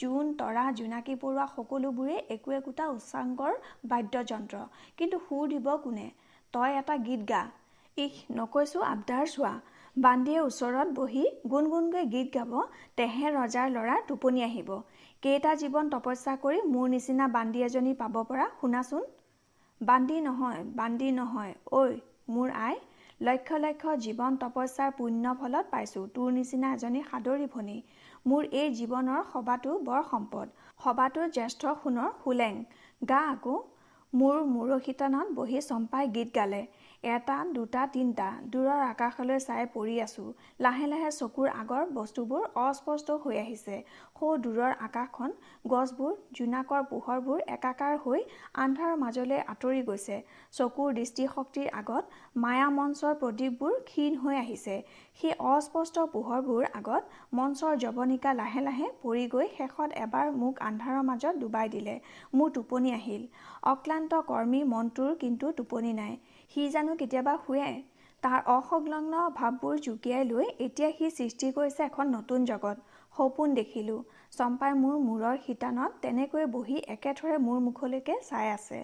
জোন 0.00 0.32
তৰা 0.40 0.64
জোনাকী 0.78 1.14
পৰুৱা 1.22 1.44
সকলোবোৰেই 1.56 2.20
একো 2.34 2.56
একোটা 2.58 2.88
উচ্চাংগৰ 2.94 3.52
বাদ্যযন্ত্ৰ। 3.90 4.64
কিন্তু 4.98 5.22
সুৰ 5.26 5.44
দিব 5.52 5.70
কোনে? 5.84 6.08
তই 6.54 6.70
এটা 6.80 6.94
গীত 7.06 7.22
গা। 7.30 7.42
ইহ 7.96 8.14
নকৈছোঁ 8.38 8.82
আবদাৰ 8.92 9.24
চোৱা। 9.34 9.54
বান্দিয়ে 9.96 10.40
ওচৰত 10.40 10.88
বহি 10.94 11.24
গুণগুণকৈ 11.50 12.04
গীত 12.14 12.28
গাব। 12.36 12.52
তেহে 12.98 13.26
ৰজাৰ 13.38 13.66
ল'ৰাৰ 13.74 14.00
টোপনি 14.08 14.40
আহিব। 14.46 14.70
কেইটা 15.24 15.52
জীৱন 15.60 15.86
তপস্যা 15.92 16.32
কৰি 16.40 16.58
মোৰ 16.70 16.88
নিচিনা 16.88 17.26
বান্দি 17.34 17.60
এজনী 17.66 17.92
পাব 18.00 18.16
পৰা? 18.30 18.46
শুনাচোন। 18.60 19.04
বান্দি 19.80 20.16
নহয় 20.20 20.58
বান্দি 20.74 21.06
নহয় 21.10 21.54
ঐ 21.72 21.94
মোৰ 22.30 22.50
আই 22.58 22.74
লক্ষ 23.20 23.60
লক্ষ 23.62 23.94
জীৱন 23.98 24.36
তপস্যাৰ 24.42 24.90
পুণ্য 24.98 25.32
ফলত 25.40 25.70
পাইছোঁ। 25.70 26.02
তোৰ 26.14 26.28
নিচিনা 26.32 26.72
এজনী 26.74 27.02
সাদৰী 27.06 27.46
ভনী 27.54 27.76
মোৰ 28.26 28.42
এই 28.54 28.68
জীৱনৰ 28.80 29.22
সবাতো 29.32 29.78
বৰ 29.88 30.02
সম্পদ। 30.10 30.46
সবাতোৰ 30.80 31.32
জ্যেষ্ঠ 31.36 31.72
সোণৰ 31.80 32.10
সোলেং 32.20 32.60
গা 33.02 33.22
আকৌ 33.30 33.56
মোৰ 34.12 34.36
মূৰশিতানত 34.50 35.28
বহি 35.34 35.64
চম্পাই 35.68 36.12
গীত 36.14 36.28
গালে। 36.34 36.62
এটা 37.06 37.36
দুটা 37.54 37.82
তিনিটা 37.92 38.26
দূৰৰ 38.52 38.80
আকাশলৈ 38.84 39.38
চাই 39.40 39.64
পৰি 39.72 39.94
আছোঁ। 40.02 40.28
লাহে 40.60 40.86
লাহে 40.86 41.10
চকুৰ 41.12 41.48
আগৰ 41.54 41.82
বস্তুবোৰ 41.94 42.42
অস্পষ্ট 42.60 43.16
হৈ 43.24 43.36
আহিছে। 43.38 43.76
সৌ 44.16 44.30
দূৰৰ 44.44 44.72
আকাশখন 44.86 45.30
গছবোৰ 45.66 46.12
জোনাকৰ 46.38 46.82
পোহৰবোৰ 46.90 47.38
একাকাৰ 47.48 47.94
হৈ 48.04 48.20
আন্ধাৰৰ 48.64 48.96
মাজলৈ 48.98 49.40
আঁতৰি 49.46 49.82
গৈছে। 49.82 50.16
চকুৰ 50.54 50.88
দৃষ্টিশক্তিৰ 50.94 51.68
আগত 51.74 52.04
মায়া 52.36 52.68
মঞ্চৰ 52.70 53.14
প্ৰদীপবোৰ 53.20 53.74
ক্ষীণ 53.84 54.12
হৈ 54.16 54.36
আহিছে। 54.36 54.76
সেই 55.20 55.34
অস্পষ্ট 55.48 56.06
পোহৰবোৰ 56.12 56.62
আগত 56.74 57.02
মঞ্চৰ 57.32 57.72
জৱনিকা 57.78 58.30
লাহে 58.34 58.60
লাহে 58.62 58.88
পৰি 59.02 59.24
গৈ 59.28 59.46
শেষত 59.56 59.90
এবাৰ 59.98 60.32
মোক 60.36 60.54
আন্ধাৰৰ 60.62 61.02
মাজত 61.04 61.34
ডুবাই 61.38 61.68
দিলে। 61.68 61.94
মোৰ 62.34 62.48
টোপনি 62.54 62.94
আহিল। 62.94 63.22
অক্লান্ত 63.72 64.22
কৰ্মী 64.26 64.60
মনটোৰ 64.72 65.12
কিন্তু 65.18 65.52
টোপনি 65.56 65.92
নাই। 65.94 66.16
সি 66.54 66.64
জানো 66.70 66.96
কেতিয়াবা 66.98 67.34
শুৱে। 67.40 67.68
তাৰ 68.22 68.50
অসংলগ্ন 68.50 69.22
ভাৱবোৰ 69.36 69.78
জুকিয়াই 69.80 70.26
লৈ 70.26 70.46
এতিয়া 70.60 70.90
সি 70.92 71.08
সৃষ্টি 71.16 71.48
কৰিছে 71.52 71.82
এখন 71.84 72.12
নতুন 72.12 72.44
জগত। 72.44 72.76
সপোন 73.14 73.54
দেখিলোঁ। 73.54 73.98
চম্পাই 74.32 74.72
মোৰ 74.78 74.94
মূৰৰ 75.02 75.36
শিতানত 75.42 76.00
তেনেকৈ 76.02 76.46
বহি 76.52 76.78
একেথৰে 76.88 77.36
মোৰ 77.42 77.58
মুখলৈকে 77.60 78.16
চাই 78.22 78.48
আছে। 78.52 78.80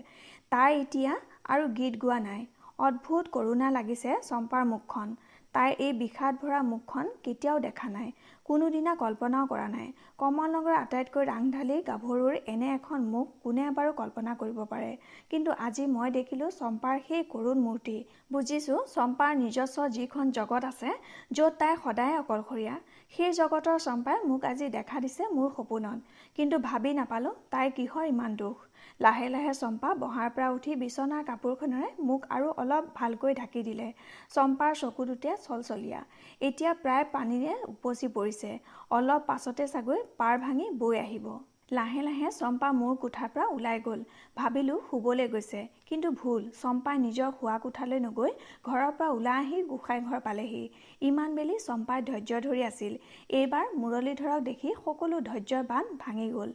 তাই 0.51 0.81
এতিয়া 0.81 1.13
আৰু 1.49 1.65
গীত 1.79 2.03
গোৱা 2.03 2.19
নাই। 2.21 2.43
অদ্ভুত 2.81 3.33
কৰোণা 3.33 3.71
লাগিছে 3.71 4.11
চম্পাৰ 4.23 4.65
মুখখন। 4.69 5.17
তাইৰ 5.55 5.73
এই 5.79 5.93
বিষাদ 5.99 6.35
ভৰা 6.43 6.61
মুখখন 6.67 7.07
কেতিয়াও 7.25 7.59
দেখা 7.61 7.89
নাই। 7.91 8.09
কোনোদিনা 8.51 8.93
কল্পনাও 9.01 9.47
কৰা 9.47 9.67
নাই। 9.73 9.89
কমলনগৰৰ 10.19 10.77
আটাইতকৈ 10.77 11.27
ৰাংঢালী 11.27 11.75
গাভৰুৰ 11.89 12.39
এনে 12.47 12.71
এখন 12.71 13.05
মুখ 13.11 13.27
কোনে 13.45 13.67
বাৰু 13.77 13.93
কল্পনা 14.01 14.33
কৰিব 14.41 14.59
পাৰে? 14.73 14.89
কিন্তু 15.31 15.51
আজি 15.67 15.85
মই 15.87 16.11
দেখিলোঁ 16.11 16.49
চম্পাৰ 16.57 16.97
সেই 17.09 17.23
কৰুণ 17.35 17.61
মূৰ্তি। 17.67 17.95
বুজিছোঁ 18.33 18.81
চম্পাৰ 18.95 19.37
নিজস্ব 19.37 19.87
যিখন 19.99 20.33
জগত 20.39 20.65
আছে 20.65 20.91
য'ত 21.33 21.53
তাই 21.61 21.77
সদায় 21.85 22.19
অকলশৰীয়া। 22.23 22.75
সেই 23.13 23.33
জগতৰ 23.33 23.79
চম্পাই 23.87 24.19
মোক 24.25 24.49
আজি 24.51 24.67
দেখা 24.79 24.97
দিছে 25.01 25.23
মোৰ 25.37 25.49
সপোনত। 25.57 25.99
কিন্তু 26.39 26.57
ভাবি 26.69 26.93
নাপালোঁ 26.95 27.35
তাইৰ 27.51 27.71
কিহৰ 27.79 28.05
ইমান 28.07 28.37
দুখ। 28.37 28.57
লাহে 29.01 29.27
লাহে 29.29 29.53
চম্পা 29.55 29.91
বহাৰ 30.01 30.29
পৰা 30.37 30.49
উঠি 30.57 30.73
বিচনাৰ 30.81 31.23
কাপোৰখনেৰে 31.29 31.89
মোক 32.09 32.27
আৰু 32.31 32.49
অলপ 32.63 32.85
ভালকৈ 32.95 33.33
ঢাকি 33.35 33.61
দিলে। 33.69 33.87
চম্পাৰ 34.35 34.73
চকু 34.81 35.07
দুটে 35.11 35.31
চলচলীয়া। 35.47 36.01
এতিয়া 36.41 36.73
প্ৰায় 36.83 37.07
পানীৰে 37.15 37.53
উপচি 37.69 38.09
পৰিছে। 38.17 38.51
অলপ 38.91 39.21
পাছতে 39.27 39.65
চাগৈ 39.67 40.01
পাৰ 40.19 40.35
ভাঙি 40.45 40.67
বৈ 40.81 40.99
আহিব। 40.99 41.27
লাহে 41.71 42.01
লাহে 42.05 42.29
চম্পা 42.37 42.69
মোৰ 42.77 42.95
কোঠাৰ 43.03 43.29
পৰা 43.35 43.45
ওলাই 43.57 43.79
গ'ল। 43.83 44.01
ভাবিলোঁ 44.39 44.79
শুবলৈ 44.87 45.27
গৈছে 45.35 45.61
কিন্তু 45.89 46.09
ভুল। 46.21 46.47
চম্পাই 46.61 46.97
নিজৰ 47.03 47.29
শোৱা 47.37 47.57
কোঠালৈ 47.65 48.01
নগৈ 48.07 48.33
ঘৰৰ 48.69 48.91
পৰা 48.99 49.11
ওলাই 49.19 49.37
আহি 49.43 49.59
গোসাঁই 49.71 50.01
ঘৰ 50.09 50.21
পালেহি। 50.25 50.63
ইমান 51.09 51.37
বেলি 51.39 51.59
চম্পাই 51.67 52.01
ধৈৰ্য 52.09 52.41
ধৰি 52.47 52.63
আছিল। 52.71 52.93
এইবাৰ 53.41 53.67
মুৰলীধৰক 53.83 54.41
দেখি 54.49 54.73
সকলো 54.81 55.21
ধৈৰ্যৰ 55.29 55.63
বান 55.71 55.85
ভাঙি 56.03 56.27
গ'ল। 56.37 56.51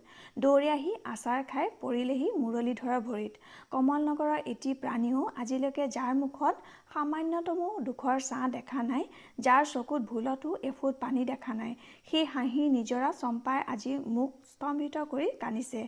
দৌৰি 0.45 0.67
আহি 0.73 0.91
আচাৰ 1.13 1.45
খাই 1.51 1.71
পৰিলেহি 1.83 2.27
মুৰলীধৰৰ 2.41 2.99
ভৰিত। 3.07 3.33
কমলনগৰৰ 3.71 4.39
এটি 4.53 4.73
প্ৰাণীও 4.81 5.21
আজিলৈকে 5.41 5.87
যাৰ 5.97 6.13
মুখত 6.23 6.55
সামান্যতমো 6.93 7.69
দুখৰ 7.87 8.17
ছাঁ 8.27 8.45
দেখা 8.57 8.83
নাই 8.91 9.03
যাৰ 9.45 9.63
চকুত 9.71 10.01
ভুলতো 10.11 10.49
এফুট 10.69 10.93
পানী 11.03 11.25
দেখা 11.31 11.53
নাই। 11.61 11.73
সেই 12.09 12.25
হাঁহি 12.33 12.63
নিজৰা 12.77 13.09
চম্পাই 13.21 13.59
আজি 13.73 13.93
মুখ 14.17 14.29
স্তম্ভিত 14.55 15.01
কৰি 15.11 15.25
কান্দিছে 15.39 15.79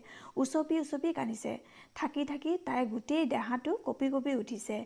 উচপি 0.44 0.78
উচপি 0.80 1.12
কান্দিছে। 1.18 1.52
থাকি 2.00 2.24
থাকি 2.32 2.56
তাইৰ 2.66 2.88
গোটেই 2.94 3.28
দেহাটো 3.34 3.76
কঁপি 3.86 4.10
কঁপি 4.16 4.34
উঠিছে। 4.40 4.80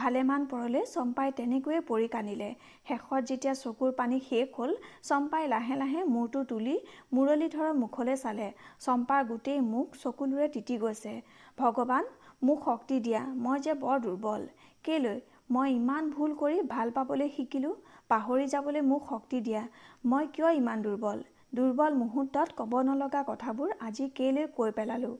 ভালেমান 0.00 0.46
পৰলৈ 0.52 0.82
চম্পাই 0.94 1.34
তেনেকৈয়ে 1.40 1.80
পৰি 1.90 2.08
কান্দিলে। 2.14 2.48
শেষত 2.88 3.20
যেতিয়া 3.30 3.54
চকুৰ 3.60 3.92
পানী 4.00 4.18
শেষ 4.30 4.50
হ'ল 4.56 4.74
চম্পাই 5.10 5.46
লাহে 5.54 5.78
লাহে 5.82 6.02
মূৰটো 6.14 6.44
তুলি 6.50 6.74
মুৰলীধৰৰ 7.14 7.78
মুখলৈ 7.82 8.20
চালে। 8.24 8.50
চম্পাৰ 8.86 9.22
গোটেই 9.30 9.62
মুখ 9.70 9.96
চকুলোৰে 10.02 10.50
তিতি 10.58 10.82
গৈছে। 10.82 11.14
ভগৱান 11.58 12.12
মোক 12.46 12.68
শক্তি 12.68 13.00
দিয়া 13.06 13.22
মই 13.46 13.64
যে 13.64 13.78
বৰ 13.86 13.96
দুৰ্বল। 14.04 14.50
কেলৈ? 14.84 15.18
মই 15.54 15.68
ইমান 15.78 16.12
ভুল 16.14 16.38
কৰি 16.40 16.56
ভাল 16.76 16.96
পাবলৈ 16.96 17.34
শিকিলোঁ 17.36 17.74
পাহৰি 18.10 18.52
যাবলৈ 18.54 18.88
মোক 18.92 19.10
শক্তি 19.10 19.38
দিয়া। 19.46 19.62
মই 20.10 20.24
কিয় 20.34 20.50
ইমান 20.60 20.88
দুৰ্বল? 20.88 21.18
দুৰ্বল 21.52 21.94
মুহূৰ্তত 21.94 22.54
ক'ব 22.56 22.72
নলগা 22.86 23.20
কথাবোৰ 23.26 23.70
আজি 23.84 24.08
কেলৈ 24.16 24.48
কৈ 24.56 24.72
পেলালোঁ? 24.72 25.12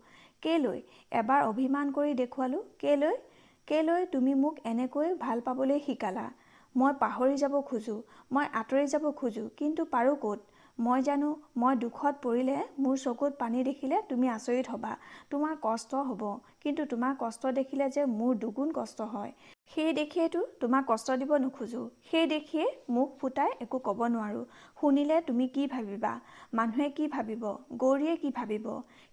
কেলৈ 0.43 0.83
এবাৰ 1.13 1.45
অভিমান 1.45 1.93
কৰি 1.93 2.13
দেখুৱালোঁ? 2.19 2.61
কেলৈ? 2.79 3.17
কেলৈ 3.69 4.05
তুমি 4.13 4.35
মোক 4.41 4.61
এনেকৈ 4.65 5.15
ভাল 5.21 5.43
পাবলৈ 5.43 5.81
শিকালা? 5.87 6.27
মই 6.75 6.93
পাহৰি 7.01 7.39
যাব 7.39 7.57
খোজোঁ 7.65 7.97
মই 8.31 8.51
আঁতৰি 8.55 8.85
যাব 8.89 9.09
খোজোঁ 9.17 9.47
কিন্তু 9.57 9.89
পাৰোঁ 9.91 10.17
ক'ত? 10.19 10.58
মই 10.79 11.01
জানো 11.03 11.29
মই 11.57 11.75
দুখত 11.77 12.15
পৰিলে 12.25 12.57
মোৰ 12.79 12.99
চকুত 13.05 13.33
পানী 13.39 13.63
দেখিলে 13.69 13.97
তুমি 14.09 14.27
আচৰিত 14.29 14.75
হ'বা। 14.75 14.91
তোমাৰ 15.31 15.55
কষ্ট 15.63 16.03
হ'ব 16.09 16.21
কিন্তু 16.61 16.85
তোমাৰ 16.93 17.17
কষ্ট 17.19 17.51
দেখিলে 17.57 17.89
যে 17.97 18.05
মোৰ 18.11 18.37
দুগুণ 18.37 18.69
কষ্ট 18.73 19.07
হয়। 19.15 19.33
সেই 19.71 19.93
দেখিয়েতো 19.93 20.43
তোমাক 20.61 20.85
কষ্ট 20.89 21.17
দিব 21.21 21.33
নোখোজোঁ। 21.37 21.83
সেই 22.11 22.27
দেখিয়ে 22.27 22.67
মুখ 22.91 23.09
ফুটাই 23.19 23.51
একো 23.61 23.79
ক'ব 23.89 24.05
নোৱাৰোঁ। 24.09 24.45
শুনিলে 24.81 25.17
তুমি 25.23 25.49
কি 25.49 25.67
ভাবিবা? 25.67 26.13
মানুহে 26.55 26.89
কি 26.91 27.09
ভাবিব? 27.09 27.43
গৌৰীয়ে 27.83 28.15
কি 28.17 28.31
ভাবিব? 28.31 28.67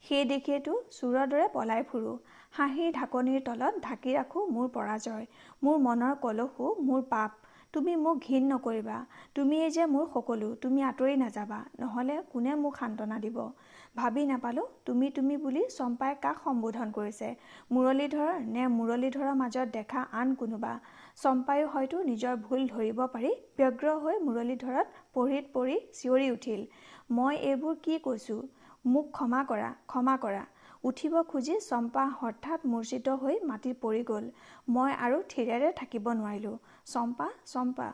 সেই 0.06 0.23
দেখিয়েতো 0.25 0.73
চোৰৰ 0.91 1.25
দৰে 1.34 1.47
পলাই 1.54 1.82
ফুৰোঁ। 1.89 2.15
হাঁহিৰ 2.51 2.93
ঢাকনিৰ 2.93 3.41
তলত 3.47 3.84
ঢাকি 3.84 4.12
ৰাখোঁ 4.13 4.45
মোৰ 4.51 4.69
পৰাজয়। 4.69 5.25
মোৰ 5.63 5.78
মনৰ 5.80 6.15
কলহো 6.21 6.71
মোৰ 6.84 7.01
পাপ। 7.10 7.44
তুমি 7.76 7.94
মোক 8.04 8.18
ঘীন 8.28 8.44
নকৰিবা। 8.52 8.98
তুমিয়েই 9.36 9.72
যে 9.76 9.86
মোৰ 9.94 10.06
সকলো 10.12 10.48
তুমি 10.64 10.84
আঁতৰি 10.90 11.16
নাযাবা 11.24 11.58
নহ'লে 11.80 12.16
কোনে 12.32 12.54
মোক 12.62 12.74
সান্তনা 12.82 13.18
দিব? 13.26 13.38
ভাবি 13.96 14.24
নাপালোঁ 14.26 14.66
তুমি 14.86 15.08
তুমি 15.18 15.36
বুলি 15.38 15.64
চম্পাই 15.78 16.14
কাক 16.24 16.38
সম্বোধন 16.46 16.94
কৰিছে? 16.98 17.30
মুৰলীধৰ 17.74 18.32
নে 18.54 18.64
মুৰলীধৰৰ 18.78 19.34
মাজত 19.42 19.68
দেখা 19.78 20.02
আন 20.20 20.34
কোনোবা? 20.42 20.74
চম্পায়ো 21.24 21.66
হয়তো 21.74 21.98
নিজৰ 22.10 22.34
ভুল 22.46 22.62
ধৰিব 22.74 23.00
পাৰি 23.14 23.32
ব্যগ্ৰ 23.58 23.88
হৈ 24.04 24.16
মুৰলীধৰত 24.28 24.88
পঢ়িত 25.14 25.46
পৰি 25.56 25.76
চিঞৰি 25.98 26.28
উঠিল 26.32 26.62
মই 27.12 27.34
এইবোৰ 27.50 27.76
কি 27.86 28.00
কৈছোঁ? 28.06 28.42
মোক 28.86 29.06
ক্ষমা 29.12 29.42
কৰা 29.50 29.70
ক্ষমা 29.92 30.16
কৰা। 30.24 30.44
উঠিব 30.86 31.13
খুজি 31.30 31.56
চম্পা 31.65 32.04
হঠাৎ 32.19 32.65
মূৰ্ছিত 32.71 33.13
হৈ 33.21 33.36
মাটিত 33.50 33.76
পৰি 33.84 34.02
গ'ল। 34.10 34.26
মই 34.74 34.91
আৰু 35.06 35.17
থিৰেৰে 35.32 35.69
থাকিব 35.80 36.10
নোৱাৰিলোঁ। 36.17 36.56
চম্পা 36.91 37.28
চম্পা 37.54 37.88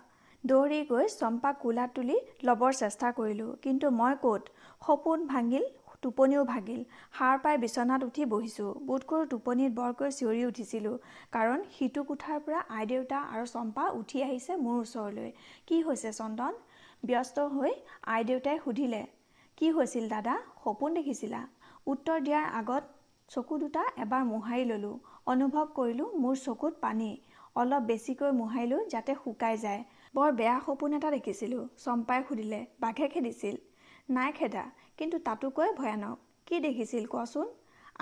দৌৰি 0.43 0.79
গৈ 0.89 1.05
চম্পাক 1.13 1.55
কোলাত 1.61 1.89
তুলি 1.95 2.17
ল'বৰ 2.47 2.71
চেষ্টা 2.79 3.11
কৰিলোঁ। 3.19 3.51
কিন্তু 3.63 3.91
মই 3.99 4.17
ক'ত? 4.23 4.41
সপোন 4.87 5.19
ভাঙিল 5.27 5.65
টোপনিও 6.03 6.43
ভাগিল। 6.45 6.81
সাৰ 7.17 7.35
পাই 7.43 7.57
বিচনাত 7.63 8.09
উঠি 8.09 8.23
বহিছোঁ। 8.33 8.69
বোধকৰোঁ 8.87 9.25
টোপনিত 9.33 9.71
বৰকৈ 9.79 10.09
চিঞৰি 10.17 10.43
উঠিছিলোঁ। 10.51 10.95
কাৰণ 11.35 11.59
সিটো 11.75 12.01
কোঠাৰ 12.09 12.39
পৰা 12.45 12.59
আইদেউতা 12.77 13.19
আৰু 13.33 13.45
চম্পা 13.53 13.85
উঠি 13.99 14.23
আহিছে 14.27 14.59
মোৰ 14.65 14.77
ওচৰলৈ। 14.83 15.29
কি 15.67 15.77
হৈছে 15.87 16.09
চন্দন? 16.19 16.53
ব্যস্ত 17.03 17.37
হৈ 17.55 17.73
আইদেউতাই 18.15 18.57
সুধিলে 18.65 19.01
কি 19.57 19.67
হৈছিল 19.75 20.05
দাদা? 20.15 20.35
সপোন 20.63 20.89
দেখিছিলা? 20.99 21.41
উত্তৰ 21.87 22.19
দিয়াৰ 22.19 22.45
আগত 22.53 22.83
চকু 23.29 23.57
দুটা 23.57 23.83
এবাৰ 23.97 24.23
মোহাৰি 24.25 24.65
ল'লোঁ। 24.65 24.93
অনুভৱ 25.25 25.65
কৰিলোঁ 25.75 26.09
মোৰ 26.21 26.35
চকুত 26.41 26.79
পানী। 26.81 27.07
অলপ 27.55 27.87
বেছিকৈ 27.87 28.31
মোহাৰিলোঁ 28.37 28.81
যাতে 28.89 29.15
শুকাই 29.19 29.57
যায়। 29.57 29.81
বৰ 30.13 30.29
বেয়া 30.33 30.57
সপোন 30.65 30.97
এটা 30.97 31.11
দেখিছিলোঁ। 31.15 31.63
চম্পাই 31.77 32.23
সুধিলে 32.27 32.59
বাঘে 32.79 33.07
খেদিছিল? 33.07 33.55
নাই 34.09 34.31
খেদা 34.33 34.63
কিন্তু 34.97 35.19
তাতোকৈ 35.27 35.73
ভয়ানক। 35.75 36.17
কি 36.47 36.59
দেখিছিল 36.59 37.03
কোৱাচোন? 37.07 37.47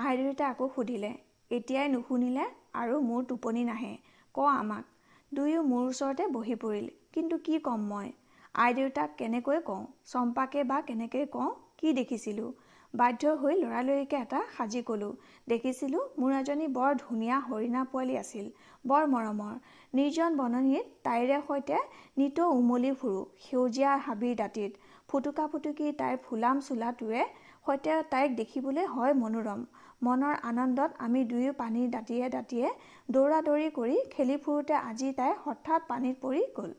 আইদেউতাই 0.04 0.48
আকৌ 0.50 0.70
সুধিলে 0.76 1.12
এতিয়াই 1.52 1.88
নুশুনিলে 1.94 2.46
আৰু 2.76 2.96
মোৰ 3.04 3.22
টোপনি 3.30 3.64
নাহে 3.66 3.94
ক 4.36 4.48
আমাক? 4.54 4.86
দুয়ো 5.32 5.62
মোৰ 5.72 5.84
ওচৰতে 5.88 6.28
বহি 6.36 6.56
পৰিল 6.64 6.88
কিন্তু 7.14 7.36
কি 7.46 7.60
ক'ম 7.66 7.82
মই? 7.92 8.08
আইদেউতাক 8.56 9.10
কেনেকৈ 9.20 9.60
কওঁ? 9.66 9.84
চম্পাকে 10.06 10.64
বা 10.72 10.78
কেনেকৈ 10.88 11.26
কওঁ? 11.36 11.50
কি 11.78 11.94
দেখিছিলোঁ? 11.94 12.50
বাধ্য 12.94 13.32
হৈ 13.42 13.56
লৰালৰিকৈ 13.58 14.18
এটা 14.20 14.40
সাজি 14.54 14.80
ক'লোঁ। 14.86 15.10
দেখিছিলোঁ 15.48 16.06
মোৰ 16.22 16.32
এজনী 16.38 16.68
বৰ 16.78 16.96
ধুনীয়া 17.02 17.38
হৰিণা 17.50 17.84
পোৱালি 17.92 18.16
আছিল 18.22 18.48
বৰ 18.86 19.04
মৰমৰ। 19.12 19.54
নিৰ্জন 19.94 20.40
বননিত 20.40 20.86
তাইৰে 21.08 21.38
সৈতে 21.50 21.78
নিতৌ 22.18 22.48
উমলি 22.56 22.92
ফুৰোঁ 23.02 23.22
সেউজীয়া 23.46 23.92
হাবিৰ 24.08 24.34
দাঁতিত। 24.42 24.72
ফুটুকা 25.10 25.46
ফুটুকি 25.52 25.92
তাইৰ 26.02 26.18
ফুলাম 26.26 26.66
চোলাটোৱে 26.68 27.24
সৈতে 27.68 28.02
তাইক 28.12 28.36
দেখিবলৈ 28.42 28.86
হয় 28.96 29.14
মনোৰম। 29.22 29.64
মনৰ 30.04 30.36
আনন্দত 30.50 31.00
আমি 31.06 31.24
দুয়ো 31.32 31.54
পানীৰ 31.62 31.88
দাঁতিয়ে 31.96 32.26
দাঁতিয়ে 32.36 32.68
দৌৰা 33.12 33.40
দৌৰি 33.48 33.70
কৰি 33.78 33.98
খেলি 34.14 34.38
ফুৰোঁতে 34.44 34.76
আজি 34.84 35.10
তাই 35.18 35.34
হঠাৎ 35.46 35.90
পানীত 35.90 36.16
পৰি 36.22 36.44
গ'ল। 36.60 36.72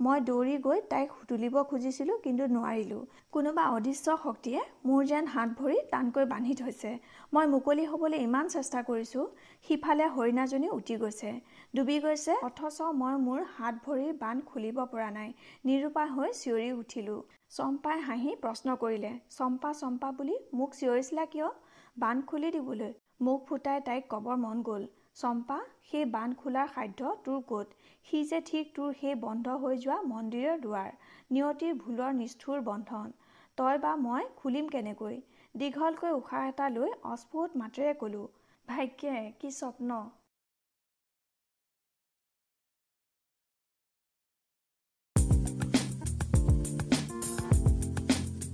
মই 0.00 0.20
দৌৰি 0.26 0.56
গৈ 0.64 0.80
তাইক 0.90 1.14
তুলিব 1.28 1.56
খুজিছিলোঁ 1.70 2.16
কিন্তু 2.24 2.44
নোৱাৰিলোঁ। 2.50 2.98
কোনোবা 3.32 3.62
অদৃশ্য 3.70 4.12
শক্তিয়ে 4.24 4.60
মোৰ 4.84 5.00
যেন 5.10 5.30
হাত 5.32 5.56
ভৰি 5.60 5.78
টানকৈ 5.90 6.28
বান্ধি 6.32 6.54
থৈছে। 6.60 6.92
মই 7.32 7.48
মুকলি 7.54 7.86
হ'বলৈ 7.92 8.20
ইমান 8.26 8.52
চেষ্টা 8.54 8.82
কৰিছোঁ 8.90 9.24
সিফালে 9.66 10.06
হৰিণাজনী 10.16 10.70
উটি 10.76 10.98
গৈছে। 11.02 11.32
ডুবি 11.74 11.96
গৈছে 12.04 12.36
অথচ 12.50 12.78
মই 13.00 13.18
মোৰ 13.24 13.42
হাত 13.56 13.74
ভৰিৰ 13.86 14.14
বান্ধ 14.22 14.46
খুলিব 14.52 14.78
পৰা 14.92 15.08
নাই। 15.16 15.34
নিৰুপায় 15.64 16.10
হৈ 16.14 16.30
চিঞৰি 16.42 16.70
উঠিলোঁ। 16.76 17.18
চম্পাই 17.56 18.06
হাঁহি 18.06 18.36
প্ৰশ্ন 18.40 18.78
কৰিলে 18.80 19.12
চম্পা 19.38 19.74
চম্পা 19.80 20.12
বুলি 20.18 20.38
মোক 20.54 20.78
চিঞৰিছিলা 20.80 21.26
কিয়? 21.32 21.48
বান্ধ 21.96 22.30
খুলি 22.30 22.54
দিবলৈ। 22.56 22.94
মুখ 23.26 23.44
ফুটাই 23.46 23.84
তাইক 23.86 24.08
ক'বৰ 24.10 24.40
মন 24.44 24.64
গ'ল। 24.68 24.88
চম্পা 25.20 25.58
সেই 25.86 26.04
বান্ধ 26.14 26.40
খোলাৰ 26.40 26.74
সাধ্য 26.74 27.14
তোৰ 27.24 27.38
ক'ত? 27.48 27.77
সি 28.08 28.18
যে 28.24 28.38
ঠিক 28.42 28.68
তোৰ 28.74 28.92
সেই 29.00 29.16
বন্ধ 29.20 29.54
হৈ 29.56 29.78
যোৱা 29.78 29.96
মন্দিৰৰ 30.06 30.60
দুৱাৰ 30.60 30.92
নিয়তিৰ 31.30 31.74
ভুলৰ 31.78 32.12
নিষ্ঠুৰ 32.14 32.62
বন্ধন 32.64 33.10
তই 33.58 33.78
বা 33.78 33.92
মই 34.00 34.28
খুলিম 34.36 34.68
কেনেকৈ? 34.68 35.16
দীঘলকৈ 35.54 36.12
উশাহ 36.12 36.48
এটা 36.48 36.68
লৈ 36.70 36.94
অস্ফুট 37.10 37.56
মাতেৰে 37.56 37.94
ক'লোঁ 37.98 38.26
ভাগ্যে 38.68 39.16
কি 39.40 39.50
স্বপ্ন? 39.54 40.00